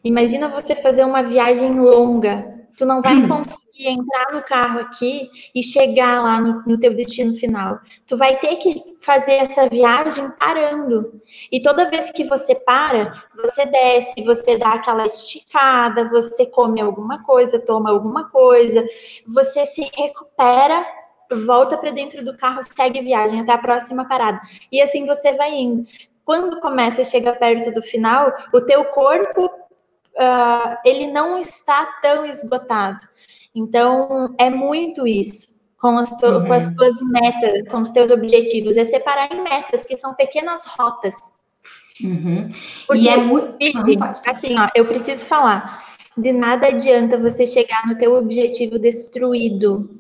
Imagina 0.04 0.48
você 0.48 0.76
fazer 0.76 1.06
uma 1.06 1.22
viagem 1.22 1.80
longa, 1.80 2.59
Tu 2.80 2.86
não 2.86 3.02
vai 3.02 3.14
hum. 3.14 3.28
conseguir 3.28 3.90
entrar 3.90 4.32
no 4.32 4.42
carro 4.42 4.80
aqui 4.80 5.30
e 5.54 5.62
chegar 5.62 6.24
lá 6.24 6.40
no, 6.40 6.64
no 6.66 6.80
teu 6.80 6.94
destino 6.94 7.34
final. 7.34 7.78
Tu 8.08 8.16
vai 8.16 8.38
ter 8.38 8.56
que 8.56 8.82
fazer 9.02 9.34
essa 9.34 9.68
viagem 9.68 10.30
parando. 10.40 11.22
E 11.52 11.62
toda 11.62 11.90
vez 11.90 12.10
que 12.10 12.24
você 12.24 12.56
para, 12.56 13.22
você 13.36 13.66
desce, 13.66 14.24
você 14.24 14.58
dá 14.58 14.76
aquela 14.76 15.06
esticada, 15.06 16.08
você 16.08 16.46
come 16.46 16.80
alguma 16.80 17.22
coisa, 17.22 17.60
toma 17.60 17.90
alguma 17.90 18.30
coisa, 18.30 18.86
você 19.28 19.66
se 19.66 19.82
recupera 19.94 20.86
volta 21.46 21.78
para 21.78 21.92
dentro 21.92 22.24
do 22.26 22.36
carro, 22.36 22.62
segue 22.64 23.02
viagem 23.02 23.42
até 23.42 23.52
a 23.52 23.58
próxima 23.58 24.08
parada. 24.08 24.40
E 24.72 24.82
assim 24.82 25.06
você 25.06 25.34
vai 25.34 25.54
indo. 25.54 25.86
Quando 26.24 26.62
começa 26.62 27.02
a 27.02 27.06
chegar 27.06 27.38
perto 27.38 27.72
do 27.74 27.84
final, 27.84 28.34
o 28.54 28.62
teu 28.62 28.86
corpo 28.86 29.59
uh, 30.18 30.78
ele 30.86 31.12
não 31.12 31.38
está 31.38 31.86
tão 32.02 32.26
esgotado. 32.26 33.00
Então, 33.54 34.36
é 34.38 34.50
muito 34.50 35.08
isso 35.08 35.60
com 35.80 35.98
as, 35.98 36.12
uhum. 36.22 36.46
com 36.46 36.54
as 36.54 36.70
tuas 36.72 37.02
metas, 37.02 37.68
com 37.70 37.82
os 37.82 37.90
teus 37.90 38.12
objetivos, 38.12 38.78
é 38.78 38.84
separar 38.84 39.32
em 39.34 39.42
metas, 39.42 39.84
que 39.86 39.98
são 39.98 40.14
pequenas 40.14 40.66
rotas. 40.66 41.16
Uhum. 42.04 42.50
Porque, 42.86 43.04
e 43.04 43.10
é 43.10 43.18
muito. 43.18 43.56
assim, 44.26 44.58
ó, 44.60 44.68
eu 44.76 44.86
preciso 44.86 45.26
falar. 45.26 45.88
De 46.18 46.32
nada 46.34 46.68
adianta 46.68 47.18
você 47.18 47.48
chegar 47.48 47.88
no 47.88 47.98
teu 47.98 48.16
objetivo 48.16 48.78
destruído. 48.78 50.00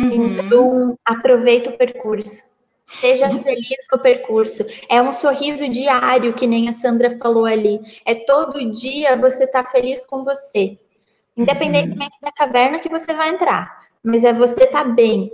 Uhum. 0.00 0.36
Então, 0.36 0.98
aproveita 1.04 1.70
o 1.70 1.76
percurso. 1.76 2.42
Seja 2.86 3.28
feliz 3.28 3.88
com 3.90 3.96
o 3.96 4.00
percurso. 4.00 4.64
É 4.88 5.02
um 5.02 5.12
sorriso 5.12 5.68
diário, 5.68 6.34
que 6.34 6.46
nem 6.46 6.68
a 6.68 6.72
Sandra 6.72 7.18
falou 7.18 7.44
ali. 7.44 7.80
É 8.04 8.14
todo 8.14 8.70
dia 8.70 9.16
você 9.16 9.44
estar 9.44 9.64
tá 9.64 9.70
feliz 9.70 10.06
com 10.06 10.24
você. 10.24 10.78
Independentemente 11.36 12.16
uhum. 12.22 12.22
da 12.22 12.32
caverna 12.32 12.78
que 12.78 12.88
você 12.88 13.12
vai 13.12 13.30
entrar. 13.30 13.86
Mas 14.02 14.22
é 14.22 14.32
você 14.32 14.64
estar 14.64 14.84
tá 14.84 14.88
bem. 14.88 15.32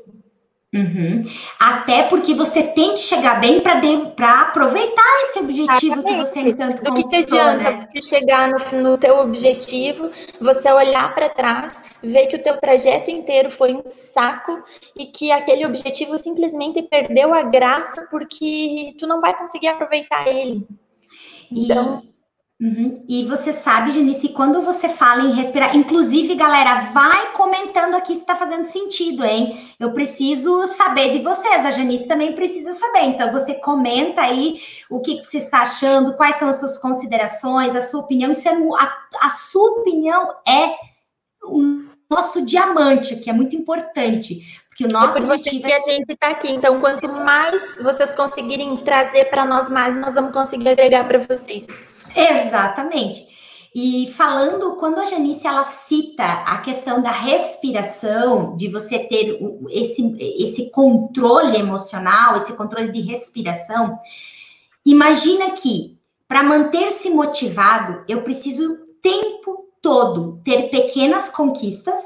Uhum. 0.75 1.21
Até 1.61 2.05
porque 2.05 2.35
você 2.35 2.63
tem 2.63 2.95
que 2.95 3.01
chegar 3.01 3.39
bem 3.39 3.61
para 3.61 4.41
aproveitar 4.41 5.21
esse 5.25 5.39
objetivo 5.39 6.01
Exatamente. 6.01 6.07
que 6.07 6.17
você 6.17 6.55
tanto 6.55 6.83
Do 6.83 6.95
que, 6.95 7.05
que 7.05 7.17
adianta 7.17 7.71
né? 7.71 7.85
você 7.85 8.01
chegar 8.01 8.49
no, 8.49 8.83
no 8.83 8.97
teu 8.97 9.19
objetivo, 9.19 10.11
você 10.41 10.73
olhar 10.73 11.15
para 11.15 11.29
trás, 11.29 11.83
ver 12.03 12.27
que 12.29 12.37
o 12.37 12.43
teu 12.43 12.59
trajeto 12.59 13.11
inteiro 13.11 13.51
foi 13.51 13.75
um 13.75 13.85
saco 13.89 14.63
e 14.97 15.05
que 15.05 15.31
aquele 15.31 15.67
objetivo 15.67 16.17
simplesmente 16.17 16.81
perdeu 16.81 17.35
a 17.35 17.43
graça 17.43 18.09
porque 18.11 18.95
tu 18.99 19.07
não 19.07 19.21
vai 19.21 19.37
conseguir 19.37 19.69
aproveitar 19.69 20.27
ele. 20.27 20.67
Então, 21.51 22.03
e 22.03 22.12
Uhum. 22.63 23.05
E 23.09 23.25
você 23.25 23.53
sabe, 23.53 23.91
Janice, 23.91 24.29
quando 24.29 24.63
você 24.63 24.89
fala 24.89 25.25
em 25.25 25.33
respirar, 25.33 25.77
inclusive, 25.77 26.37
galera, 26.37 26.77
vai 26.93 27.33
comentando 27.33 27.97
aqui 27.97 28.15
se 28.15 28.21
está 28.21 28.37
fazendo 28.37 28.63
sentido, 28.63 29.25
hein? 29.25 29.59
Eu 29.81 29.91
preciso 29.91 30.65
saber 30.69 31.11
de 31.11 31.25
vocês, 31.25 31.67
a 31.67 31.73
Janice 31.73 32.07
também 32.07 32.37
precisa 32.37 32.73
saber. 32.73 33.07
Então, 33.07 33.33
você 33.33 33.55
comenta 33.55 34.23
aí 34.23 34.61
o 34.89 35.01
que, 35.01 35.25
você 35.25 35.39
está 35.39 35.63
achando, 35.63 36.15
quais 36.15 36.37
são 36.37 36.49
as 36.49 36.61
suas 36.61 36.79
considerações, 36.79 37.75
a 37.75 37.81
sua 37.81 38.03
opinião. 38.03 38.31
Isso 38.31 38.49
é 38.49 38.53
a, 38.53 38.97
a 39.23 39.29
sua 39.31 39.81
opinião 39.81 40.33
é 40.47 40.77
o 41.43 41.83
nosso 42.09 42.45
diamante, 42.45 43.17
que 43.17 43.29
é 43.29 43.33
muito 43.33 43.57
importante. 43.57 44.63
Porque 44.69 44.85
o 44.85 44.89
nosso 44.89 45.19
é 45.19 45.21
objetivo 45.21 45.65
que 45.65 45.73
a 45.73 45.81
gente 45.81 46.13
está 46.13 46.29
aqui. 46.29 46.53
Então, 46.53 46.79
quanto 46.79 47.09
mais 47.09 47.77
vocês 47.83 48.13
conseguirem 48.13 48.77
trazer 48.85 49.25
para 49.31 49.45
nós 49.45 49.69
mais, 49.69 49.97
nós 49.97 50.15
vamos 50.15 50.33
conseguir 50.33 50.69
agregar 50.69 51.09
para 51.09 51.19
vocês. 51.19 51.67
Exatamente. 52.15 53.33
E 53.75 54.07
falando, 54.09 54.77
quando 54.77 55.01
a 55.01 55.05
Janice 55.05 55.47
ela 55.47 55.65
cita 55.65 56.25
a 56.25 56.59
questão 56.59 57.01
da 57.01 57.11
respiração, 57.11 58.55
de 58.55 58.69
você 58.69 58.99
ter 58.99 59.39
esse, 59.71 60.15
esse 60.21 60.71
controle 60.71 61.57
emocional, 61.57 62.37
esse 62.37 62.53
controle 62.55 62.93
de 62.93 63.01
respiração, 63.01 63.99
imagina 64.85 65.53
que 65.53 65.99
para 66.29 66.43
manter-se 66.43 67.11
motivado, 67.11 68.05
eu 68.09 68.23
preciso 68.23 68.73
o 68.73 68.77
tempo 69.03 69.69
todo 69.83 70.41
ter 70.45 70.71
pequenas 70.71 71.29
conquistas, 71.29 71.99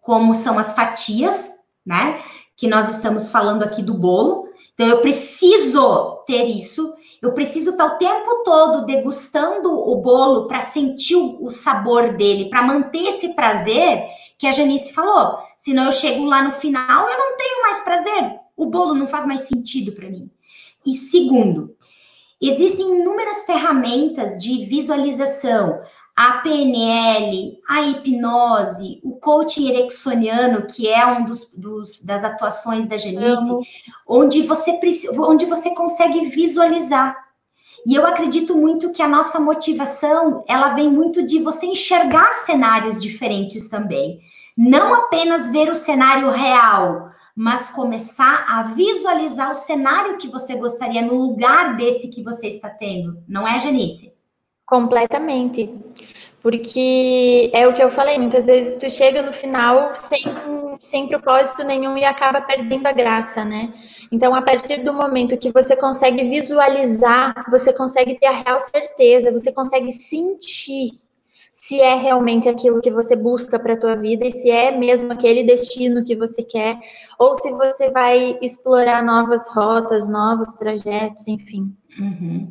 como 0.00 0.34
são 0.34 0.58
as 0.58 0.74
fatias, 0.74 1.50
né? 1.84 2.22
Que 2.56 2.66
nós 2.66 2.90
estamos 2.90 3.30
falando 3.30 3.62
aqui 3.62 3.82
do 3.82 3.94
bolo. 3.94 4.48
Então, 4.74 4.86
eu 4.86 5.00
preciso 5.00 6.22
ter 6.26 6.44
isso 6.44 6.92
eu 7.22 7.32
preciso 7.32 7.70
estar 7.70 7.84
o 7.84 7.98
tempo 7.98 8.42
todo 8.44 8.86
degustando 8.86 9.70
o 9.72 9.96
bolo 9.96 10.48
para 10.48 10.62
sentir 10.62 11.16
o, 11.16 11.50
sabor 11.50 12.14
dele, 12.16 12.48
para 12.48 12.62
manter 12.62 13.08
esse 13.08 13.34
prazer 13.34 14.04
que 14.38 14.46
a 14.46 14.52
Janice 14.52 14.94
falou. 14.94 15.38
Senão 15.58 15.84
eu 15.84 15.92
chego 15.92 16.24
lá 16.24 16.42
no 16.42 16.52
final, 16.52 17.08
eu 17.08 17.18
não 17.18 17.36
tenho 17.36 17.62
mais 17.62 17.80
prazer. 17.80 18.40
O 18.56 18.66
bolo 18.66 18.94
não 18.94 19.06
faz 19.06 19.26
mais 19.26 19.42
sentido 19.42 19.92
para 19.92 20.08
mim. 20.08 20.30
E 20.86 20.94
segundo, 20.94 21.76
existem 22.40 22.86
inúmeras 23.00 23.44
ferramentas 23.44 24.38
de 24.38 24.64
visualização, 24.64 25.82
a 26.20 26.32
PNL, 26.32 27.58
a 27.66 27.80
hipnose, 27.80 29.00
o 29.02 29.16
coaching 29.16 29.70
ericksoniano, 29.70 30.66
que 30.66 30.86
é 30.86 31.06
um 31.06 31.24
dos, 31.24 31.50
dos 31.56 32.02
das 32.04 32.22
atuações 32.22 32.84
da 32.84 32.98
Janice, 32.98 33.50
onde 34.06 34.42
você, 34.42 34.78
onde 35.18 35.46
você 35.46 35.70
consegue 35.70 36.26
visualizar. 36.26 37.16
E 37.86 37.94
eu 37.94 38.06
acredito 38.06 38.54
muito 38.54 38.92
que 38.92 39.00
a 39.00 39.08
nossa 39.08 39.40
motivação, 39.40 40.44
ela 40.46 40.74
vem 40.74 40.90
muito 40.90 41.22
de 41.22 41.38
você 41.38 41.64
enxergar 41.64 42.34
cenários 42.34 43.00
diferentes 43.00 43.70
também. 43.70 44.20
Não 44.54 44.92
apenas 44.92 45.50
ver 45.50 45.70
o 45.70 45.74
cenário 45.74 46.28
real, 46.28 47.08
mas 47.34 47.70
começar 47.70 48.44
a 48.46 48.62
visualizar 48.64 49.50
o 49.50 49.54
cenário 49.54 50.18
que 50.18 50.28
você 50.28 50.54
gostaria 50.54 51.00
no 51.00 51.14
lugar 51.14 51.76
desse 51.76 52.10
que 52.10 52.22
você 52.22 52.46
está 52.46 52.68
tendo. 52.68 53.24
Não 53.26 53.48
é, 53.48 53.58
Janice? 53.58 54.19
Completamente. 54.70 55.68
Porque 56.40 57.50
é 57.52 57.66
o 57.66 57.74
que 57.74 57.82
eu 57.82 57.90
falei, 57.90 58.18
muitas 58.18 58.46
vezes 58.46 58.78
tu 58.78 58.88
chega 58.88 59.20
no 59.20 59.32
final 59.32 59.94
sem, 59.96 60.22
sem 60.80 61.08
propósito 61.08 61.64
nenhum 61.64 61.98
e 61.98 62.04
acaba 62.04 62.40
perdendo 62.40 62.86
a 62.86 62.92
graça, 62.92 63.44
né? 63.44 63.74
Então, 64.12 64.32
a 64.32 64.40
partir 64.40 64.84
do 64.84 64.94
momento 64.94 65.36
que 65.36 65.50
você 65.50 65.76
consegue 65.76 66.22
visualizar, 66.22 67.34
você 67.50 67.72
consegue 67.72 68.14
ter 68.14 68.26
a 68.26 68.30
real 68.30 68.60
certeza, 68.60 69.32
você 69.32 69.52
consegue 69.52 69.90
sentir 69.90 70.92
se 71.50 71.80
é 71.80 71.96
realmente 71.96 72.48
aquilo 72.48 72.80
que 72.80 72.92
você 72.92 73.16
busca 73.16 73.58
para 73.58 73.74
a 73.74 73.80
tua 73.80 73.96
vida 73.96 74.24
e 74.24 74.30
se 74.30 74.48
é 74.50 74.70
mesmo 74.70 75.12
aquele 75.12 75.42
destino 75.42 76.04
que 76.04 76.14
você 76.14 76.44
quer, 76.44 76.78
ou 77.18 77.34
se 77.34 77.50
você 77.50 77.90
vai 77.90 78.38
explorar 78.40 79.02
novas 79.02 79.48
rotas, 79.48 80.08
novos 80.08 80.54
trajetos, 80.54 81.26
enfim. 81.26 81.74
Uhum. 81.98 82.50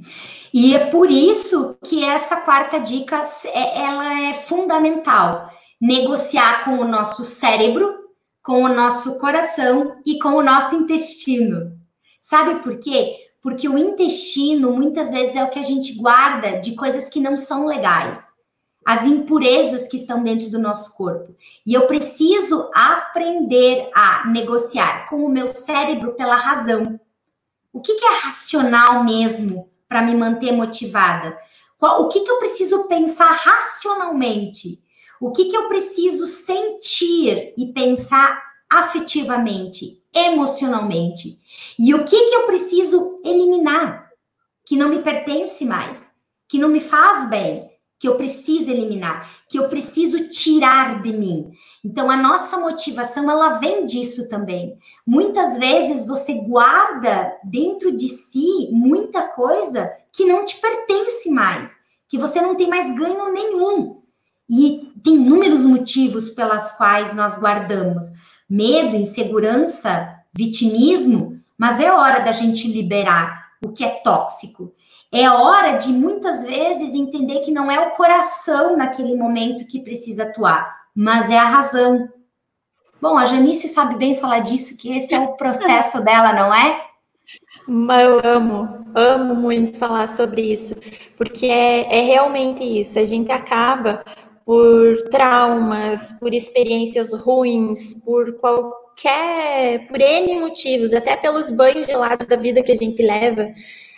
E 0.53 0.75
é 0.75 0.85
por 0.87 1.09
isso 1.09 1.77
que 1.83 2.03
essa 2.03 2.41
quarta 2.41 2.79
dica 2.79 3.21
é, 3.45 3.79
ela 3.79 4.29
é 4.29 4.33
fundamental. 4.33 5.51
Negociar 5.79 6.65
com 6.65 6.79
o 6.79 6.87
nosso 6.87 7.23
cérebro, 7.23 7.97
com 8.43 8.63
o 8.63 8.69
nosso 8.69 9.19
coração 9.19 9.95
e 10.05 10.19
com 10.19 10.29
o 10.29 10.43
nosso 10.43 10.75
intestino. 10.75 11.77
Sabe 12.21 12.61
por 12.61 12.77
quê? 12.77 13.15
Porque 13.41 13.69
o 13.69 13.77
intestino 13.77 14.71
muitas 14.73 15.11
vezes 15.11 15.35
é 15.35 15.43
o 15.43 15.49
que 15.49 15.59
a 15.59 15.63
gente 15.63 15.95
guarda 15.95 16.59
de 16.59 16.75
coisas 16.75 17.07
que 17.07 17.21
não 17.21 17.37
são 17.37 17.65
legais 17.65 18.29
as 18.89 19.05
impurezas 19.05 19.87
que 19.87 19.97
estão 19.97 20.23
dentro 20.23 20.49
do 20.49 20.57
nosso 20.57 20.97
corpo. 20.97 21.35
E 21.63 21.75
eu 21.75 21.85
preciso 21.85 22.71
aprender 22.73 23.87
a 23.93 24.27
negociar 24.27 25.07
com 25.07 25.23
o 25.23 25.29
meu 25.29 25.47
cérebro 25.47 26.13
pela 26.13 26.35
razão. 26.35 26.99
O 27.71 27.81
que, 27.81 27.95
que 27.95 28.05
é 28.05 28.19
racional 28.19 29.03
mesmo 29.03 29.69
para 29.87 30.01
me 30.01 30.15
manter 30.15 30.51
motivada? 30.51 31.37
Qual, 31.77 32.03
o 32.03 32.09
que, 32.09 32.21
que 32.21 32.31
eu 32.31 32.39
preciso 32.39 32.83
pensar 32.85 33.31
racionalmente? 33.31 34.83
O 35.21 35.31
que, 35.31 35.45
que 35.45 35.55
eu 35.55 35.67
preciso 35.67 36.25
sentir 36.25 37.53
e 37.57 37.73
pensar 37.73 38.41
afetivamente, 38.69 40.01
emocionalmente? 40.13 41.39
E 41.77 41.93
o 41.93 42.03
que, 42.03 42.29
que 42.29 42.35
eu 42.35 42.45
preciso 42.45 43.21
eliminar 43.23 44.09
que 44.65 44.75
não 44.75 44.89
me 44.89 44.99
pertence 44.99 45.65
mais, 45.65 46.13
que 46.47 46.59
não 46.59 46.69
me 46.69 46.79
faz 46.79 47.29
bem, 47.29 47.68
que 47.99 48.07
eu 48.07 48.15
preciso 48.15 48.71
eliminar, 48.71 49.29
que 49.49 49.59
eu 49.59 49.67
preciso 49.67 50.29
tirar 50.29 51.01
de 51.01 51.11
mim. 51.11 51.51
Então 51.83 52.09
a 52.09 52.15
nossa 52.15 52.57
motivação 52.57 53.29
ela 53.29 53.59
vem 53.59 53.85
disso 53.85 54.29
também. 54.29 54.77
Muitas 55.05 55.57
vezes 55.57 56.07
você 56.07 56.35
guarda 56.35 57.33
dentro 57.43 57.91
de 57.91 58.07
si 58.07 58.69
muita 58.71 59.23
coisa 59.23 59.91
que 60.13 60.25
não 60.25 60.45
te 60.45 60.57
pertence 60.57 61.29
mais, 61.29 61.77
que 62.07 62.17
você 62.17 62.41
não 62.41 62.55
tem 62.55 62.69
mais 62.69 62.97
ganho 62.97 63.31
nenhum. 63.33 64.01
E 64.49 64.91
tem 65.03 65.15
inúmeros 65.15 65.65
motivos 65.65 66.29
pelas 66.29 66.77
quais 66.77 67.13
nós 67.13 67.37
guardamos 67.37 68.07
medo, 68.49 68.95
insegurança, 68.95 70.15
vitimismo, 70.33 71.39
mas 71.55 71.79
é 71.79 71.91
hora 71.91 72.19
da 72.19 72.31
gente 72.31 72.67
liberar 72.67 73.49
o 73.63 73.71
que 73.71 73.83
é 73.83 73.89
tóxico. 73.89 74.73
É 75.11 75.29
hora 75.29 75.71
de 75.77 75.89
muitas 75.89 76.43
vezes 76.43 76.93
entender 76.93 77.39
que 77.39 77.51
não 77.51 77.69
é 77.69 77.79
o 77.79 77.91
coração 77.91 78.77
naquele 78.77 79.15
momento 79.15 79.65
que 79.65 79.79
precisa 79.79 80.23
atuar, 80.23 80.83
mas 80.95 81.29
é 81.29 81.37
a 81.37 81.45
razão. 81.45 82.07
Bom, 83.01 83.17
a 83.17 83.25
Janice 83.25 83.67
sabe 83.67 83.95
bem 83.95 84.15
falar 84.15 84.39
disso, 84.39 84.77
que 84.77 84.95
esse 84.95 85.15
é 85.15 85.19
o 85.19 85.35
processo 85.35 86.01
dela, 86.05 86.33
não 86.33 86.53
é? 86.53 86.89
Eu 87.67 88.21
amo, 88.23 88.85
amo 88.95 89.35
muito 89.35 89.77
falar 89.77 90.07
sobre 90.07 90.41
isso, 90.41 90.75
porque 91.17 91.47
é, 91.47 91.99
é 91.99 92.01
realmente 92.01 92.63
isso. 92.63 92.99
A 92.99 93.05
gente 93.05 93.31
acaba 93.31 94.03
por 94.45 94.97
traumas, 95.11 96.11
por 96.13 96.33
experiências 96.33 97.13
ruins, 97.13 97.93
por 98.03 98.33
qualquer, 98.99 99.87
por 99.87 100.01
N 100.01 100.39
motivos, 100.39 100.93
até 100.93 101.15
pelos 101.15 101.49
banhos 101.49 101.87
gelados 101.87 102.27
da 102.27 102.35
vida 102.35 102.61
que 102.61 102.71
a 102.71 102.75
gente 102.75 103.01
leva, 103.01 103.53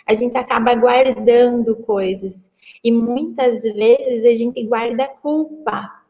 a 0.06 0.14
gente 0.14 0.36
acaba 0.36 0.74
guardando 0.74 1.76
coisas. 1.76 2.50
E 2.82 2.92
muitas 2.92 3.62
vezes 3.62 4.24
a 4.24 4.34
gente 4.34 4.62
guarda 4.64 5.08
culpa. 5.08 6.00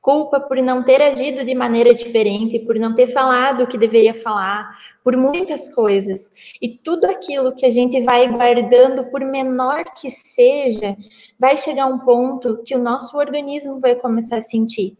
Culpa 0.00 0.38
por 0.38 0.56
não 0.58 0.84
ter 0.84 1.02
agido 1.02 1.44
de 1.44 1.52
maneira 1.52 1.92
diferente, 1.92 2.60
por 2.60 2.76
não 2.76 2.94
ter 2.94 3.08
falado 3.08 3.64
o 3.64 3.66
que 3.66 3.76
deveria 3.76 4.14
falar, 4.14 4.70
por 5.02 5.16
muitas 5.16 5.68
coisas. 5.68 6.30
E 6.62 6.68
tudo 6.68 7.06
aquilo 7.06 7.54
que 7.56 7.66
a 7.66 7.70
gente 7.70 8.00
vai 8.02 8.28
guardando, 8.28 9.10
por 9.10 9.20
menor 9.24 9.84
que 10.00 10.08
seja, 10.08 10.96
vai 11.36 11.56
chegar 11.56 11.86
um 11.86 11.98
ponto 11.98 12.62
que 12.64 12.76
o 12.76 12.78
nosso 12.78 13.16
organismo 13.16 13.80
vai 13.80 13.96
começar 13.96 14.36
a 14.36 14.40
sentir. 14.40 14.96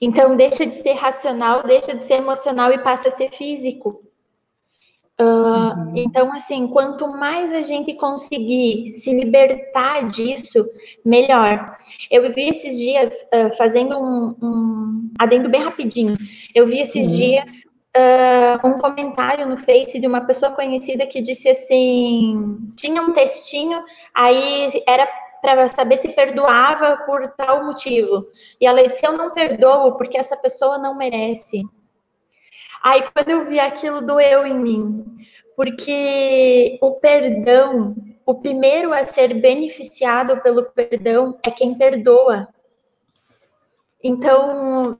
Então, 0.00 0.36
deixa 0.36 0.66
de 0.66 0.76
ser 0.76 0.92
racional, 0.94 1.62
deixa 1.62 1.94
de 1.94 2.04
ser 2.04 2.14
emocional 2.14 2.72
e 2.72 2.78
passa 2.78 3.08
a 3.08 3.12
ser 3.12 3.30
físico. 3.30 4.02
Uh, 5.20 5.92
então, 5.94 6.32
assim, 6.32 6.66
quanto 6.66 7.06
mais 7.06 7.52
a 7.52 7.60
gente 7.60 7.92
conseguir 7.92 8.88
se 8.88 9.12
libertar 9.12 10.08
disso, 10.08 10.66
melhor. 11.04 11.76
Eu 12.10 12.32
vi 12.32 12.48
esses 12.48 12.78
dias, 12.78 13.14
uh, 13.34 13.54
fazendo 13.54 13.98
um, 13.98 14.34
um, 14.42 15.10
adendo 15.18 15.50
bem 15.50 15.62
rapidinho, 15.62 16.16
eu 16.54 16.66
vi 16.66 16.80
esses 16.80 17.06
uhum. 17.06 17.16
dias 17.16 17.66
uh, 17.96 18.66
um 18.66 18.78
comentário 18.78 19.46
no 19.46 19.58
Face 19.58 19.98
de 19.98 20.06
uma 20.06 20.22
pessoa 20.22 20.52
conhecida 20.52 21.06
que 21.06 21.20
disse 21.20 21.50
assim: 21.50 22.58
tinha 22.76 23.02
um 23.02 23.12
textinho, 23.12 23.82
aí 24.14 24.68
era 24.86 25.06
para 25.40 25.68
saber 25.68 25.96
se 25.96 26.08
perdoava 26.10 26.98
por 27.04 27.28
tal 27.28 27.64
motivo. 27.64 28.26
E 28.60 28.66
ela 28.66 28.82
disse: 28.82 29.06
Eu 29.06 29.12
não 29.12 29.32
perdoo 29.32 29.96
porque 29.96 30.18
essa 30.18 30.36
pessoa 30.36 30.78
não 30.78 30.96
merece. 30.96 31.62
Aí, 32.82 33.04
quando 33.14 33.28
eu 33.28 33.44
vi 33.46 33.60
aquilo, 33.60 34.00
doeu 34.00 34.46
em 34.46 34.54
mim, 34.54 35.04
porque 35.54 36.78
o 36.80 36.92
perdão, 36.92 37.94
o 38.24 38.34
primeiro 38.34 38.92
a 38.94 39.06
ser 39.06 39.34
beneficiado 39.34 40.40
pelo 40.40 40.64
perdão 40.70 41.38
é 41.42 41.50
quem 41.50 41.76
perdoa. 41.76 42.48
Então, 44.02 44.98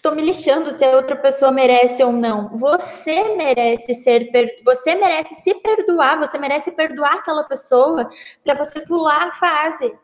estou 0.00 0.14
me 0.14 0.22
lixando 0.22 0.70
se 0.70 0.82
a 0.82 0.96
outra 0.96 1.14
pessoa 1.14 1.52
merece 1.52 2.02
ou 2.02 2.10
não. 2.10 2.56
Você 2.56 3.36
merece 3.36 3.94
ser, 3.94 4.30
você 4.64 4.94
merece 4.94 5.34
se 5.34 5.54
perdoar, 5.56 6.18
você 6.18 6.38
merece 6.38 6.72
perdoar 6.72 7.16
aquela 7.16 7.44
pessoa 7.44 8.08
para 8.42 8.56
você 8.56 8.80
pular 8.80 9.28
a 9.28 9.32
fase 9.32 9.94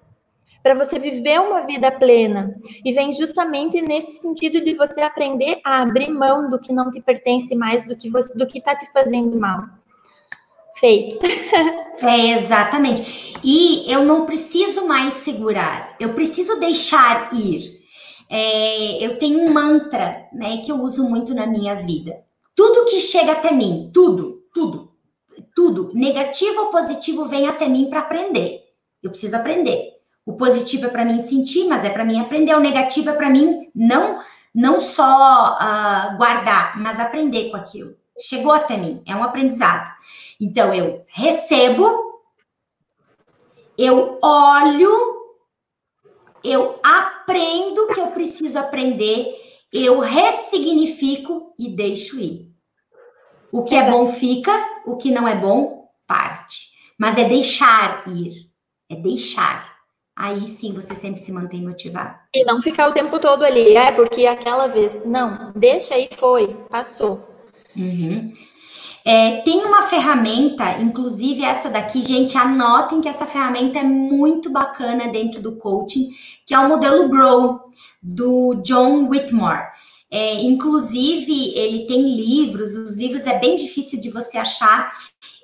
para 0.63 0.75
você 0.75 0.99
viver 0.99 1.41
uma 1.41 1.65
vida 1.65 1.93
plena. 1.93 2.53
E 2.85 2.93
vem 2.93 3.13
justamente 3.13 3.81
nesse 3.81 4.21
sentido 4.21 4.65
de 4.65 4.75
você 4.75 5.01
aprender 5.01 5.61
a 5.65 5.81
abrir 5.81 6.11
mão 6.11 6.51
do 6.51 6.59
que 6.59 6.73
não 6.73 6.91
te 6.91 7.01
pertence 7.01 7.55
mais, 7.55 7.87
do 7.87 7.97
que 7.97 8.11
você, 8.11 8.37
do 8.37 8.49
que 8.49 8.59
está 8.59 8.75
te 8.75 8.85
fazendo 8.93 9.39
mal. 9.39 9.63
Feito. 10.75 11.19
é, 12.03 12.33
exatamente. 12.33 13.39
E 13.45 13.89
eu 13.91 14.05
não 14.05 14.27
preciso 14.27 14.89
mais 14.89 15.15
segurar, 15.15 15.95
eu 16.01 16.15
preciso 16.15 16.59
deixar 16.59 17.33
ir. 17.33 17.76
É, 18.29 19.05
eu 19.05 19.19
tenho 19.19 19.41
um 19.41 19.53
mantra, 19.53 20.27
né, 20.33 20.59
que 20.59 20.71
eu 20.71 20.81
uso 20.81 21.09
muito 21.09 21.35
na 21.35 21.47
minha 21.47 21.75
vida. 21.75 22.25
Tudo 22.55 22.87
que 22.87 23.01
chega 23.01 23.33
até 23.33 23.53
mim, 23.53 23.91
tudo, 23.93 24.43
tudo, 24.53 24.93
tudo, 25.55 25.91
negativo 25.95 26.63
ou 26.63 26.71
positivo, 26.71 27.27
vem 27.27 27.47
até 27.47 27.69
mim 27.69 27.89
para 27.91 28.01
aprender. 28.01 28.65
Eu 29.03 29.11
preciso 29.11 29.37
aprender. 29.37 29.93
O 30.25 30.33
positivo 30.33 30.87
é 30.87 30.89
para 30.89 31.05
mim 31.05 31.21
sentir, 31.21 31.67
mas 31.67 31.85
é 31.85 31.91
para 31.91 32.05
mim 32.05 32.21
aprender. 32.21 32.55
O 32.55 32.61
negativo 32.61 33.11
é 33.11 33.13
para 33.13 33.31
mim 33.31 33.71
não 33.75 34.21
não 34.57 34.81
só 34.81 35.59
uh, 35.61 36.17
guardar, 36.17 36.81
mas 36.81 36.99
aprender 36.99 37.51
com 37.51 37.59
aquilo. 37.59 37.95
Chegou 38.19 38.53
até 38.53 38.79
mim, 38.79 39.03
é 39.07 39.15
um 39.15 39.23
aprendizado. 39.23 39.93
Então 40.41 40.73
eu 40.73 41.05
recebo, 41.09 42.23
eu 43.77 44.19
olho, 44.23 45.16
eu 46.51 46.81
aprendo 46.83 47.89
que 47.89 48.01
eu 48.01 48.09
preciso 48.09 48.59
aprender, 48.59 49.27
eu 49.73 49.99
ressignifico 49.99 51.55
e 51.59 51.69
deixo 51.69 52.19
ir. 52.19 52.51
O 53.53 53.63
que 53.63 53.75
Exato. 53.75 53.89
é 53.89 53.93
bom 53.93 54.13
fica, 54.13 54.53
o 54.87 54.97
que 54.97 55.11
não 55.11 55.27
é 55.27 55.35
bom 55.35 55.89
parte. 56.07 56.71
Mas 56.99 57.19
é 57.19 57.25
deixar 57.25 58.05
ir, 58.09 58.51
é 58.91 58.97
deixar 58.97 59.77
aí 60.17 60.47
sim 60.47 60.73
você 60.73 60.95
sempre 60.95 61.21
se 61.21 61.31
mantém 61.31 61.61
motivado. 61.61 62.19
E 62.35 62.43
não 62.45 62.63
ficar 62.63 62.89
o 62.89 62.95
tempo 62.95 63.21
todo 63.21 63.45
ali, 63.45 63.77
é 63.77 63.93
porque 63.93 64.27
aquela 64.27 64.67
vez, 64.67 64.99
não, 65.05 65.53
deixa 65.55 65.95
aí, 65.95 66.09
foi, 66.17 66.55
passou. 66.71 67.23
Uhum. 67.77 68.33
É, 69.09 69.41
tem 69.43 69.65
uma 69.65 69.83
ferramenta, 69.83 70.81
inclusive 70.81 71.45
essa 71.45 71.71
daqui, 71.71 72.03
gente, 72.03 72.37
anotem 72.37 73.01
que 73.01 73.09
essa 73.09 73.25
ferramenta 73.25 73.79
é 73.79 73.85
muito 73.85 74.51
bacana 74.51 75.07
dentro 75.07 75.41
do 75.41 75.55
coaching, 75.55 76.09
que 76.45 76.53
é 76.53 76.59
o 76.59 76.69
modelo 76.69 77.09
Grow, 77.09 77.61
do 78.03 78.55
John 78.65 79.09
Whitmore. 79.09 79.63
É, 80.11 80.43
inclusive, 80.43 81.57
ele 81.57 81.87
tem 81.87 82.03
livros, 82.17 82.75
os 82.75 82.97
livros 82.97 83.27
é 83.27 83.39
bem 83.39 83.55
difícil 83.55 84.01
de 84.01 84.11
você 84.11 84.39
achar. 84.39 84.93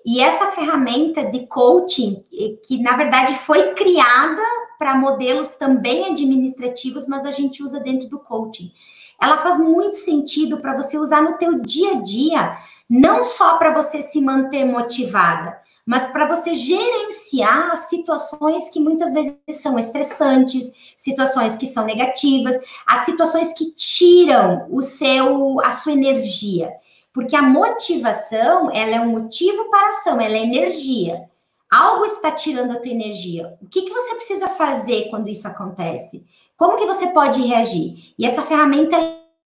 E 0.05 0.21
essa 0.21 0.47
ferramenta 0.47 1.25
de 1.25 1.47
coaching, 1.47 2.25
que 2.67 2.83
na 2.83 2.97
verdade 2.97 3.37
foi 3.37 3.75
criada 3.75 4.43
para 4.77 4.99
modelos 4.99 5.55
também 5.55 6.07
administrativos, 6.07 7.07
mas 7.07 7.25
a 7.25 7.31
gente 7.31 7.63
usa 7.63 7.79
dentro 7.79 8.09
do 8.09 8.19
coaching. 8.19 8.73
Ela 9.21 9.39
faz 9.39 9.61
muito 9.61 9.95
sentido 9.95 10.59
para 10.59 10.75
você 10.75 10.99
usar 10.99 11.23
no 11.23 11.39
teu 11.39 11.61
dia 11.61 11.93
a 11.93 12.01
dia, 12.01 12.59
não 12.93 13.23
só 13.23 13.57
para 13.57 13.73
você 13.73 14.03
se 14.03 14.21
manter 14.21 14.67
motivada, 14.67 15.59
mas 15.85 16.09
para 16.09 16.29
você 16.29 16.53
gerenciar 16.53 17.75
situações 17.79 18.69
que 18.69 18.79
muitas 18.79 19.15
vezes 19.15 19.41
são 19.49 19.79
estressantes, 19.79 20.95
situações 20.99 21.57
que 21.57 21.67
são 21.67 21.87
negativas, 21.87 22.55
as 22.87 23.01
situações 23.01 23.55
que 23.55 23.71
tiram 23.73 24.67
o 24.71 24.83
seu 24.83 25.59
a 25.63 25.71
sua 25.71 25.93
energia. 25.93 26.71
Porque 27.15 27.35
a 27.35 27.41
motivação, 27.41 28.71
ela 28.71 28.97
é 28.97 29.01
um 29.01 29.11
motivo 29.11 29.71
para 29.71 29.87
a 29.87 29.89
ação, 29.89 30.21
ela 30.21 30.37
é 30.37 30.43
energia. 30.43 31.31
Algo 31.71 32.05
está 32.05 32.31
tirando 32.31 32.73
a 32.73 32.79
tua 32.79 32.93
energia. 32.93 33.57
O 33.63 33.69
que, 33.69 33.83
que 33.83 33.93
você 33.93 34.15
precisa 34.17 34.49
fazer 34.49 35.09
quando 35.09 35.31
isso 35.31 35.49
acontece? 35.49 36.27
Como 36.59 36.77
que 36.77 36.85
você 36.85 37.07
pode 37.07 37.41
reagir? 37.41 38.13
E 38.19 38.27
essa 38.27 38.43
ferramenta 38.43 38.97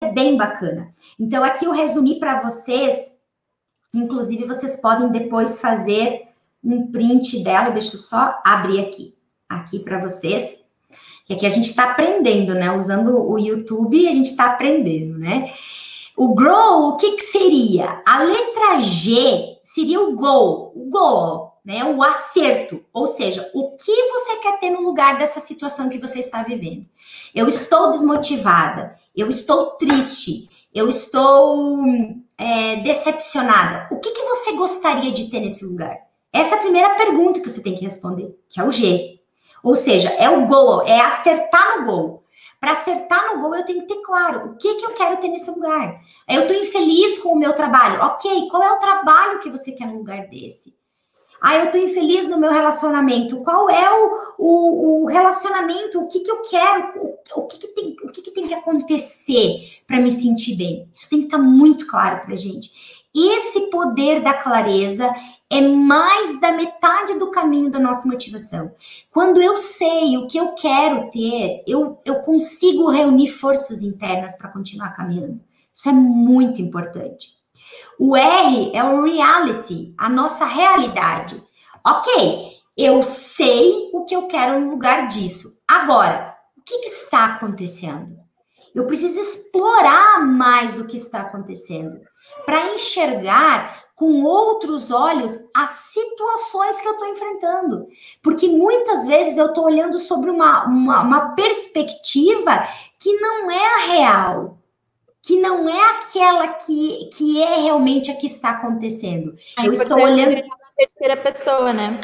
é 0.00 0.12
bem 0.12 0.36
bacana. 0.36 0.92
Então, 1.18 1.44
aqui 1.44 1.64
eu 1.64 1.72
resumi 1.72 2.18
para 2.18 2.40
vocês, 2.40 3.15
inclusive 3.98 4.44
vocês 4.44 4.76
podem 4.76 5.10
depois 5.10 5.60
fazer 5.60 6.26
um 6.62 6.90
print 6.90 7.42
dela, 7.42 7.70
deixa 7.70 7.94
eu 7.94 8.00
só 8.00 8.38
abrir 8.44 8.80
aqui, 8.80 9.14
aqui 9.48 9.78
para 9.78 9.98
vocês. 9.98 10.64
Que 11.24 11.34
aqui 11.34 11.46
a 11.46 11.50
gente 11.50 11.66
está 11.66 11.90
aprendendo, 11.90 12.54
né? 12.54 12.72
Usando 12.72 13.18
o 13.18 13.38
YouTube, 13.38 14.06
a 14.08 14.12
gente 14.12 14.30
está 14.30 14.46
aprendendo, 14.46 15.18
né? 15.18 15.52
O 16.16 16.34
grow, 16.34 16.90
o 16.90 16.96
que, 16.96 17.12
que 17.12 17.22
seria? 17.22 18.00
A 18.06 18.22
letra 18.22 18.80
G 18.80 19.58
seria 19.62 20.00
o 20.00 20.14
goal, 20.14 20.72
o 20.74 20.88
goal, 20.88 21.60
né? 21.64 21.84
O 21.84 22.02
acerto, 22.02 22.80
ou 22.92 23.06
seja, 23.06 23.50
o 23.52 23.72
que 23.72 24.02
você 24.12 24.36
quer 24.36 24.60
ter 24.60 24.70
no 24.70 24.82
lugar 24.82 25.18
dessa 25.18 25.40
situação 25.40 25.88
que 25.88 25.98
você 25.98 26.20
está 26.20 26.42
vivendo. 26.42 26.86
Eu 27.34 27.48
estou 27.48 27.90
desmotivada, 27.90 28.94
eu 29.14 29.28
estou 29.28 29.72
triste, 29.72 30.48
eu 30.72 30.88
estou 30.88 31.76
é, 32.38 32.76
decepcionada. 32.76 33.88
O 33.90 33.98
que, 33.98 34.10
que 34.10 34.22
você 34.22 34.52
gostaria 34.52 35.10
de 35.10 35.30
ter 35.30 35.40
nesse 35.40 35.64
lugar? 35.64 35.96
Essa 36.32 36.56
é 36.56 36.58
a 36.58 36.62
primeira 36.62 36.90
pergunta 36.96 37.40
que 37.40 37.48
você 37.48 37.62
tem 37.62 37.74
que 37.74 37.84
responder, 37.84 38.36
que 38.48 38.60
é 38.60 38.64
o 38.64 38.70
G. 38.70 39.20
Ou 39.62 39.74
seja, 39.74 40.10
é 40.10 40.28
o 40.28 40.46
goal, 40.46 40.82
é 40.86 41.00
acertar 41.00 41.78
no 41.78 41.86
gol. 41.86 42.24
Para 42.60 42.72
acertar 42.72 43.34
no 43.34 43.40
gol, 43.40 43.54
eu 43.54 43.64
tenho 43.64 43.82
que 43.82 43.94
ter 43.94 44.00
claro 44.02 44.50
o 44.50 44.56
que, 44.56 44.74
que 44.74 44.84
eu 44.84 44.92
quero 44.92 45.16
ter 45.18 45.28
nesse 45.28 45.50
lugar. 45.50 46.00
Eu 46.28 46.42
estou 46.42 46.56
infeliz 46.56 47.18
com 47.18 47.30
o 47.30 47.38
meu 47.38 47.52
trabalho. 47.52 48.02
Ok, 48.02 48.48
qual 48.50 48.62
é 48.62 48.72
o 48.72 48.78
trabalho 48.78 49.38
que 49.40 49.50
você 49.50 49.72
quer 49.72 49.86
no 49.86 49.98
lugar 49.98 50.26
desse? 50.28 50.76
Ah, 51.40 51.56
eu 51.56 51.66
estou 51.66 51.80
infeliz 51.80 52.26
no 52.28 52.38
meu 52.38 52.50
relacionamento. 52.50 53.42
Qual 53.42 53.68
é 53.70 53.90
o, 53.90 54.34
o, 54.38 55.02
o 55.02 55.06
relacionamento? 55.06 56.00
O 56.00 56.08
que, 56.08 56.20
que 56.20 56.30
eu 56.30 56.42
quero? 56.42 56.92
O, 56.96 57.40
o, 57.40 57.46
que, 57.46 57.58
que, 57.58 57.68
tem, 57.68 57.96
o 58.02 58.08
que, 58.10 58.22
que 58.22 58.30
tem 58.30 58.48
que 58.48 58.54
acontecer 58.54 59.82
para 59.86 60.00
me 60.00 60.10
sentir 60.10 60.56
bem? 60.56 60.88
Isso 60.92 61.08
tem 61.08 61.20
que 61.20 61.26
estar 61.26 61.38
tá 61.38 61.42
muito 61.42 61.86
claro 61.86 62.24
para 62.24 62.34
gente. 62.34 62.96
Esse 63.14 63.70
poder 63.70 64.22
da 64.22 64.34
clareza 64.34 65.10
é 65.48 65.62
mais 65.62 66.38
da 66.38 66.52
metade 66.52 67.18
do 67.18 67.30
caminho 67.30 67.70
da 67.70 67.78
nossa 67.78 68.06
motivação. 68.06 68.74
Quando 69.10 69.40
eu 69.40 69.56
sei 69.56 70.18
o 70.18 70.26
que 70.26 70.36
eu 70.36 70.52
quero 70.52 71.08
ter, 71.10 71.62
eu, 71.66 71.98
eu 72.04 72.16
consigo 72.16 72.90
reunir 72.90 73.28
forças 73.28 73.82
internas 73.82 74.36
para 74.36 74.50
continuar 74.50 74.90
caminhando. 74.90 75.40
Isso 75.72 75.88
é 75.88 75.92
muito 75.92 76.60
importante. 76.60 77.35
O 77.98 78.16
R 78.16 78.72
é 78.74 78.84
o 78.84 79.02
reality, 79.02 79.94
a 79.96 80.08
nossa 80.08 80.44
realidade. 80.44 81.42
Ok, 81.86 82.56
eu 82.76 83.02
sei 83.02 83.90
o 83.92 84.04
que 84.04 84.14
eu 84.14 84.26
quero 84.26 84.60
no 84.60 84.70
lugar 84.70 85.08
disso. 85.08 85.62
Agora, 85.66 86.36
o 86.56 86.62
que, 86.62 86.78
que 86.78 86.88
está 86.88 87.24
acontecendo? 87.24 88.14
Eu 88.74 88.86
preciso 88.86 89.18
explorar 89.18 90.26
mais 90.26 90.78
o 90.78 90.86
que 90.86 90.98
está 90.98 91.22
acontecendo 91.22 91.98
para 92.44 92.74
enxergar 92.74 93.86
com 93.94 94.22
outros 94.22 94.90
olhos 94.90 95.32
as 95.54 95.70
situações 95.70 96.78
que 96.82 96.86
eu 96.86 96.92
estou 96.92 97.08
enfrentando. 97.08 97.86
Porque 98.22 98.46
muitas 98.46 99.06
vezes 99.06 99.38
eu 99.38 99.46
estou 99.46 99.64
olhando 99.64 99.98
sobre 99.98 100.30
uma, 100.30 100.66
uma, 100.66 101.02
uma, 101.02 101.34
perspectiva 101.34 102.68
que 102.98 103.10
não 103.18 103.50
é 103.50 103.64
a 103.64 103.86
real, 103.86 104.58
que 105.26 105.40
não 105.40 105.68
é 105.68 105.90
aquela 105.90 106.46
que, 106.46 107.10
que 107.12 107.42
é 107.42 107.56
realmente 107.62 108.12
a 108.12 108.14
que 108.14 108.28
está 108.28 108.50
acontecendo. 108.50 109.34
É 109.58 109.66
eu 109.66 109.72
estou 109.72 110.00
olhando. 110.00 110.40
Terceira 110.76 111.16
pessoa, 111.16 111.72
né? 111.72 111.98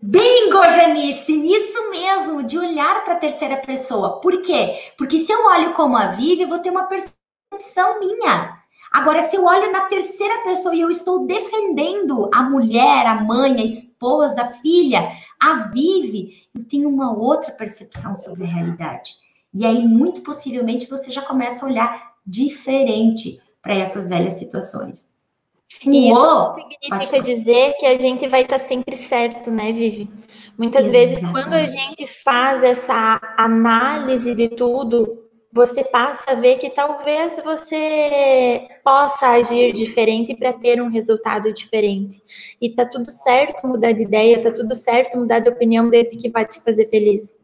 Bingo, 0.00 0.62
Janice! 0.70 1.32
Isso 1.32 1.90
mesmo, 1.90 2.44
de 2.44 2.56
olhar 2.56 3.02
para 3.04 3.14
a 3.14 3.18
terceira 3.18 3.56
pessoa. 3.56 4.20
Por 4.20 4.40
quê? 4.40 4.78
Porque 4.96 5.18
se 5.18 5.32
eu 5.32 5.44
olho 5.46 5.74
como 5.74 5.96
a 5.96 6.06
Vivi, 6.06 6.42
eu 6.42 6.48
vou 6.48 6.60
ter 6.60 6.70
uma 6.70 6.84
percepção 6.84 7.98
minha. 7.98 8.56
Agora, 8.92 9.20
se 9.20 9.36
eu 9.36 9.44
olho 9.44 9.72
na 9.72 9.82
terceira 9.82 10.38
pessoa 10.44 10.74
e 10.74 10.80
eu 10.80 10.90
estou 10.90 11.26
defendendo 11.26 12.30
a 12.32 12.44
mulher, 12.44 13.04
a 13.04 13.20
mãe, 13.20 13.60
a 13.60 13.64
esposa, 13.64 14.42
a 14.42 14.46
filha, 14.46 15.10
a 15.40 15.54
Vive, 15.70 16.48
eu 16.54 16.64
tenho 16.66 16.88
uma 16.88 17.12
outra 17.12 17.50
percepção 17.50 18.16
sobre 18.16 18.44
a 18.44 18.48
realidade. 18.48 19.16
E 19.52 19.66
aí, 19.66 19.84
muito 19.86 20.22
possivelmente, 20.22 20.88
você 20.88 21.10
já 21.10 21.20
começa 21.20 21.66
a 21.66 21.68
olhar 21.68 22.13
diferente 22.24 23.40
para 23.62 23.74
essas 23.74 24.08
velhas 24.08 24.34
situações. 24.34 25.14
E 25.84 26.10
isso 26.10 26.20
não 26.20 26.54
significa 26.54 27.20
dizer 27.20 27.74
que 27.78 27.86
a 27.86 27.98
gente 27.98 28.28
vai 28.28 28.42
estar 28.42 28.58
sempre 28.58 28.96
certo, 28.96 29.50
né, 29.50 29.72
Vivi? 29.72 30.10
Muitas 30.56 30.86
Exatamente. 30.86 31.08
vezes, 31.08 31.26
quando 31.26 31.54
a 31.54 31.66
gente 31.66 32.06
faz 32.06 32.62
essa 32.62 33.20
análise 33.36 34.34
de 34.34 34.48
tudo, 34.48 35.24
você 35.52 35.84
passa 35.84 36.32
a 36.32 36.34
ver 36.34 36.58
que 36.58 36.70
talvez 36.70 37.40
você 37.44 38.68
possa 38.84 39.28
agir 39.28 39.72
diferente 39.72 40.34
para 40.34 40.52
ter 40.52 40.80
um 40.82 40.88
resultado 40.88 41.52
diferente. 41.52 42.22
E 42.60 42.70
tá 42.70 42.84
tudo 42.84 43.10
certo 43.10 43.66
mudar 43.66 43.92
de 43.92 44.02
ideia, 44.02 44.42
tá 44.42 44.50
tudo 44.50 44.74
certo 44.74 45.18
mudar 45.18 45.40
de 45.40 45.50
opinião 45.50 45.88
desse 45.88 46.16
que 46.16 46.28
vai 46.28 46.44
te 46.44 46.60
fazer 46.60 46.86
feliz. 46.86 47.36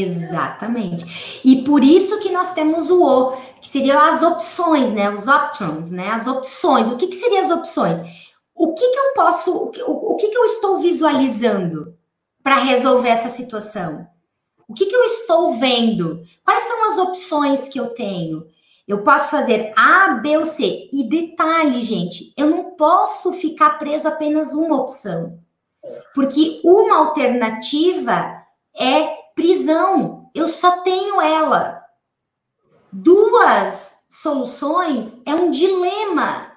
Exatamente. 0.00 1.40
E 1.44 1.62
por 1.62 1.84
isso 1.84 2.18
que 2.20 2.30
nós 2.30 2.52
temos 2.54 2.90
o 2.90 3.02
O, 3.02 3.32
que 3.60 3.68
seriam 3.68 4.00
as 4.00 4.22
opções, 4.22 4.90
né? 4.90 5.10
Os 5.10 5.28
options, 5.28 5.90
né? 5.90 6.08
As 6.08 6.26
opções. 6.26 6.88
O 6.88 6.96
que, 6.96 7.08
que 7.08 7.16
seriam 7.16 7.40
as 7.40 7.50
opções? 7.50 8.00
O 8.54 8.74
que, 8.74 8.88
que 8.88 8.98
eu 8.98 9.14
posso, 9.14 9.56
o 9.56 9.70
que, 9.70 9.82
o, 9.82 10.16
que, 10.16 10.28
que 10.28 10.38
eu 10.38 10.44
estou 10.44 10.78
visualizando 10.78 11.94
para 12.42 12.56
resolver 12.56 13.08
essa 13.08 13.28
situação? 13.28 14.06
O 14.68 14.74
que, 14.74 14.86
que 14.86 14.96
eu 14.96 15.04
estou 15.04 15.54
vendo? 15.58 16.22
Quais 16.44 16.62
são 16.62 16.90
as 16.90 16.98
opções 16.98 17.68
que 17.68 17.78
eu 17.78 17.88
tenho? 17.88 18.46
Eu 18.86 19.02
posso 19.02 19.30
fazer 19.30 19.72
A, 19.76 20.14
B 20.14 20.38
ou 20.38 20.44
C. 20.44 20.88
E 20.92 21.04
detalhe, 21.08 21.82
gente, 21.82 22.32
eu 22.36 22.48
não 22.48 22.72
posso 22.72 23.32
ficar 23.32 23.78
preso 23.78 24.08
apenas 24.08 24.54
uma 24.54 24.80
opção. 24.80 25.38
Porque 26.14 26.60
uma 26.64 26.98
alternativa 26.98 28.42
é 28.78 29.21
prisão. 29.34 30.30
Eu 30.34 30.48
só 30.48 30.82
tenho 30.82 31.20
ela. 31.20 31.82
Duas 32.92 34.04
soluções 34.08 35.22
é 35.26 35.34
um 35.34 35.50
dilema. 35.50 36.52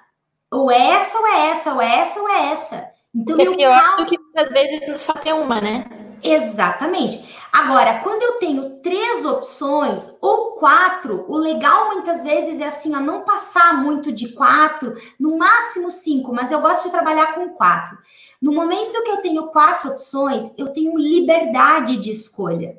Ou 0.50 0.70
é 0.70 0.92
essa, 0.92 1.18
ou 1.18 1.26
é 1.26 1.50
essa, 1.50 1.72
ou 1.74 1.82
é 1.82 1.98
essa, 1.98 2.20
ou 2.20 2.28
é 2.28 2.52
essa. 2.52 2.90
Então, 3.14 3.40
é 3.40 3.56
pior 3.56 3.80
carro... 3.80 3.96
do 3.96 4.06
que 4.06 4.18
às 4.36 4.48
vezes 4.50 5.00
só 5.00 5.12
tem 5.14 5.32
uma, 5.32 5.60
né? 5.60 5.84
Exatamente. 6.22 7.36
Agora, 7.52 8.00
quando 8.00 8.22
eu 8.22 8.32
tenho 8.34 8.80
três 8.80 9.24
opções 9.24 10.14
ou 10.20 10.52
quatro, 10.52 11.24
o 11.28 11.36
legal 11.36 11.94
muitas 11.94 12.22
vezes 12.22 12.60
é 12.60 12.66
assim, 12.66 12.94
ó, 12.94 13.00
não 13.00 13.22
passar 13.22 13.80
muito 13.82 14.12
de 14.12 14.32
quatro, 14.32 14.94
no 15.18 15.38
máximo 15.38 15.90
cinco, 15.90 16.34
mas 16.34 16.52
eu 16.52 16.60
gosto 16.60 16.84
de 16.84 16.90
trabalhar 16.90 17.34
com 17.34 17.48
quatro. 17.50 17.96
No 18.40 18.52
momento 18.52 19.02
que 19.02 19.10
eu 19.10 19.20
tenho 19.20 19.46
quatro 19.48 19.90
opções, 19.90 20.52
eu 20.58 20.72
tenho 20.72 20.96
liberdade 20.96 21.96
de 21.96 22.10
escolha. 22.10 22.78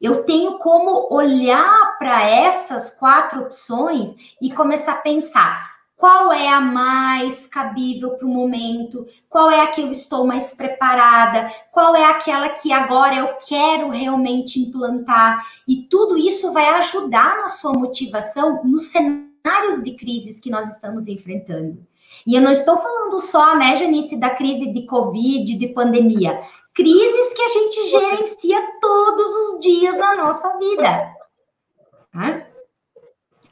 Eu 0.00 0.24
tenho 0.24 0.58
como 0.58 1.12
olhar 1.12 1.98
para 1.98 2.22
essas 2.22 2.96
quatro 2.96 3.42
opções 3.42 4.36
e 4.40 4.52
começar 4.52 4.92
a 4.92 4.98
pensar: 4.98 5.78
qual 5.96 6.32
é 6.32 6.48
a 6.48 6.60
mais 6.60 7.48
cabível 7.48 8.10
para 8.10 8.24
o 8.24 8.30
momento, 8.30 9.04
qual 9.28 9.50
é 9.50 9.60
a 9.60 9.66
que 9.66 9.80
eu 9.80 9.90
estou 9.90 10.24
mais 10.24 10.54
preparada, 10.54 11.52
qual 11.72 11.96
é 11.96 12.04
aquela 12.04 12.50
que 12.50 12.72
agora 12.72 13.16
eu 13.16 13.36
quero 13.48 13.90
realmente 13.90 14.60
implantar. 14.60 15.44
E 15.66 15.82
tudo 15.90 16.16
isso 16.16 16.52
vai 16.52 16.68
ajudar 16.74 17.38
na 17.38 17.48
sua 17.48 17.72
motivação 17.72 18.62
nos 18.64 18.84
cenários 18.84 19.82
de 19.82 19.96
crises 19.96 20.40
que 20.40 20.50
nós 20.50 20.68
estamos 20.68 21.08
enfrentando. 21.08 21.87
E 22.28 22.34
eu 22.34 22.42
não 22.42 22.52
estou 22.52 22.76
falando 22.76 23.18
só, 23.18 23.56
né, 23.56 23.74
Janice, 23.74 24.20
da 24.20 24.28
crise 24.28 24.70
de 24.70 24.82
Covid, 24.84 25.56
de 25.56 25.68
pandemia. 25.68 26.38
Crises 26.74 27.32
que 27.32 27.40
a 27.40 27.48
gente 27.48 27.88
gerencia 27.88 28.62
todos 28.82 29.26
os 29.34 29.60
dias 29.60 29.96
na 29.96 30.14
nossa 30.14 30.58
vida. 30.58 31.10
Tá? 32.12 32.46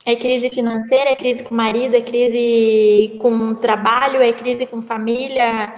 É 0.05 0.14
crise 0.14 0.51
financeira, 0.51 1.09
é 1.09 1.16
crise 1.16 1.43
com 1.43 1.55
o 1.55 1.57
marido, 1.57 1.97
é 1.97 2.03
crise 2.03 3.18
com 3.18 3.31
o 3.31 3.55
trabalho, 3.55 4.20
é 4.20 4.31
crise 4.35 4.66
com 4.66 4.83
família. 4.83 5.74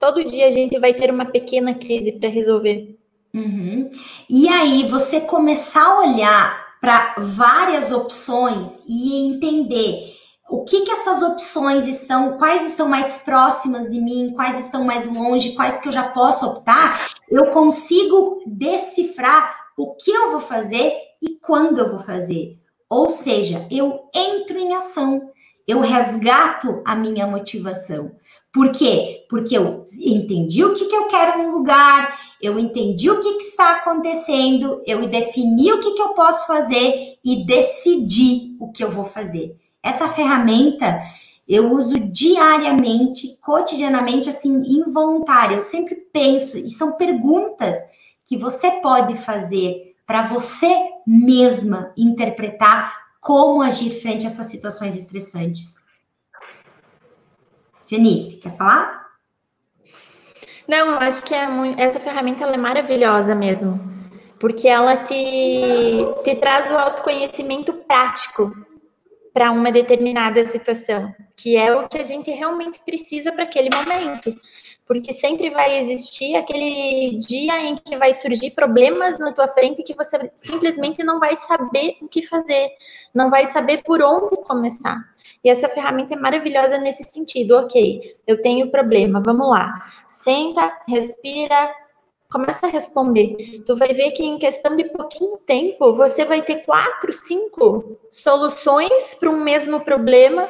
Todo 0.00 0.24
dia 0.24 0.48
a 0.48 0.50
gente 0.50 0.76
vai 0.80 0.92
ter 0.92 1.08
uma 1.08 1.26
pequena 1.26 1.72
crise 1.72 2.10
para 2.18 2.28
resolver. 2.28 2.98
Uhum. 3.32 3.88
E 4.28 4.48
aí, 4.48 4.88
você 4.88 5.20
começar 5.20 5.84
a 5.84 6.00
olhar 6.00 6.78
para 6.80 7.14
várias 7.16 7.92
opções 7.92 8.80
e 8.88 9.30
entender 9.30 10.19
o 10.50 10.64
que, 10.64 10.80
que 10.80 10.90
essas 10.90 11.22
opções 11.22 11.86
estão, 11.86 12.36
quais 12.36 12.66
estão 12.66 12.88
mais 12.88 13.20
próximas 13.20 13.88
de 13.88 14.00
mim, 14.00 14.32
quais 14.34 14.58
estão 14.58 14.84
mais 14.84 15.06
longe, 15.06 15.52
quais 15.52 15.78
que 15.78 15.86
eu 15.86 15.92
já 15.92 16.08
posso 16.08 16.44
optar, 16.44 17.08
eu 17.30 17.46
consigo 17.50 18.42
decifrar 18.44 19.54
o 19.78 19.94
que 19.94 20.10
eu 20.10 20.32
vou 20.32 20.40
fazer 20.40 20.92
e 21.22 21.36
quando 21.40 21.78
eu 21.78 21.88
vou 21.88 22.00
fazer. 22.00 22.58
Ou 22.88 23.08
seja, 23.08 23.64
eu 23.70 24.00
entro 24.12 24.58
em 24.58 24.74
ação, 24.74 25.30
eu 25.68 25.78
resgato 25.78 26.82
a 26.84 26.96
minha 26.96 27.28
motivação. 27.28 28.16
Por 28.52 28.72
quê? 28.72 29.24
Porque 29.30 29.56
eu 29.56 29.84
entendi 30.00 30.64
o 30.64 30.74
que, 30.74 30.86
que 30.86 30.96
eu 30.96 31.06
quero 31.06 31.44
no 31.44 31.56
lugar, 31.56 32.18
eu 32.42 32.58
entendi 32.58 33.08
o 33.08 33.20
que, 33.20 33.34
que 33.34 33.44
está 33.44 33.76
acontecendo, 33.76 34.82
eu 34.84 35.06
defini 35.06 35.72
o 35.72 35.78
que, 35.78 35.92
que 35.92 36.02
eu 36.02 36.08
posso 36.08 36.48
fazer 36.48 37.18
e 37.24 37.44
decidi 37.46 38.56
o 38.58 38.72
que 38.72 38.82
eu 38.82 38.90
vou 38.90 39.04
fazer. 39.04 39.59
Essa 39.82 40.08
ferramenta 40.08 41.00
eu 41.50 41.72
uso 41.72 41.98
diariamente, 41.98 43.36
cotidianamente, 43.40 44.28
assim, 44.28 44.62
involuntária. 44.66 45.56
Eu 45.56 45.60
sempre 45.60 45.96
penso, 45.96 46.56
e 46.56 46.70
são 46.70 46.92
perguntas 46.92 47.76
que 48.24 48.36
você 48.36 48.70
pode 48.80 49.16
fazer 49.16 49.96
para 50.06 50.22
você 50.22 50.72
mesma 51.04 51.92
interpretar 51.96 52.94
como 53.20 53.62
agir 53.62 53.90
frente 54.00 54.24
a 54.24 54.28
essas 54.28 54.46
situações 54.46 54.94
estressantes. 54.94 55.88
Janice, 57.84 58.36
quer 58.36 58.56
falar? 58.56 59.08
Não, 60.68 60.92
eu 60.92 60.98
acho 60.98 61.24
que 61.24 61.34
é 61.34 61.48
muito, 61.48 61.80
essa 61.80 61.98
ferramenta 61.98 62.44
é 62.44 62.56
maravilhosa 62.56 63.34
mesmo, 63.34 63.80
porque 64.38 64.68
ela 64.68 64.98
te, 64.98 65.14
te 66.22 66.36
traz 66.36 66.70
o 66.70 66.76
autoconhecimento 66.76 67.72
prático 67.72 68.54
para 69.32 69.50
uma 69.50 69.70
determinada 69.70 70.44
situação, 70.44 71.14
que 71.36 71.56
é 71.56 71.74
o 71.74 71.88
que 71.88 71.98
a 71.98 72.04
gente 72.04 72.30
realmente 72.30 72.80
precisa 72.84 73.32
para 73.32 73.44
aquele 73.44 73.70
momento 73.74 74.34
porque 74.90 75.12
sempre 75.12 75.50
vai 75.50 75.78
existir 75.78 76.34
aquele 76.34 77.16
dia 77.20 77.62
em 77.62 77.76
que 77.76 77.96
vai 77.96 78.12
surgir 78.12 78.50
problemas 78.50 79.20
na 79.20 79.32
tua 79.32 79.46
frente 79.46 79.84
que 79.84 79.94
você 79.94 80.32
simplesmente 80.34 81.04
não 81.04 81.20
vai 81.20 81.36
saber 81.36 81.96
o 82.02 82.08
que 82.08 82.26
fazer, 82.26 82.68
não 83.14 83.30
vai 83.30 83.46
saber 83.46 83.84
por 83.84 84.02
onde 84.02 84.36
começar. 84.38 84.98
E 85.44 85.48
essa 85.48 85.68
ferramenta 85.68 86.14
é 86.14 86.16
maravilhosa 86.16 86.76
nesse 86.76 87.04
sentido. 87.04 87.56
Ok, 87.56 88.16
eu 88.26 88.42
tenho 88.42 88.68
problema, 88.68 89.22
vamos 89.24 89.48
lá. 89.48 89.72
Senta, 90.08 90.76
respira, 90.88 91.72
começa 92.30 92.66
a 92.66 92.70
responder. 92.70 93.62
Tu 93.66 93.76
vai 93.76 93.92
ver 93.92 94.12
que 94.12 94.24
em 94.24 94.38
questão 94.38 94.76
de 94.76 94.84
pouquinho 94.84 95.36
tempo, 95.38 95.94
você 95.94 96.24
vai 96.24 96.42
ter 96.42 96.64
quatro, 96.64 97.12
cinco 97.12 97.98
soluções 98.10 99.14
para 99.14 99.30
um 99.30 99.42
mesmo 99.42 99.80
problema, 99.80 100.48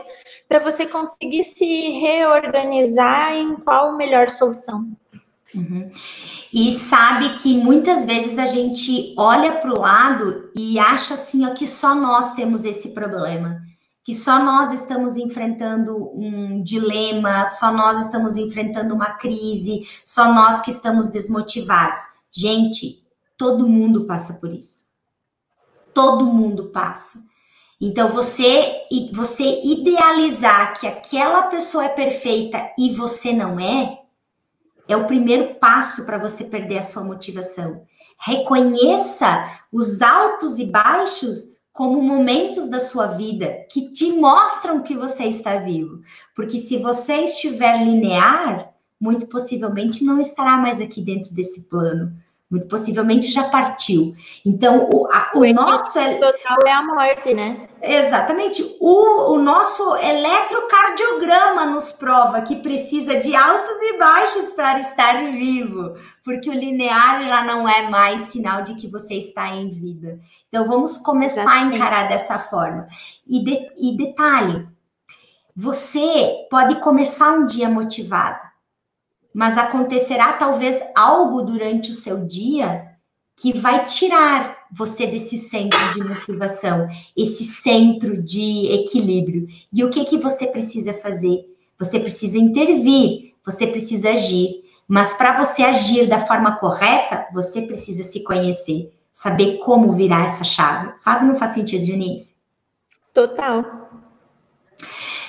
para 0.49 0.59
você 0.59 0.87
conseguir 0.87 1.45
se 1.45 1.91
reorganizar 1.93 3.35
em 3.35 3.57
qual 3.57 3.97
melhor 3.97 4.29
solução. 4.29 4.89
Uhum. 5.55 5.89
E 6.53 6.73
sabe 6.73 7.31
que 7.39 7.55
muitas 7.55 8.05
vezes 8.05 8.39
a 8.39 8.45
gente 8.45 9.15
olha 9.19 9.55
para 9.55 9.73
o 9.73 9.81
lado 9.81 10.51
e 10.57 10.79
acha 10.79 11.15
assim 11.15 11.45
ó, 11.45 11.55
que 11.55 11.67
só 11.67 11.95
nós 11.95 12.35
temos 12.35 12.65
esse 12.65 12.91
problema 12.91 13.61
que 14.03 14.15
só 14.15 14.43
nós 14.43 14.73
estamos 14.73 15.17
enfrentando 15.17 16.11
um 16.15 16.63
dilema, 16.63 17.45
só 17.47 17.73
nós 17.73 18.01
estamos 18.01 18.37
enfrentando 18.37 18.95
uma 18.95 19.13
crise, 19.13 19.87
só 20.05 20.33
nós 20.33 20.61
que 20.61 20.71
estamos 20.71 21.09
desmotivados. 21.09 22.01
Gente, 22.31 23.05
todo 23.37 23.69
mundo 23.69 24.07
passa 24.07 24.35
por 24.35 24.53
isso. 24.53 24.87
Todo 25.93 26.27
mundo 26.27 26.71
passa. 26.71 27.23
Então 27.81 28.11
você 28.11 28.83
você 29.13 29.63
idealizar 29.65 30.79
que 30.79 30.87
aquela 30.87 31.45
pessoa 31.45 31.85
é 31.85 31.89
perfeita 31.89 32.71
e 32.79 32.93
você 32.93 33.33
não 33.33 33.59
é, 33.59 34.01
é 34.87 34.97
o 34.97 35.07
primeiro 35.07 35.55
passo 35.55 36.05
para 36.05 36.19
você 36.19 36.45
perder 36.45 36.79
a 36.79 36.83
sua 36.83 37.03
motivação. 37.03 37.87
Reconheça 38.19 39.49
os 39.73 40.03
altos 40.03 40.59
e 40.59 40.67
baixos 40.67 41.50
como 41.73 42.03
momentos 42.03 42.69
da 42.69 42.81
sua 42.81 43.07
vida 43.07 43.67
que 43.71 43.91
te 43.93 44.13
mostram 44.13 44.83
que 44.83 44.97
você 44.97 45.25
está 45.25 45.57
vivo. 45.57 46.03
Porque 46.35 46.59
se 46.59 46.79
você 46.79 47.25
estiver 47.25 47.85
linear, 47.85 48.75
muito 49.01 49.27
possivelmente 49.29 50.05
não 50.05 50.21
estará 50.21 50.57
mais 50.57 50.81
aqui 50.81 51.01
dentro 51.01 51.33
desse 51.33 51.69
plano. 51.69 52.13
Muito 52.51 52.67
possivelmente 52.67 53.31
já 53.31 53.45
partiu. 53.45 54.13
Então, 54.45 54.91
o, 54.93 55.07
a, 55.07 55.31
o, 55.35 55.43
o 55.43 55.53
nosso. 55.53 55.95
total 55.95 56.59
é 56.67 56.73
a 56.73 56.83
morte, 56.83 57.33
né? 57.33 57.69
Exatamente. 57.81 58.77
O, 58.81 59.35
o 59.35 59.39
nosso 59.39 59.95
eletrocardiograma 59.97 61.67
nos 61.67 61.93
prova 61.93 62.43
que 62.43 62.57
precisa 62.57 63.21
de 63.21 63.37
altos 63.37 63.81
e 63.81 63.99
baixos 63.99 64.51
para 64.51 64.81
estar 64.81 65.31
vivo, 65.31 65.95
porque 66.25 66.51
o 66.51 66.53
linear 66.53 67.23
já 67.23 67.45
não 67.45 67.69
é 67.69 67.89
mais 67.89 68.23
sinal 68.23 68.63
de 68.63 68.75
que 68.75 68.89
você 68.89 69.15
está 69.15 69.55
em 69.55 69.71
vida. 69.71 70.19
Então, 70.49 70.67
vamos 70.67 70.99
começar 70.99 71.43
Exatamente. 71.43 71.75
a 71.75 71.77
encarar 71.77 72.09
dessa 72.09 72.37
forma. 72.41 72.89
E, 73.29 73.45
de, 73.45 73.71
e 73.79 73.97
detalhe: 73.97 74.67
você 75.55 76.49
pode 76.51 76.81
começar 76.81 77.31
um 77.31 77.47
dia 77.47 77.69
motivado 77.69 78.50
mas 79.33 79.57
acontecerá 79.57 80.33
talvez 80.35 80.81
algo 80.95 81.43
durante 81.43 81.91
o 81.91 81.95
seu 81.95 82.27
dia 82.27 82.91
que 83.37 83.57
vai 83.57 83.85
tirar 83.85 84.67
você 84.71 85.07
desse 85.07 85.37
centro 85.37 85.79
de 85.93 86.05
motivação, 86.05 86.89
esse 87.17 87.45
centro 87.45 88.23
de 88.23 88.67
equilíbrio. 88.71 89.49
E 89.73 89.83
o 89.83 89.91
que 89.91 90.05
que 90.05 90.19
você 90.19 90.47
precisa 90.47 90.93
fazer? 90.93 91.47
Você 91.79 91.99
precisa 91.99 92.39
intervir, 92.39 93.35
você 93.45 93.67
precisa 93.67 94.11
agir. 94.11 94.63
Mas 94.87 95.15
para 95.15 95.43
você 95.43 95.63
agir 95.63 96.07
da 96.07 96.19
forma 96.19 96.57
correta, 96.57 97.27
você 97.33 97.63
precisa 97.63 98.03
se 98.03 98.23
conhecer, 98.23 98.93
saber 99.11 99.59
como 99.59 99.91
virar 99.93 100.27
essa 100.27 100.45
chave. 100.45 100.93
Faz 101.01 101.23
ou 101.23 101.29
não 101.29 101.37
faz 101.37 101.53
sentido, 101.53 101.85
Janice? 101.85 102.35
Total. 103.15 103.80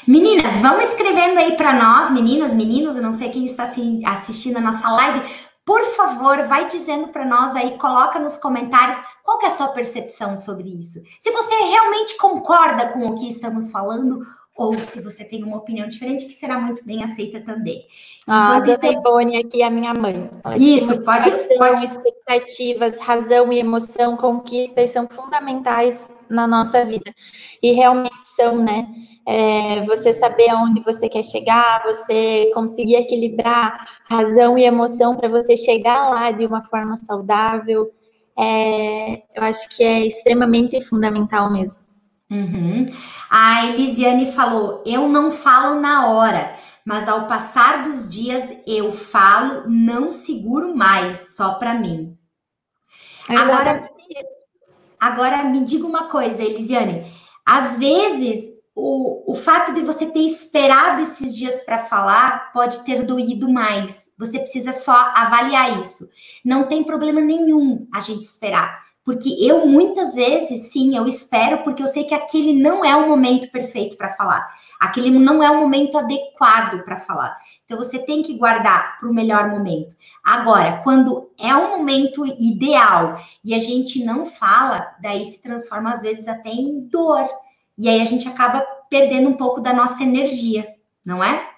Meninas, 0.08 0.58
vão 0.58 0.80
escrevendo 0.82 1.38
aí 1.38 1.56
para 1.56 1.74
nós, 1.74 2.12
meninas, 2.12 2.54
meninos, 2.54 2.96
eu 2.96 3.04
não 3.04 3.14
sei 3.14 3.30
quem 3.30 3.46
está 3.46 3.70
assistindo 4.08 4.58
a 4.58 4.62
nossa 4.62 4.90
live. 4.90 5.22
Por 5.64 5.84
favor, 5.96 6.48
vai 6.48 6.68
dizendo 6.68 7.10
para 7.10 7.24
nós 7.24 7.56
aí, 7.56 7.78
coloca 7.78 8.18
nos 8.18 8.38
comentários 8.38 8.98
qual 9.24 9.40
é 9.44 9.46
a 9.46 9.52
sua 9.52 9.68
percepção 9.68 10.36
sobre 10.36 10.70
isso. 10.70 11.00
Se 11.20 11.32
você 11.32 11.54
realmente 11.54 12.18
concorda 12.18 12.90
com 12.90 13.08
o 13.08 13.16
que 13.16 13.30
estamos 13.30 13.70
falando 13.70 14.26
ou 14.62 14.80
se 14.80 15.02
você 15.02 15.24
tem 15.24 15.44
uma 15.44 15.58
opinião 15.58 15.88
diferente, 15.88 16.26
que 16.26 16.34
será 16.34 16.60
muito 16.60 16.86
bem 16.86 17.04
aceita 17.04 17.42
também. 17.42 17.86
Ah, 18.28 18.58
a 18.58 18.60
Dona 18.60 19.40
aqui, 19.40 19.64
a 19.64 19.70
minha 19.70 19.94
mãe. 19.94 20.30
Isso, 20.58 21.04
pode, 21.04 21.30
pode. 21.58 21.86
Expectativas, 21.86 23.00
razão 23.00 23.52
e 23.52 23.60
emoção, 23.60 24.16
conquistas 24.18 24.92
são 24.92 25.08
fundamentais 25.10 26.14
na 26.30 26.48
nossa 26.48 26.86
vida. 26.86 27.14
E 27.62 27.72
realmente 27.72 28.26
são, 28.26 28.58
né? 28.58 28.88
é, 29.26 29.82
você 29.86 30.12
saber 30.12 30.50
aonde 30.50 30.82
você 30.82 31.08
quer 31.08 31.24
chegar, 31.24 31.84
você 31.84 32.50
conseguir 32.54 32.96
equilibrar 32.96 34.02
razão 34.10 34.58
e 34.58 34.64
emoção 34.64 35.16
para 35.16 35.30
você 35.30 35.56
chegar 35.56 36.10
lá 36.10 36.32
de 36.32 36.46
uma 36.46 36.64
forma 36.64 36.96
saudável, 36.96 37.92
é, 38.38 39.24
eu 39.36 39.44
acho 39.44 39.70
que 39.70 39.84
é 39.84 40.06
extremamente 40.06 40.82
fundamental 40.82 41.52
mesmo. 41.52 41.91
Uhum. 42.32 42.86
A 43.30 43.66
Elisiane 43.66 44.32
falou: 44.32 44.82
eu 44.86 45.10
não 45.10 45.30
falo 45.30 45.82
na 45.82 46.08
hora, 46.08 46.56
mas 46.86 47.10
ao 47.10 47.28
passar 47.28 47.84
dos 47.84 48.10
dias 48.10 48.58
eu 48.66 48.90
falo, 48.90 49.70
não 49.70 50.10
seguro 50.10 50.74
mais, 50.74 51.36
só 51.36 51.56
para 51.56 51.74
mim. 51.74 52.18
agora, 53.28 53.90
agora 54.98 55.44
me 55.44 55.66
diga 55.66 55.86
uma 55.86 56.06
coisa, 56.06 56.42
Elisiane. 56.42 57.06
Às 57.46 57.76
vezes 57.76 58.62
o, 58.74 59.34
o 59.34 59.36
fato 59.36 59.74
de 59.74 59.82
você 59.82 60.06
ter 60.06 60.22
esperado 60.22 61.02
esses 61.02 61.36
dias 61.36 61.64
para 61.64 61.78
falar 61.78 62.54
pode 62.54 62.86
ter 62.86 63.04
doído 63.04 63.52
mais. 63.52 64.14
Você 64.18 64.40
precisa 64.40 64.72
só 64.72 65.12
avaliar 65.14 65.82
isso. 65.82 66.10
Não 66.46 66.64
tem 66.64 66.84
problema 66.84 67.20
nenhum 67.20 67.88
a 67.94 68.00
gente 68.00 68.22
esperar. 68.22 68.91
Porque 69.04 69.30
eu 69.40 69.66
muitas 69.66 70.14
vezes, 70.14 70.72
sim, 70.72 70.96
eu 70.96 71.08
espero, 71.08 71.64
porque 71.64 71.82
eu 71.82 71.88
sei 71.88 72.04
que 72.04 72.14
aquele 72.14 72.54
não 72.54 72.86
é 72.86 72.96
o 72.96 73.10
momento 73.10 73.50
perfeito 73.50 73.98
para 73.98 74.10
falar. 74.10 74.48
Aquele 74.80 75.10
não 75.10 75.42
é 75.42 75.50
o 75.50 75.60
momento 75.60 75.98
adequado 75.98 76.84
para 76.84 76.98
falar. 76.98 77.36
Então 77.66 77.78
você 77.78 77.98
tem 77.98 78.22
que 78.22 78.38
guardar 78.38 79.00
para 79.00 79.10
o 79.10 79.14
melhor 79.14 79.50
momento. 79.50 79.96
Agora, 80.24 80.82
quando 80.84 81.32
é 81.40 81.56
o 81.56 81.78
momento 81.78 82.26
ideal 82.26 83.20
e 83.44 83.56
a 83.56 83.60
gente 83.60 84.06
não 84.06 84.24
fala, 84.24 84.96
daí 85.02 85.26
se 85.26 85.42
transforma 85.42 85.92
às 85.92 86.02
vezes 86.02 86.28
até 86.28 86.50
em 86.50 86.82
dor 86.82 87.28
e 87.78 87.90
aí 87.90 88.00
a 88.00 88.06
gente 88.06 88.28
acaba 88.28 88.62
perdendo 88.90 89.30
um 89.30 89.34
pouco 89.34 89.60
da 89.60 89.74
nossa 89.74 90.04
energia, 90.04 90.76
não 91.04 91.24
é? 91.24 91.50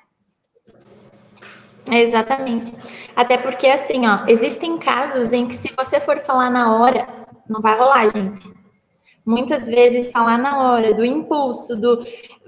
Exatamente. 1.91 2.73
Até 3.15 3.37
porque, 3.37 3.67
assim, 3.67 4.07
ó, 4.07 4.25
existem 4.27 4.77
casos 4.77 5.33
em 5.33 5.45
que 5.45 5.53
se 5.53 5.73
você 5.75 5.99
for 5.99 6.19
falar 6.21 6.49
na 6.49 6.73
hora, 6.73 7.22
não 7.47 7.61
vai 7.61 7.77
rolar, 7.77 8.09
gente. 8.09 8.51
Muitas 9.25 9.67
vezes 9.67 10.11
falar 10.11 10.37
na 10.37 10.61
hora, 10.61 10.93
do 10.93 11.05
impulso, 11.05 11.75
do 11.77 12.05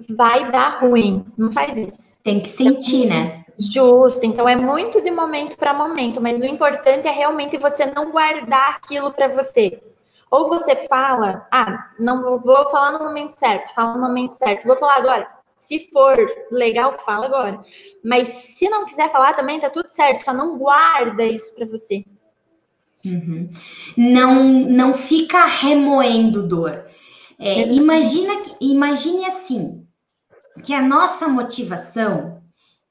vai 0.09 0.51
dar 0.51 0.81
ruim. 0.81 1.25
Não 1.37 1.51
faz 1.51 1.77
isso. 1.77 2.17
Tem 2.21 2.41
que 2.41 2.49
sentir, 2.49 3.07
né? 3.07 3.45
Justo. 3.57 4.25
Então 4.25 4.47
é 4.47 4.55
muito 4.55 5.01
de 5.01 5.09
momento 5.09 5.57
para 5.57 5.73
momento, 5.73 6.21
mas 6.21 6.41
o 6.41 6.45
importante 6.45 7.07
é 7.07 7.11
realmente 7.11 7.57
você 7.57 7.85
não 7.85 8.11
guardar 8.11 8.75
aquilo 8.75 9.11
para 9.11 9.29
você. 9.29 9.81
Ou 10.29 10.49
você 10.49 10.75
fala, 10.87 11.47
ah, 11.51 11.91
não 11.99 12.39
vou 12.39 12.69
falar 12.69 12.91
no 12.91 12.99
momento 12.99 13.29
certo, 13.29 13.73
fala 13.73 13.93
no 13.93 14.01
momento 14.01 14.33
certo, 14.33 14.67
vou 14.67 14.77
falar 14.77 14.97
agora. 14.97 15.27
Se 15.55 15.89
for 15.91 16.17
legal, 16.51 16.97
fala 17.05 17.27
agora. 17.27 17.63
Mas 18.03 18.27
se 18.27 18.67
não 18.67 18.85
quiser 18.85 19.09
falar 19.09 19.33
também, 19.33 19.59
tá 19.59 19.69
tudo 19.69 19.89
certo, 19.89 20.25
só 20.25 20.33
não 20.33 20.57
guarda 20.57 21.23
isso 21.23 21.55
para 21.55 21.65
você. 21.65 22.03
Uhum. 23.05 23.49
Não, 23.95 24.43
não 24.43 24.93
fica 24.93 25.45
remoendo 25.45 26.47
dor. 26.47 26.85
É, 27.37 27.67
imagina, 27.73 28.33
imagine 28.59 29.25
assim, 29.25 29.85
que 30.63 30.73
a 30.73 30.81
nossa 30.81 31.27
motivação, 31.27 32.41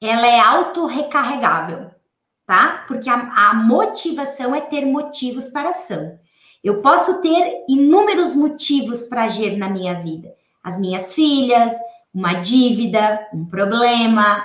ela 0.01 0.25
é 0.25 0.39
autorrecarregável, 0.39 1.91
tá? 2.45 2.85
Porque 2.87 3.09
a, 3.09 3.49
a 3.49 3.53
motivação 3.53 4.55
é 4.55 4.61
ter 4.61 4.85
motivos 4.85 5.49
para 5.49 5.69
ação. 5.69 6.17
Eu 6.63 6.81
posso 6.81 7.21
ter 7.21 7.63
inúmeros 7.69 8.33
motivos 8.33 9.07
para 9.07 9.23
agir 9.25 9.57
na 9.57 9.69
minha 9.69 9.93
vida. 9.95 10.33
As 10.63 10.79
minhas 10.79 11.13
filhas, 11.13 11.73
uma 12.13 12.33
dívida, 12.33 13.27
um 13.33 13.45
problema, 13.45 14.43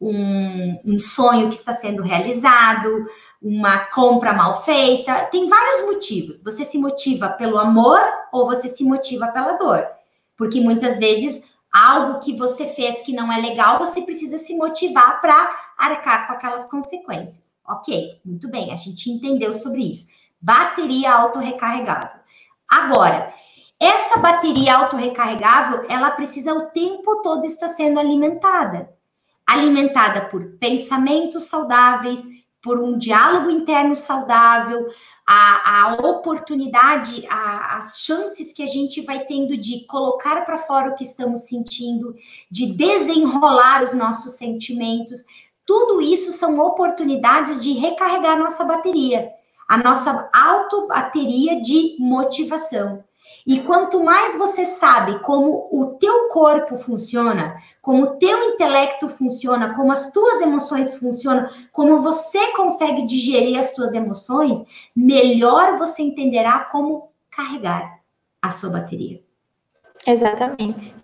um, 0.00 0.80
um, 0.84 0.98
sonho 0.98 1.48
que 1.48 1.54
está 1.54 1.72
sendo 1.72 2.02
realizado, 2.02 3.06
uma 3.42 3.86
compra 3.86 4.32
mal 4.32 4.62
feita. 4.62 5.24
Tem 5.26 5.48
vários 5.48 5.86
motivos. 5.86 6.42
Você 6.42 6.64
se 6.64 6.78
motiva 6.78 7.28
pelo 7.30 7.58
amor 7.58 8.00
ou 8.32 8.46
você 8.46 8.68
se 8.68 8.84
motiva 8.84 9.28
pela 9.28 9.54
dor. 9.54 9.86
Porque 10.36 10.60
muitas 10.60 10.98
vezes 10.98 11.42
algo 11.72 12.20
que 12.20 12.36
você 12.36 12.66
fez 12.66 13.02
que 13.02 13.12
não 13.12 13.32
é 13.32 13.40
legal, 13.40 13.78
você 13.78 14.02
precisa 14.02 14.38
se 14.38 14.54
motivar 14.56 15.20
para 15.20 15.56
arcar 15.76 16.26
com 16.26 16.34
aquelas 16.34 16.66
consequências. 16.66 17.54
Ok, 17.66 18.20
muito 18.24 18.48
bem, 18.48 18.72
a 18.72 18.76
gente 18.76 19.10
entendeu 19.10 19.52
sobre 19.52 19.82
isso 19.82 20.06
bateria 20.42 21.14
autorrecarregável. 21.14 22.20
Agora, 22.68 23.32
essa 23.78 24.18
bateria 24.18 24.74
autorrecarregável, 24.74 25.86
ela 25.88 26.10
precisa 26.10 26.52
o 26.52 26.66
tempo 26.70 27.22
todo 27.22 27.46
estar 27.46 27.68
sendo 27.68 28.00
alimentada. 28.00 28.90
Alimentada 29.46 30.22
por 30.22 30.56
pensamentos 30.58 31.44
saudáveis, 31.44 32.24
por 32.62 32.78
um 32.78 32.96
diálogo 32.96 33.50
interno 33.50 33.96
saudável, 33.96 34.88
a, 35.26 35.82
a 35.82 35.94
oportunidade, 35.94 37.26
a, 37.28 37.76
as 37.76 38.00
chances 38.00 38.52
que 38.52 38.62
a 38.62 38.66
gente 38.66 39.00
vai 39.02 39.24
tendo 39.24 39.56
de 39.56 39.84
colocar 39.86 40.44
para 40.44 40.56
fora 40.56 40.90
o 40.90 40.94
que 40.94 41.04
estamos 41.04 41.48
sentindo, 41.48 42.14
de 42.50 42.74
desenrolar 42.76 43.82
os 43.82 43.92
nossos 43.92 44.32
sentimentos. 44.32 45.24
Tudo 45.66 46.00
isso 46.00 46.30
são 46.32 46.58
oportunidades 46.60 47.62
de 47.62 47.72
recarregar 47.72 48.38
nossa 48.38 48.64
bateria 48.64 49.32
a 49.72 49.78
nossa 49.78 50.28
autobateria 50.34 51.58
de 51.58 51.96
motivação. 51.98 53.02
E 53.46 53.60
quanto 53.60 54.02
mais 54.02 54.36
você 54.38 54.64
sabe 54.64 55.18
como 55.20 55.68
o 55.72 55.96
teu 55.98 56.28
corpo 56.28 56.76
funciona, 56.76 57.56
como 57.80 58.04
o 58.04 58.16
teu 58.16 58.50
intelecto 58.50 59.08
funciona, 59.08 59.74
como 59.74 59.90
as 59.90 60.12
tuas 60.12 60.40
emoções 60.40 60.98
funcionam, 60.98 61.48
como 61.72 61.98
você 61.98 62.52
consegue 62.52 63.04
digerir 63.04 63.58
as 63.58 63.72
tuas 63.72 63.94
emoções, 63.94 64.64
melhor 64.94 65.76
você 65.76 66.02
entenderá 66.02 66.60
como 66.70 67.10
carregar 67.30 68.00
a 68.40 68.50
sua 68.50 68.70
bateria. 68.70 69.20
Exatamente. 70.06 70.94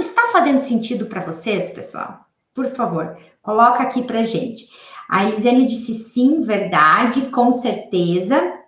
Está 0.00 0.28
fazendo 0.32 0.58
sentido 0.58 1.06
para 1.06 1.20
vocês, 1.20 1.70
pessoal? 1.70 2.26
Por 2.52 2.66
favor, 2.66 3.16
coloca 3.40 3.82
aqui 3.82 4.02
para 4.02 4.22
gente. 4.22 4.66
A 5.08 5.24
Elisiane 5.24 5.64
disse 5.64 5.94
sim, 5.94 6.42
verdade, 6.42 7.22
com 7.26 7.52
certeza. 7.52 8.61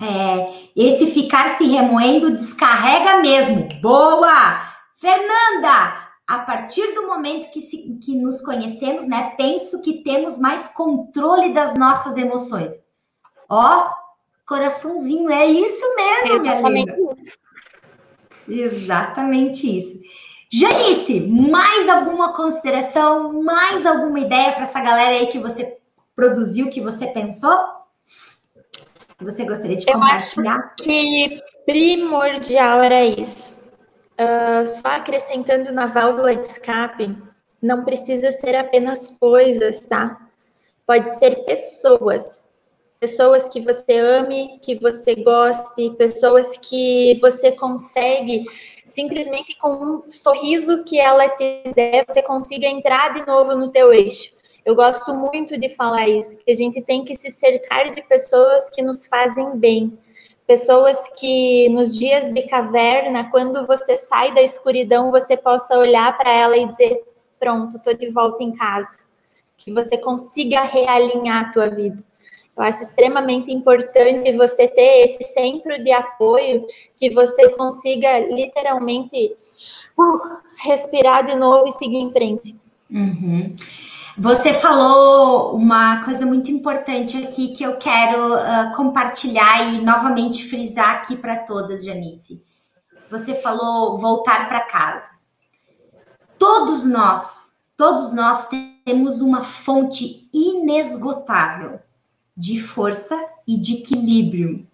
É, 0.00 0.52
esse 0.76 1.06
ficar 1.06 1.48
se 1.50 1.64
remoendo 1.64 2.30
descarrega 2.30 3.18
mesmo. 3.20 3.68
Boa! 3.80 4.60
Fernanda, 4.94 6.06
a 6.26 6.38
partir 6.40 6.94
do 6.94 7.06
momento 7.06 7.50
que, 7.50 7.60
se, 7.60 7.98
que 8.02 8.16
nos 8.16 8.40
conhecemos, 8.40 9.06
né, 9.06 9.34
penso 9.38 9.80
que 9.82 10.02
temos 10.02 10.38
mais 10.38 10.68
controle 10.68 11.52
das 11.52 11.74
nossas 11.78 12.16
emoções. 12.16 12.72
Ó, 13.48 13.90
coraçãozinho, 14.46 15.30
é 15.30 15.46
isso 15.46 15.84
mesmo, 15.94 16.40
minha 16.40 16.60
linda. 16.60 16.96
Isso. 17.22 17.36
Exatamente 18.48 19.76
isso. 19.76 20.00
Janice, 20.50 21.20
mais 21.20 21.88
alguma 21.88 22.32
consideração, 22.32 23.42
mais 23.42 23.84
alguma 23.84 24.20
ideia 24.20 24.52
para 24.52 24.62
essa 24.62 24.80
galera 24.80 25.10
aí 25.10 25.26
que 25.26 25.38
você 25.38 25.76
produziu, 26.14 26.70
que 26.70 26.80
você 26.80 27.06
pensou? 27.08 27.75
Que 29.18 29.24
você 29.24 29.44
gostaria 29.44 29.76
de 29.76 29.86
compartilhar? 29.86 30.56
Eu 30.56 30.62
acho 30.62 30.74
que 30.76 31.42
primordial 31.64 32.82
era 32.82 33.04
isso. 33.04 33.52
Uh, 34.18 34.66
só 34.66 34.88
acrescentando 34.88 35.72
na 35.72 35.86
válvula 35.86 36.34
de 36.34 36.46
escape, 36.46 37.16
não 37.60 37.84
precisa 37.84 38.30
ser 38.30 38.54
apenas 38.54 39.06
coisas, 39.06 39.86
tá? 39.86 40.28
Pode 40.86 41.10
ser 41.12 41.44
pessoas. 41.44 42.48
Pessoas 43.00 43.48
que 43.48 43.60
você 43.60 43.98
ame, 43.98 44.58
que 44.62 44.78
você 44.78 45.14
goste, 45.14 45.90
pessoas 45.98 46.56
que 46.56 47.18
você 47.20 47.52
consegue 47.52 48.46
simplesmente 48.86 49.58
com 49.58 49.72
um 49.74 50.10
sorriso 50.10 50.84
que 50.84 50.98
ela 50.98 51.28
te 51.28 51.62
der, 51.74 52.04
você 52.06 52.22
consiga 52.22 52.66
entrar 52.66 53.12
de 53.12 53.26
novo 53.26 53.54
no 53.56 53.70
teu 53.70 53.92
eixo. 53.92 54.35
Eu 54.66 54.74
gosto 54.74 55.14
muito 55.14 55.56
de 55.56 55.68
falar 55.68 56.08
isso, 56.08 56.38
que 56.38 56.50
a 56.50 56.54
gente 56.56 56.82
tem 56.82 57.04
que 57.04 57.14
se 57.14 57.30
cercar 57.30 57.94
de 57.94 58.02
pessoas 58.02 58.68
que 58.68 58.82
nos 58.82 59.06
fazem 59.06 59.56
bem, 59.56 59.96
pessoas 60.44 61.08
que 61.16 61.68
nos 61.68 61.96
dias 61.96 62.34
de 62.34 62.42
caverna, 62.48 63.30
quando 63.30 63.64
você 63.64 63.96
sai 63.96 64.34
da 64.34 64.42
escuridão, 64.42 65.12
você 65.12 65.36
possa 65.36 65.78
olhar 65.78 66.18
para 66.18 66.32
ela 66.32 66.56
e 66.56 66.66
dizer: 66.66 67.00
pronto, 67.38 67.76
estou 67.76 67.94
de 67.94 68.10
volta 68.10 68.42
em 68.42 68.56
casa. 68.56 69.06
Que 69.56 69.72
você 69.72 69.96
consiga 69.96 70.62
realinhar 70.62 71.44
a 71.44 71.52
tua 71.52 71.70
vida. 71.70 72.02
Eu 72.56 72.64
acho 72.64 72.82
extremamente 72.82 73.52
importante 73.52 74.32
você 74.32 74.66
ter 74.66 75.04
esse 75.04 75.22
centro 75.22 75.80
de 75.82 75.92
apoio 75.92 76.66
que 76.98 77.10
você 77.10 77.50
consiga 77.50 78.18
literalmente 78.18 79.32
uh, 79.96 80.38
respirar 80.58 81.24
de 81.24 81.36
novo 81.36 81.68
e 81.68 81.72
seguir 81.72 81.98
em 81.98 82.10
frente. 82.10 82.56
Uhum. 82.90 83.54
Você 84.18 84.54
falou 84.54 85.54
uma 85.54 86.02
coisa 86.02 86.24
muito 86.24 86.50
importante 86.50 87.18
aqui 87.18 87.48
que 87.48 87.62
eu 87.62 87.76
quero 87.76 88.34
uh, 88.34 88.74
compartilhar 88.74 89.74
e 89.74 89.84
novamente 89.84 90.48
frisar 90.48 90.92
aqui 90.92 91.16
para 91.16 91.40
todas, 91.40 91.84
Janice. 91.84 92.42
Você 93.10 93.34
falou 93.34 93.98
voltar 93.98 94.48
para 94.48 94.62
casa. 94.68 95.10
Todos 96.38 96.86
nós, 96.86 97.52
todos 97.76 98.10
nós 98.10 98.48
temos 98.86 99.20
uma 99.20 99.42
fonte 99.42 100.30
inesgotável 100.32 101.78
de 102.34 102.58
força 102.62 103.14
e 103.46 103.58
de 103.58 103.74
equilíbrio, 103.74 104.66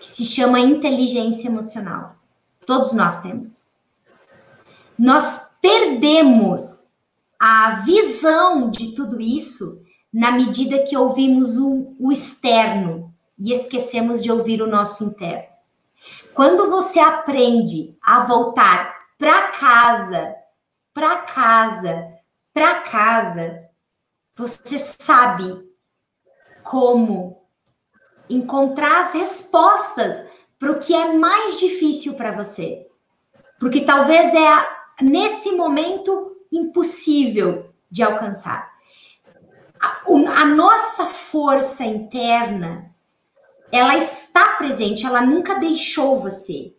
que 0.00 0.06
se 0.06 0.24
chama 0.24 0.58
inteligência 0.58 1.48
emocional. 1.48 2.16
Todos 2.64 2.94
nós 2.94 3.20
temos. 3.20 3.66
Nós 4.98 5.54
perdemos 5.60 6.93
a 7.40 7.82
visão 7.84 8.70
de 8.70 8.94
tudo 8.94 9.20
isso 9.20 9.82
na 10.12 10.32
medida 10.32 10.84
que 10.84 10.96
ouvimos 10.96 11.58
o, 11.58 11.94
o 11.98 12.12
externo 12.12 13.12
e 13.38 13.52
esquecemos 13.52 14.22
de 14.22 14.30
ouvir 14.30 14.62
o 14.62 14.66
nosso 14.66 15.04
interno. 15.04 15.48
Quando 16.32 16.70
você 16.70 17.00
aprende 17.00 17.96
a 18.02 18.20
voltar 18.20 18.94
para 19.18 19.48
casa, 19.48 20.34
para 20.92 21.16
casa, 21.18 22.08
para 22.52 22.80
casa, 22.80 23.68
você 24.34 24.78
sabe 24.78 25.68
como 26.62 27.42
encontrar 28.28 29.00
as 29.00 29.14
respostas 29.14 30.26
para 30.58 30.72
o 30.72 30.78
que 30.78 30.94
é 30.94 31.12
mais 31.12 31.58
difícil 31.58 32.14
para 32.14 32.32
você. 32.32 32.86
Porque 33.58 33.80
talvez 33.80 34.34
é 34.34 34.46
a, 34.46 34.68
nesse 35.02 35.52
momento 35.52 36.33
impossível 36.56 37.70
de 37.90 38.02
alcançar. 38.02 38.72
A, 39.80 40.02
a 40.40 40.44
nossa 40.46 41.06
força 41.06 41.84
interna, 41.84 42.90
ela 43.70 43.96
está 43.96 44.56
presente, 44.56 45.04
ela 45.04 45.20
nunca 45.20 45.56
deixou 45.56 46.20
você. 46.20 46.74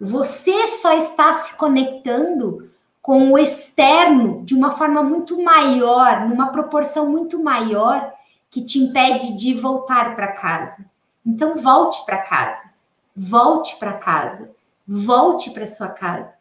Você 0.00 0.66
só 0.66 0.92
está 0.96 1.32
se 1.32 1.56
conectando 1.56 2.70
com 3.00 3.32
o 3.32 3.38
externo 3.38 4.42
de 4.44 4.54
uma 4.54 4.70
forma 4.70 5.02
muito 5.02 5.42
maior, 5.42 6.26
numa 6.28 6.50
proporção 6.50 7.10
muito 7.10 7.42
maior, 7.42 8.12
que 8.50 8.62
te 8.62 8.78
impede 8.78 9.36
de 9.36 9.52
voltar 9.52 10.14
para 10.14 10.32
casa. 10.32 10.86
Então, 11.24 11.56
volte 11.56 12.04
para 12.04 12.18
casa. 12.18 12.70
Volte 13.14 13.76
para 13.76 13.94
casa. 13.94 14.50
Volte 14.86 15.50
para 15.50 15.66
sua 15.66 15.88
casa. 15.88 16.36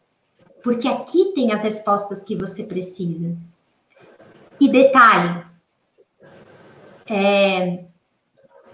Porque 0.64 0.88
aqui 0.88 1.34
tem 1.36 1.51
as 1.51 1.61
respostas 1.61 2.24
que 2.24 2.36
você 2.36 2.64
precisa. 2.64 3.36
E 4.59 4.70
detalhe, 4.70 5.43
é, 7.09 7.84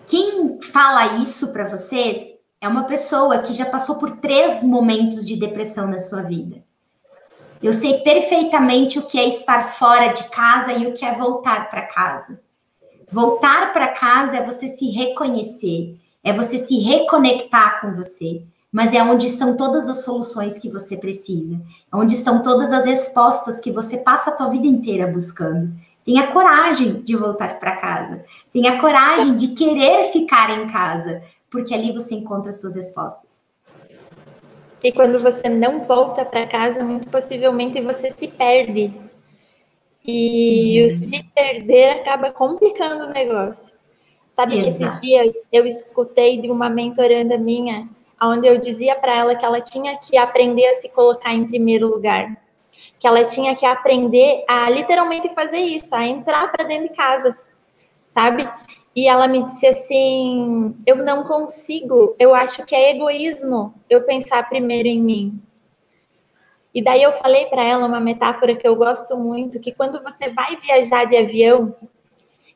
quem 0.05 0.61
fala 0.61 1.17
isso 1.17 1.51
para 1.51 1.67
vocês 1.67 2.35
é 2.61 2.67
uma 2.67 2.83
pessoa 2.83 3.39
que 3.39 3.53
já 3.53 3.65
passou 3.65 3.95
por 3.95 4.17
três 4.17 4.63
momentos 4.63 5.25
de 5.25 5.35
depressão 5.35 5.87
na 5.87 5.99
sua 5.99 6.21
vida. 6.21 6.63
Eu 7.61 7.73
sei 7.73 7.99
perfeitamente 7.99 8.99
o 8.99 9.05
que 9.05 9.19
é 9.19 9.27
estar 9.27 9.63
fora 9.73 10.09
de 10.09 10.25
casa 10.29 10.71
e 10.73 10.87
o 10.87 10.93
que 10.93 11.03
é 11.03 11.13
voltar 11.13 11.69
para 11.69 11.87
casa. 11.87 12.39
Voltar 13.11 13.73
para 13.73 13.89
casa 13.89 14.37
é 14.37 14.45
você 14.45 14.67
se 14.67 14.91
reconhecer, 14.91 15.99
é 16.23 16.31
você 16.31 16.57
se 16.57 16.79
reconectar 16.79 17.81
com 17.81 17.91
você, 17.91 18.43
mas 18.72 18.93
é 18.93 19.01
onde 19.01 19.28
estão 19.28 19.57
todas 19.57 19.89
as 19.89 20.03
soluções 20.03 20.59
que 20.59 20.70
você 20.70 20.95
precisa, 20.95 21.59
é 21.91 21.95
onde 21.95 22.13
estão 22.13 22.41
todas 22.41 22.72
as 22.72 22.86
respostas 22.86 23.59
que 23.59 23.72
você 23.72 23.97
passa 23.97 24.30
a 24.30 24.36
tua 24.36 24.49
vida 24.49 24.67
inteira 24.67 25.07
buscando. 25.07 25.74
Tenha 26.03 26.28
coragem 26.28 27.01
de 27.01 27.15
voltar 27.15 27.59
para 27.59 27.76
casa. 27.76 28.24
Tenha 28.51 28.80
coragem 28.80 29.36
de 29.36 29.49
querer 29.49 30.11
ficar 30.11 30.49
em 30.59 30.72
casa, 30.72 31.22
porque 31.49 31.74
ali 31.74 31.91
você 31.91 32.15
encontra 32.15 32.51
suas 32.51 32.76
respostas. 32.76 33.45
E 34.84 34.91
quando 34.91 35.17
você 35.17 35.49
não 35.49 35.84
volta 35.84 36.24
para 36.24 36.47
casa, 36.47 36.84
muito 36.84 37.09
possivelmente 37.09 37.82
você 37.82 38.09
se 38.09 38.28
perde. 38.28 38.93
E 40.05 40.80
uhum. 40.82 40.88
o 40.88 40.91
se 40.91 41.24
perder 41.36 41.89
acaba 41.99 42.32
complicando 42.32 43.05
o 43.05 43.09
negócio. 43.09 43.76
Sabe 44.30 44.57
Exato. 44.57 44.78
que 44.78 44.84
esses 44.84 45.01
dias 45.01 45.34
eu 45.51 45.65
escutei 45.67 46.39
de 46.39 46.49
uma 46.49 46.70
mentoranda 46.70 47.38
minha, 47.38 47.89
onde 48.22 48.47
eu 48.47 48.57
dizia 48.57 48.95
para 48.95 49.15
ela 49.15 49.36
que 49.36 49.45
ela 49.45 49.61
tinha 49.61 49.97
que 49.97 50.17
aprender 50.17 50.67
a 50.67 50.74
se 50.74 50.89
colocar 50.89 51.34
em 51.34 51.47
primeiro 51.47 51.88
lugar. 51.88 52.38
Que 52.99 53.07
ela 53.07 53.24
tinha 53.26 53.55
que 53.55 53.65
aprender 53.65 54.43
a 54.47 54.70
literalmente 54.70 55.34
fazer 55.34 55.59
isso, 55.59 55.95
a 55.95 56.05
entrar 56.05 56.51
para 56.51 56.65
dentro 56.65 56.89
de 56.89 56.95
casa, 56.95 57.38
sabe? 58.05 58.49
E 58.95 59.07
ela 59.07 59.28
me 59.28 59.45
disse 59.45 59.65
assim: 59.67 60.76
eu 60.86 60.97
não 60.97 61.24
consigo, 61.24 62.15
eu 62.20 62.36
acho 62.36 62.65
que 62.65 62.76
é 62.76 62.91
egoísmo 62.91 63.74
eu 63.89 64.03
pensar 64.03 64.47
primeiro 64.49 64.88
em 64.88 65.01
mim. 65.01 65.41
E 66.74 66.84
daí 66.84 67.01
eu 67.01 67.13
falei 67.13 67.45
para 67.47 67.63
ela 67.63 67.88
uma 67.88 67.99
metáfora 67.99 68.55
que 68.55 68.67
eu 68.67 68.76
gosto 68.76 69.17
muito, 69.17 69.59
que 69.59 69.72
quando 69.72 70.03
você 70.03 70.30
vai 70.30 70.55
viajar 70.57 71.05
de 71.05 71.17
avião, 71.17 71.76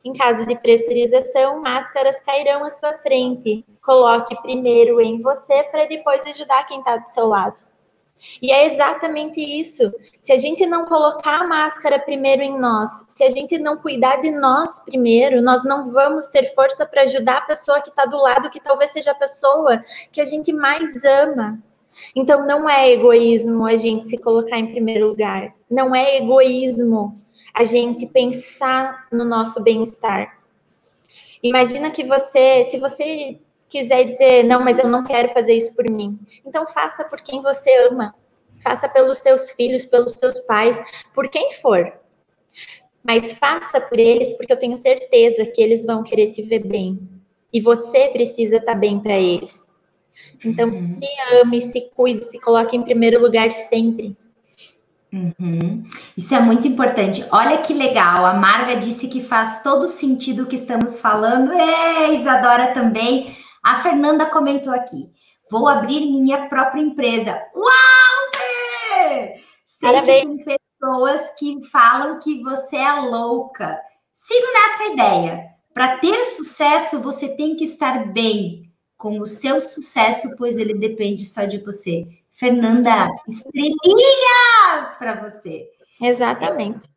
em 0.04 0.12
caso 0.12 0.46
de 0.46 0.54
pressurização, 0.56 1.62
máscaras 1.62 2.20
cairão 2.20 2.62
à 2.62 2.70
sua 2.70 2.92
frente. 2.98 3.64
Coloque 3.82 4.40
primeiro 4.42 5.00
em 5.00 5.22
você 5.22 5.64
para 5.64 5.86
depois 5.86 6.26
ajudar 6.26 6.66
quem 6.66 6.80
está 6.80 6.98
do 6.98 7.08
seu 7.08 7.26
lado. 7.26 7.62
E 8.40 8.52
é 8.52 8.66
exatamente 8.66 9.40
isso. 9.40 9.92
Se 10.20 10.32
a 10.32 10.38
gente 10.38 10.66
não 10.66 10.84
colocar 10.84 11.40
a 11.40 11.46
máscara 11.46 11.98
primeiro 11.98 12.42
em 12.42 12.58
nós, 12.58 13.04
se 13.08 13.24
a 13.24 13.30
gente 13.30 13.58
não 13.58 13.76
cuidar 13.76 14.16
de 14.16 14.30
nós 14.30 14.80
primeiro, 14.80 15.42
nós 15.42 15.64
não 15.64 15.90
vamos 15.90 16.28
ter 16.28 16.54
força 16.54 16.86
para 16.86 17.02
ajudar 17.02 17.38
a 17.38 17.46
pessoa 17.46 17.80
que 17.80 17.88
está 17.88 18.04
do 18.04 18.18
lado, 18.18 18.50
que 18.50 18.60
talvez 18.60 18.90
seja 18.90 19.10
a 19.10 19.16
pessoa 19.16 19.82
que 20.12 20.20
a 20.20 20.24
gente 20.24 20.52
mais 20.52 21.02
ama. 21.04 21.58
Então, 22.14 22.46
não 22.46 22.68
é 22.68 22.90
egoísmo 22.90 23.66
a 23.66 23.76
gente 23.76 24.06
se 24.06 24.18
colocar 24.18 24.58
em 24.58 24.70
primeiro 24.70 25.08
lugar. 25.08 25.54
Não 25.70 25.94
é 25.94 26.16
egoísmo 26.16 27.23
a 27.54 27.62
gente 27.62 28.06
pensar 28.06 29.06
no 29.12 29.24
nosso 29.24 29.62
bem-estar. 29.62 30.38
Imagina 31.42 31.90
que 31.90 32.02
você, 32.02 32.64
se 32.64 32.78
você 32.78 33.38
quiser 33.68 34.04
dizer, 34.04 34.42
não, 34.44 34.62
mas 34.62 34.78
eu 34.78 34.88
não 34.88 35.04
quero 35.04 35.32
fazer 35.32 35.54
isso 35.54 35.74
por 35.74 35.88
mim. 35.88 36.18
Então 36.44 36.66
faça 36.66 37.04
por 37.04 37.20
quem 37.20 37.40
você 37.40 37.70
ama. 37.88 38.14
Faça 38.60 38.88
pelos 38.88 39.20
teus 39.20 39.50
filhos, 39.50 39.84
pelos 39.84 40.14
teus 40.14 40.40
pais, 40.40 40.82
por 41.14 41.28
quem 41.28 41.52
for. 41.52 41.92
Mas 43.02 43.32
faça 43.34 43.80
por 43.80 43.98
eles, 43.98 44.32
porque 44.34 44.52
eu 44.52 44.58
tenho 44.58 44.76
certeza 44.76 45.46
que 45.46 45.60
eles 45.60 45.84
vão 45.84 46.02
querer 46.02 46.30
te 46.30 46.42
ver 46.42 46.60
bem. 46.60 46.98
E 47.52 47.60
você 47.60 48.08
precisa 48.08 48.56
estar 48.56 48.74
bem 48.74 48.98
para 48.98 49.18
eles. 49.18 49.72
Então, 50.44 50.66
uhum. 50.66 50.72
se 50.72 51.06
ame, 51.40 51.60
se 51.60 51.90
cuide, 51.94 52.24
se 52.24 52.40
coloque 52.40 52.76
em 52.76 52.82
primeiro 52.82 53.20
lugar 53.20 53.52
sempre. 53.52 54.16
Uhum. 55.14 55.84
Isso 56.16 56.34
é 56.34 56.40
muito 56.40 56.66
importante. 56.66 57.24
Olha 57.30 57.58
que 57.58 57.72
legal. 57.72 58.26
A 58.26 58.34
Marga 58.34 58.74
disse 58.74 59.06
que 59.06 59.22
faz 59.22 59.62
todo 59.62 59.86
sentido 59.86 60.42
o 60.42 60.46
que 60.46 60.56
estamos 60.56 61.00
falando. 61.00 61.52
É, 61.52 62.12
Isadora 62.12 62.72
também. 62.72 63.36
A 63.62 63.80
Fernanda 63.80 64.26
comentou 64.26 64.72
aqui: 64.72 65.08
vou 65.48 65.68
abrir 65.68 66.00
minha 66.00 66.48
própria 66.48 66.80
empresa. 66.80 67.40
Uau, 67.54 68.30
Fê! 68.34 69.34
Que 69.80 70.02
tem 70.02 70.36
pessoas 70.36 71.30
que 71.38 71.64
falam 71.70 72.18
que 72.18 72.42
você 72.42 72.76
é 72.76 72.92
louca. 73.00 73.80
Sigo 74.12 74.46
nessa 74.52 74.92
ideia. 74.92 75.46
Para 75.72 75.98
ter 75.98 76.22
sucesso, 76.24 77.00
você 77.00 77.28
tem 77.28 77.54
que 77.54 77.64
estar 77.64 78.12
bem 78.12 78.70
com 78.96 79.20
o 79.20 79.26
seu 79.26 79.60
sucesso, 79.60 80.36
pois 80.36 80.56
ele 80.56 80.74
depende 80.74 81.24
só 81.24 81.44
de 81.44 81.58
você. 81.58 82.06
Fernanda, 82.34 83.08
estrelinhas 83.28 84.96
para 84.98 85.22
você. 85.22 85.70
Exatamente. 86.00 86.88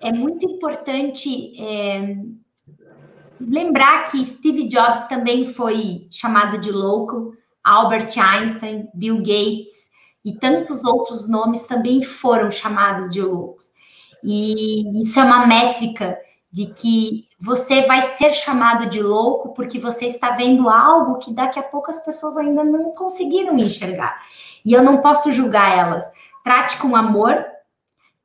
É, 0.00 0.08
é 0.08 0.12
muito 0.12 0.46
importante 0.46 1.60
é, 1.60 2.16
lembrar 3.40 4.10
que 4.10 4.24
Steve 4.24 4.68
Jobs 4.68 5.08
também 5.08 5.44
foi 5.44 6.06
chamado 6.10 6.58
de 6.58 6.70
louco, 6.70 7.36
Albert 7.62 8.16
Einstein, 8.16 8.88
Bill 8.94 9.18
Gates 9.18 9.90
e 10.24 10.34
tantos 10.36 10.84
outros 10.84 11.28
nomes 11.28 11.66
também 11.66 12.00
foram 12.00 12.50
chamados 12.50 13.10
de 13.10 13.20
loucos. 13.20 13.72
E 14.22 15.00
isso 15.00 15.18
é 15.18 15.24
uma 15.24 15.46
métrica 15.46 16.18
de 16.50 16.66
que 16.66 17.26
você 17.38 17.82
vai 17.82 18.02
ser 18.02 18.32
chamado 18.32 18.86
de 18.86 19.02
louco 19.02 19.50
porque 19.50 19.78
você 19.78 20.06
está 20.06 20.30
vendo 20.30 20.68
algo 20.68 21.18
que 21.18 21.32
daqui 21.32 21.58
a 21.58 21.62
pouco 21.62 21.90
as 21.90 22.04
pessoas 22.04 22.36
ainda 22.36 22.64
não 22.64 22.90
conseguiram 22.92 23.58
enxergar. 23.58 24.22
E 24.64 24.72
eu 24.72 24.82
não 24.82 25.00
posso 25.00 25.30
julgar 25.30 25.78
elas. 25.78 26.04
Trate 26.42 26.78
com 26.78 26.96
amor, 26.96 27.44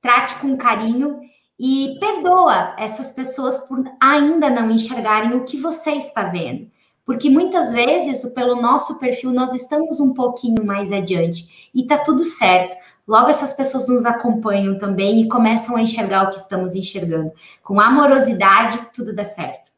trate 0.02 0.36
com 0.36 0.58
carinho 0.58 1.20
e 1.60 1.98
perdoa 2.00 2.76
essas 2.78 3.12
pessoas 3.12 3.58
por 3.60 3.84
ainda 4.02 4.50
não 4.50 4.72
enxergarem 4.72 5.36
o 5.36 5.44
que 5.44 5.58
você 5.58 5.92
está 5.92 6.24
vendo. 6.24 6.72
Porque 7.06 7.30
muitas 7.30 7.72
vezes, 7.72 8.34
pelo 8.34 8.62
nosso 8.62 8.98
perfil, 8.98 9.32
nós 9.32 9.54
estamos 9.54 10.00
um 10.00 10.14
pouquinho 10.14 10.66
mais 10.66 10.92
adiante 10.92 11.70
e 11.76 11.86
tá 11.86 11.98
tudo 11.98 12.24
certo. 12.24 12.76
Logo, 13.08 13.30
essas 13.30 13.54
pessoas 13.54 13.88
nos 13.90 14.06
acompanham 14.06 14.78
também 14.78 15.22
e 15.22 15.30
começam 15.30 15.76
a 15.76 15.82
enxergar 15.82 16.24
o 16.24 16.30
que 16.30 16.38
estamos 16.38 16.74
enxergando. 16.74 17.32
Com 17.62 17.80
amorosidade, 17.80 18.80
tudo 18.94 19.14
dá 19.14 19.26
certo. 19.26 19.74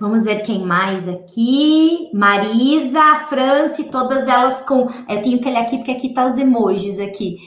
Vamos 0.00 0.24
ver 0.24 0.42
quem 0.42 0.64
mais 0.64 1.08
aqui. 1.08 2.10
Marisa, 2.14 3.16
Franci, 3.28 3.84
todas 3.84 4.28
elas 4.28 4.62
com. 4.62 4.88
Eu 5.08 5.22
tenho 5.22 5.40
que 5.40 5.48
olhar 5.48 5.62
aqui 5.62 5.78
porque 5.78 5.90
aqui 5.90 6.12
tá 6.12 6.24
os 6.24 6.38
emojis 6.38 7.00
aqui. 7.00 7.38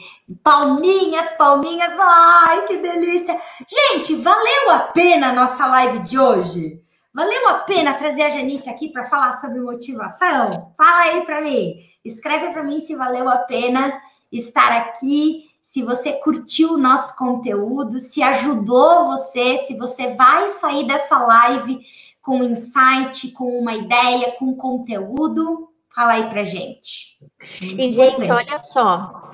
Palminhas, 0.42 1.32
palminhas, 1.32 1.92
ai 1.98 2.64
que 2.66 2.76
delícia! 2.78 3.36
Gente, 3.68 4.14
valeu 4.16 4.70
a 4.70 4.78
pena 4.80 5.30
a 5.30 5.32
nossa 5.32 5.66
live 5.66 6.00
de 6.00 6.18
hoje? 6.18 6.82
Valeu 7.14 7.48
a 7.48 7.54
pena 7.54 7.94
trazer 7.94 8.22
a 8.22 8.30
Janice 8.30 8.70
aqui 8.70 8.88
para 8.88 9.04
falar 9.04 9.34
sobre 9.34 9.60
motivação? 9.60 10.72
Fala 10.76 11.02
aí 11.02 11.24
para 11.24 11.42
mim. 11.42 11.74
Escreve 12.04 12.52
para 12.52 12.62
mim 12.62 12.78
se 12.78 12.94
valeu 12.94 13.28
a 13.28 13.38
pena 13.38 14.00
estar 14.30 14.72
aqui, 14.72 15.50
se 15.60 15.82
você 15.82 16.14
curtiu 16.14 16.74
o 16.74 16.78
nosso 16.78 17.16
conteúdo, 17.16 18.00
se 18.00 18.22
ajudou 18.22 19.06
você, 19.06 19.58
se 19.58 19.76
você 19.76 20.14
vai 20.14 20.48
sair 20.48 20.86
dessa 20.86 21.18
live 21.18 21.80
com 22.20 22.42
insight, 22.42 23.30
com 23.32 23.58
uma 23.58 23.74
ideia, 23.74 24.32
com 24.38 24.56
conteúdo. 24.56 25.68
Fala 25.94 26.12
aí 26.14 26.28
pra 26.30 26.44
gente. 26.44 27.18
E, 27.60 27.90
gente, 27.90 28.30
olha 28.30 28.58
só, 28.58 29.32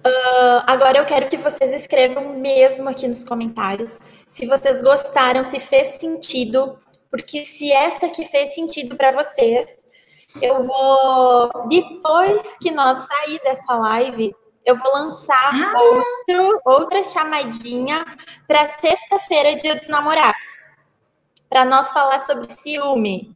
Uh, 0.00 0.64
agora 0.66 0.96
eu 0.96 1.04
quero 1.04 1.28
que 1.28 1.36
vocês 1.36 1.74
escrevam 1.74 2.32
mesmo 2.38 2.88
aqui 2.88 3.06
nos 3.06 3.22
comentários 3.22 4.00
se 4.26 4.46
vocês 4.46 4.80
gostaram, 4.80 5.42
se 5.42 5.60
fez 5.60 5.88
sentido, 5.88 6.78
porque 7.10 7.44
se 7.44 7.70
essa 7.70 8.06
aqui 8.06 8.24
fez 8.24 8.54
sentido 8.54 8.96
para 8.96 9.12
vocês, 9.12 9.84
eu 10.40 10.64
vou 10.64 11.68
depois 11.68 12.56
que 12.58 12.70
nós 12.70 12.98
sair 12.98 13.40
dessa 13.42 13.74
live, 13.76 14.34
eu 14.64 14.76
vou 14.76 14.92
lançar 14.92 15.50
ah. 15.54 15.78
outro, 15.78 16.60
outra 16.64 17.02
chamadinha 17.02 18.04
para 18.46 18.68
sexta-feira, 18.68 19.56
Dia 19.56 19.74
dos 19.74 19.88
Namorados, 19.88 20.66
para 21.48 21.64
nós 21.64 21.90
falar 21.92 22.20
sobre 22.20 22.48
ciúme. 22.50 23.34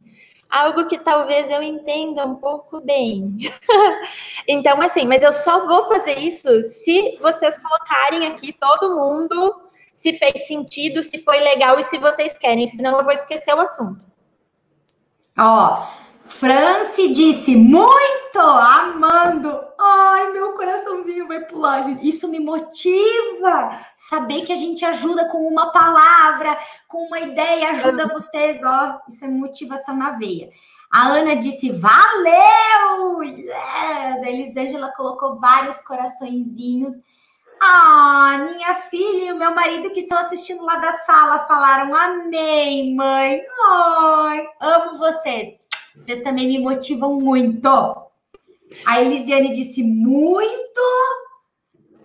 algo 0.49 0.85
que 0.85 0.97
talvez 0.97 1.49
eu 1.49 1.61
entenda 1.61 2.25
um 2.25 2.35
pouco 2.35 2.79
bem. 2.79 3.37
então, 4.47 4.81
assim, 4.81 5.05
mas 5.05 5.23
eu 5.23 5.33
só 5.33 5.65
vou 5.67 5.87
fazer 5.89 6.19
isso 6.19 6.63
se 6.63 7.17
vocês 7.21 7.57
colocarem 7.57 8.27
aqui 8.27 8.53
todo 8.53 8.95
mundo 8.95 9.65
se 9.93 10.11
fez 10.13 10.45
sentido, 10.45 11.01
se 11.01 11.19
foi 11.19 11.39
legal 11.39 11.79
e 11.79 11.83
se 11.83 11.97
vocês 11.97 12.37
querem, 12.37 12.67
senão 12.67 12.97
eu 12.97 13.03
vou 13.03 13.13
esquecer 13.13 13.53
o 13.55 13.61
assunto. 13.61 14.05
Ó, 15.37 15.87
Franci 16.27 17.09
disse 17.09 17.55
muito, 17.55 18.39
amando. 18.39 19.59
Ai, 19.79 20.31
meu 20.31 20.53
coraçãozinho 20.53 21.27
vai 21.27 21.41
pular, 21.41 21.83
gente. 21.83 22.07
Isso 22.07 22.27
me 22.27 22.39
motiva. 22.39 23.79
Saber 23.95 24.43
que 24.43 24.51
a 24.51 24.55
gente 24.55 24.83
ajuda 24.83 25.29
com 25.29 25.47
uma 25.47 25.71
palavra, 25.71 26.57
com 26.87 27.05
uma 27.05 27.19
ideia, 27.19 27.71
ajuda 27.71 28.07
vocês, 28.07 28.59
ó. 28.63 28.99
Isso 29.07 29.23
é 29.23 29.27
motivação 29.27 29.95
na 29.95 30.11
veia. 30.11 30.49
A 30.91 31.07
Ana 31.07 31.35
disse, 31.35 31.71
valeu! 31.71 33.23
Yes! 33.23 34.23
A 34.23 34.29
Elisângela 34.29 34.91
colocou 34.95 35.39
vários 35.39 35.81
coraçõezinhos. 35.81 36.95
Ah, 37.61 38.45
minha 38.49 38.75
filha 38.75 39.29
e 39.29 39.31
o 39.31 39.37
meu 39.37 39.53
marido 39.55 39.91
que 39.91 40.01
estão 40.01 40.17
assistindo 40.17 40.63
lá 40.65 40.75
da 40.75 40.91
sala 40.91 41.39
falaram: 41.45 41.95
Amei, 41.95 42.93
mãe. 42.93 43.41
Ai, 43.65 44.47
amo 44.59 44.97
vocês. 44.97 45.64
Vocês 45.99 46.21
também 46.21 46.47
me 46.47 46.59
motivam 46.59 47.15
muito. 47.15 47.67
A 48.85 49.01
Elisiane 49.01 49.51
disse 49.51 49.83
muito. 49.83 50.81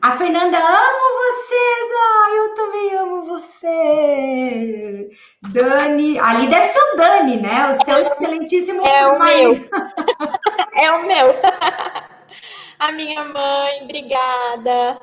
A 0.03 0.17
Fernanda, 0.17 0.57
amo 0.57 1.19
vocês. 1.19 1.91
Ai, 2.03 2.39
eu 2.39 2.55
também 2.55 2.95
amo 2.95 3.23
você. 3.23 5.11
Dani, 5.43 6.19
ali 6.19 6.47
deve 6.47 6.65
ser 6.65 6.81
o 6.81 6.97
Dani, 6.97 7.37
né? 7.37 7.71
O 7.71 7.85
seu 7.85 7.99
excelentíssimo 7.99 8.87
é 8.87 9.07
o 9.07 9.19
meu. 9.19 9.55
é 10.75 10.91
o 10.93 11.07
meu. 11.07 11.35
A 12.79 12.93
minha 12.93 13.25
mãe, 13.25 13.83
obrigada. 13.83 14.99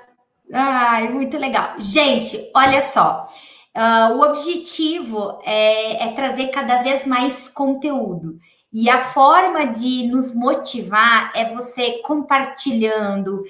Ai, 0.52 1.10
muito 1.10 1.38
legal. 1.38 1.76
Gente, 1.78 2.50
olha 2.56 2.82
só. 2.82 3.28
Uh, 3.76 4.18
o 4.18 4.22
objetivo 4.22 5.40
é, 5.46 6.08
é 6.08 6.12
trazer 6.14 6.48
cada 6.48 6.82
vez 6.82 7.06
mais 7.06 7.48
conteúdo. 7.48 8.40
E 8.72 8.90
a 8.90 9.02
forma 9.02 9.66
de 9.66 10.08
nos 10.08 10.36
motivar 10.36 11.32
é 11.36 11.54
você 11.54 12.02
compartilhando, 12.04 13.44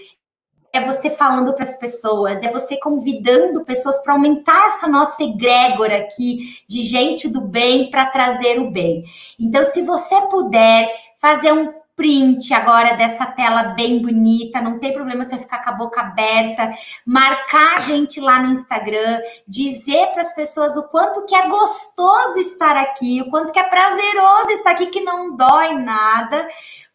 é 0.71 0.79
você 0.79 1.09
falando 1.09 1.53
para 1.53 1.63
as 1.63 1.75
pessoas, 1.75 2.43
é 2.43 2.51
você 2.51 2.79
convidando 2.79 3.65
pessoas 3.65 3.99
para 4.03 4.13
aumentar 4.13 4.67
essa 4.67 4.87
nossa 4.87 5.23
egrégora 5.23 5.97
aqui 5.97 6.61
de 6.67 6.81
gente 6.83 7.27
do 7.29 7.41
bem 7.41 7.89
para 7.89 8.05
trazer 8.05 8.59
o 8.59 8.69
bem. 8.69 9.03
Então, 9.39 9.63
se 9.63 9.81
você 9.81 10.21
puder 10.27 10.87
fazer 11.19 11.51
um 11.51 11.73
print 11.97 12.53
agora 12.53 12.95
dessa 12.95 13.25
tela 13.25 13.63
bem 13.69 14.03
bonita, 14.03 14.61
não 14.61 14.77
tem 14.77 14.93
problema 14.93 15.23
você 15.23 15.35
ficar 15.35 15.63
com 15.63 15.71
a 15.71 15.73
boca 15.73 15.99
aberta, 15.99 16.71
marcar 17.03 17.79
a 17.79 17.81
gente 17.81 18.21
lá 18.21 18.39
no 18.39 18.51
Instagram, 18.51 19.19
dizer 19.47 20.11
para 20.11 20.21
as 20.21 20.35
pessoas 20.35 20.77
o 20.77 20.87
quanto 20.89 21.25
que 21.25 21.33
é 21.33 21.47
gostoso 21.47 22.37
estar 22.37 22.77
aqui, 22.77 23.19
o 23.21 23.31
quanto 23.31 23.51
que 23.51 23.57
é 23.57 23.63
prazeroso 23.63 24.51
estar 24.51 24.71
aqui, 24.71 24.85
que 24.85 25.01
não 25.01 25.35
dói 25.35 25.73
nada, 25.73 26.47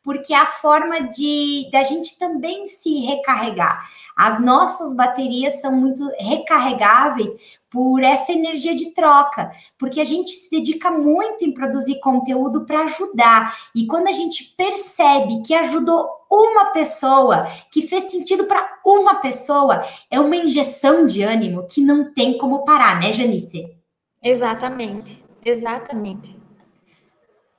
porque 0.04 0.32
é 0.32 0.38
a 0.38 0.46
forma 0.46 1.08
de 1.08 1.68
da 1.72 1.82
gente 1.82 2.16
também 2.16 2.68
se 2.68 3.00
recarregar. 3.00 3.90
As 4.16 4.40
nossas 4.40 4.94
baterias 4.94 5.60
são 5.60 5.74
muito 5.74 6.08
recarregáveis 6.18 7.60
por 7.72 8.02
essa 8.02 8.32
energia 8.32 8.76
de 8.76 8.92
troca, 8.92 9.50
porque 9.78 9.98
a 9.98 10.04
gente 10.04 10.30
se 10.30 10.50
dedica 10.50 10.90
muito 10.90 11.42
em 11.42 11.54
produzir 11.54 11.98
conteúdo 12.00 12.66
para 12.66 12.82
ajudar. 12.82 13.56
E 13.74 13.86
quando 13.86 14.08
a 14.08 14.12
gente 14.12 14.54
percebe 14.56 15.40
que 15.42 15.54
ajudou 15.54 16.06
uma 16.30 16.66
pessoa, 16.66 17.46
que 17.70 17.88
fez 17.88 18.04
sentido 18.04 18.44
para 18.44 18.80
uma 18.84 19.16
pessoa, 19.16 19.82
é 20.10 20.20
uma 20.20 20.36
injeção 20.36 21.06
de 21.06 21.22
ânimo 21.22 21.66
que 21.66 21.80
não 21.80 22.12
tem 22.12 22.36
como 22.36 22.64
parar, 22.64 23.00
né, 23.00 23.10
Janice? 23.10 23.74
Exatamente, 24.22 25.24
exatamente. 25.42 26.36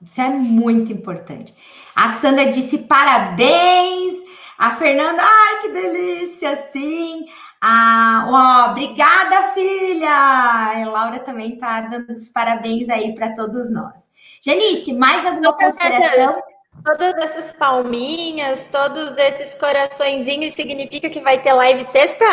Isso 0.00 0.20
é 0.20 0.28
muito 0.28 0.92
importante. 0.92 1.52
A 1.96 2.08
Sandra 2.08 2.50
disse 2.50 2.78
parabéns. 2.78 4.22
A 4.56 4.76
Fernanda, 4.76 5.20
ai 5.20 5.62
que 5.62 5.68
delícia, 5.70 6.70
sim. 6.72 7.26
Ah, 7.60 8.26
ó, 8.28 8.70
obrigada, 8.70 9.50
filha! 9.54 10.10
A 10.10 10.84
Laura 10.86 11.18
também 11.18 11.56
tá 11.56 11.80
dando 11.82 12.10
os 12.10 12.28
parabéns 12.28 12.88
aí 12.88 13.14
para 13.14 13.34
todos 13.34 13.72
nós. 13.72 14.10
Janice, 14.44 14.92
mais 14.92 15.24
alguma 15.24 15.52
todas 15.52 15.76
consideração? 15.76 16.30
Essas, 16.30 16.42
todas 16.84 17.14
essas 17.16 17.54
palminhas, 17.54 18.66
todos 18.70 19.16
esses 19.16 19.54
coraçõezinhos, 19.54 20.54
significa 20.54 21.08
que 21.08 21.20
vai 21.20 21.40
ter 21.40 21.52
live 21.52 21.84
sexta? 21.84 22.24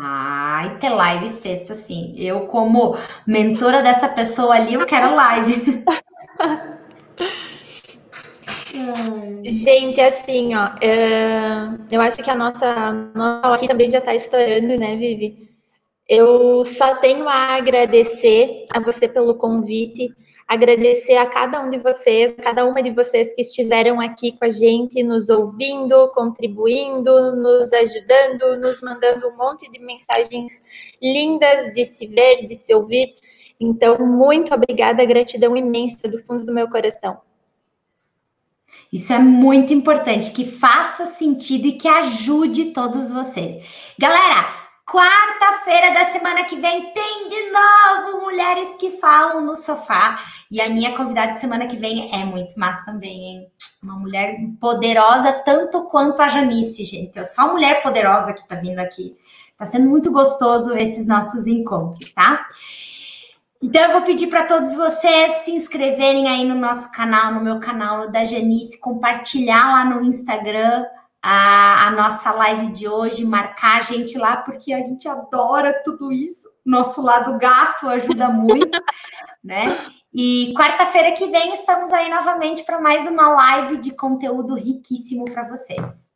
Vai 0.00 0.76
ter 0.78 0.88
live 0.88 1.28
sexta, 1.28 1.74
sim. 1.74 2.14
Eu, 2.16 2.46
como 2.46 2.96
mentora 3.26 3.82
dessa 3.82 4.08
pessoa 4.08 4.54
ali, 4.54 4.74
eu 4.74 4.86
quero 4.86 5.14
live. 5.14 5.84
Gente, 9.44 10.00
assim, 10.00 10.54
ó, 10.54 10.66
é, 10.80 11.78
eu 11.90 12.00
acho 12.00 12.22
que 12.22 12.30
a 12.30 12.34
nossa, 12.34 12.92
nossa 13.14 13.54
aqui 13.54 13.68
também 13.68 13.90
já 13.90 13.98
está 13.98 14.14
estourando, 14.14 14.78
né, 14.78 14.96
Vivi? 14.96 15.48
Eu 16.08 16.64
só 16.64 16.96
tenho 16.96 17.28
a 17.28 17.56
agradecer 17.56 18.66
a 18.72 18.80
você 18.80 19.06
pelo 19.06 19.34
convite, 19.34 20.10
agradecer 20.46 21.16
a 21.16 21.26
cada 21.26 21.60
um 21.60 21.68
de 21.68 21.78
vocês, 21.78 22.34
cada 22.42 22.64
uma 22.64 22.82
de 22.82 22.90
vocês 22.90 23.34
que 23.34 23.42
estiveram 23.42 24.00
aqui 24.00 24.32
com 24.32 24.46
a 24.46 24.50
gente, 24.50 25.02
nos 25.02 25.28
ouvindo, 25.28 26.08
contribuindo, 26.08 27.36
nos 27.36 27.70
ajudando, 27.72 28.58
nos 28.58 28.80
mandando 28.80 29.28
um 29.28 29.36
monte 29.36 29.70
de 29.70 29.78
mensagens 29.78 30.62
lindas 31.02 31.72
de 31.74 31.84
se 31.84 32.06
ver, 32.06 32.46
de 32.46 32.54
se 32.54 32.74
ouvir. 32.74 33.14
Então, 33.60 33.98
muito 33.98 34.54
obrigada, 34.54 35.04
gratidão 35.04 35.54
imensa 35.54 36.08
do 36.08 36.18
fundo 36.24 36.46
do 36.46 36.54
meu 36.54 36.70
coração. 36.70 37.27
Isso 38.92 39.12
é 39.12 39.18
muito 39.18 39.72
importante, 39.72 40.32
que 40.32 40.44
faça 40.44 41.04
sentido 41.04 41.66
e 41.66 41.72
que 41.72 41.86
ajude 41.86 42.66
todos 42.66 43.10
vocês. 43.10 43.62
Galera, 43.98 44.48
quarta-feira 44.90 45.92
da 45.92 46.06
semana 46.06 46.44
que 46.44 46.56
vem 46.56 46.92
tem 46.94 47.28
de 47.28 47.50
novo 47.50 48.22
Mulheres 48.22 48.76
que 48.78 48.92
Falam 48.92 49.44
no 49.44 49.54
Sofá. 49.54 50.18
E 50.50 50.60
a 50.62 50.70
minha 50.70 50.96
convidada 50.96 51.32
de 51.32 51.38
semana 51.38 51.66
que 51.66 51.76
vem 51.76 52.10
é 52.14 52.24
muito 52.24 52.58
massa 52.58 52.86
também, 52.86 53.24
hein? 53.24 53.52
Uma 53.82 53.98
mulher 53.98 54.38
poderosa 54.58 55.32
tanto 55.32 55.84
quanto 55.84 56.22
a 56.22 56.28
Janice, 56.28 56.82
gente. 56.84 57.18
É 57.18 57.24
só 57.24 57.52
mulher 57.52 57.82
poderosa 57.82 58.32
que 58.32 58.48
tá 58.48 58.56
vindo 58.56 58.78
aqui. 58.78 59.14
Tá 59.58 59.66
sendo 59.66 59.88
muito 59.88 60.10
gostoso 60.10 60.74
esses 60.74 61.06
nossos 61.06 61.46
encontros, 61.46 62.10
tá? 62.12 62.46
Então 63.60 63.82
eu 63.82 63.92
vou 63.92 64.02
pedir 64.02 64.28
para 64.28 64.46
todos 64.46 64.72
vocês 64.74 65.32
se 65.38 65.50
inscreverem 65.50 66.28
aí 66.28 66.44
no 66.44 66.54
nosso 66.54 66.92
canal, 66.92 67.34
no 67.34 67.40
meu 67.40 67.58
canal, 67.58 67.98
no 67.98 68.12
da 68.12 68.24
Janice, 68.24 68.80
compartilhar 68.80 69.64
lá 69.72 69.84
no 69.84 70.04
Instagram 70.04 70.86
a, 71.20 71.88
a, 71.88 71.90
nossa 71.90 72.30
live 72.30 72.68
de 72.68 72.86
hoje, 72.86 73.26
marcar 73.26 73.78
a 73.78 73.82
gente 73.82 74.16
lá, 74.16 74.36
porque 74.36 74.72
a 74.72 74.78
gente 74.78 75.08
adora 75.08 75.82
tudo 75.84 76.12
isso. 76.12 76.48
Nosso 76.64 77.02
lado 77.02 77.36
gato 77.36 77.88
ajuda 77.88 78.28
muito, 78.30 78.80
né? 79.42 79.76
E 80.14 80.54
quarta-feira 80.56 81.12
que 81.12 81.26
vem 81.26 81.52
estamos 81.52 81.92
aí 81.92 82.08
novamente 82.08 82.62
para 82.62 82.80
mais 82.80 83.08
uma 83.08 83.28
live 83.28 83.78
de 83.78 83.90
conteúdo 83.90 84.54
riquíssimo 84.54 85.24
para 85.24 85.48
vocês. 85.48 86.08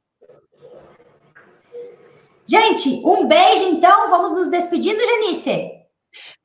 Gente, 2.46 3.02
um 3.04 3.26
beijo 3.26 3.64
então. 3.64 4.08
Vamos 4.08 4.32
nos 4.32 4.48
despedindo, 4.48 5.00
Janice. 5.04 5.81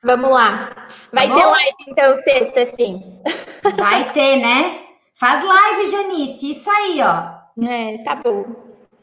Vamos 0.07 0.29
lá. 0.29 0.87
Vai 1.11 1.27
tá 1.27 1.35
ter 1.35 1.45
live 1.45 1.75
então 1.85 2.15
sexta, 2.15 2.65
sim. 2.65 3.03
Vai 3.77 4.13
ter, 4.13 4.37
né? 4.37 4.79
Faz 5.13 5.43
live, 5.43 5.85
Janice. 5.85 6.51
Isso 6.51 6.71
aí, 6.71 7.01
ó. 7.01 7.65
É, 7.67 7.97
tá 8.05 8.15
bom. 8.15 8.45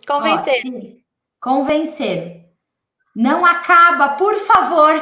Convencer. 0.07 0.63
Ó, 0.65 1.51
Convencer. 1.51 2.47
Não 3.15 3.45
acaba, 3.45 4.15
por 4.15 4.35
favor. 4.35 4.95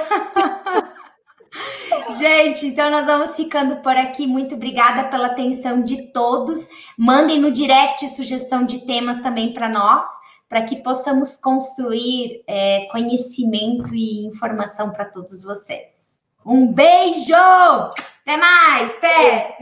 Gente, 2.18 2.66
então 2.66 2.90
nós 2.90 3.06
vamos 3.06 3.36
ficando 3.36 3.76
por 3.76 3.96
aqui. 3.96 4.26
Muito 4.26 4.56
obrigada 4.56 5.04
pela 5.04 5.28
atenção 5.28 5.82
de 5.82 6.10
todos. 6.10 6.68
Mandem 6.98 7.38
no 7.38 7.52
direct 7.52 8.08
sugestão 8.08 8.64
de 8.64 8.84
temas 8.86 9.20
também 9.20 9.52
para 9.54 9.68
nós 9.68 10.08
para 10.52 10.64
que 10.64 10.76
possamos 10.76 11.38
construir 11.38 12.44
é, 12.46 12.86
conhecimento 12.90 13.94
e 13.94 14.26
informação 14.26 14.90
para 14.90 15.06
todos 15.06 15.42
vocês. 15.42 16.20
Um 16.44 16.70
beijo! 16.70 17.32
Até 17.32 18.36
mais! 18.36 18.94
Até! 18.98 19.56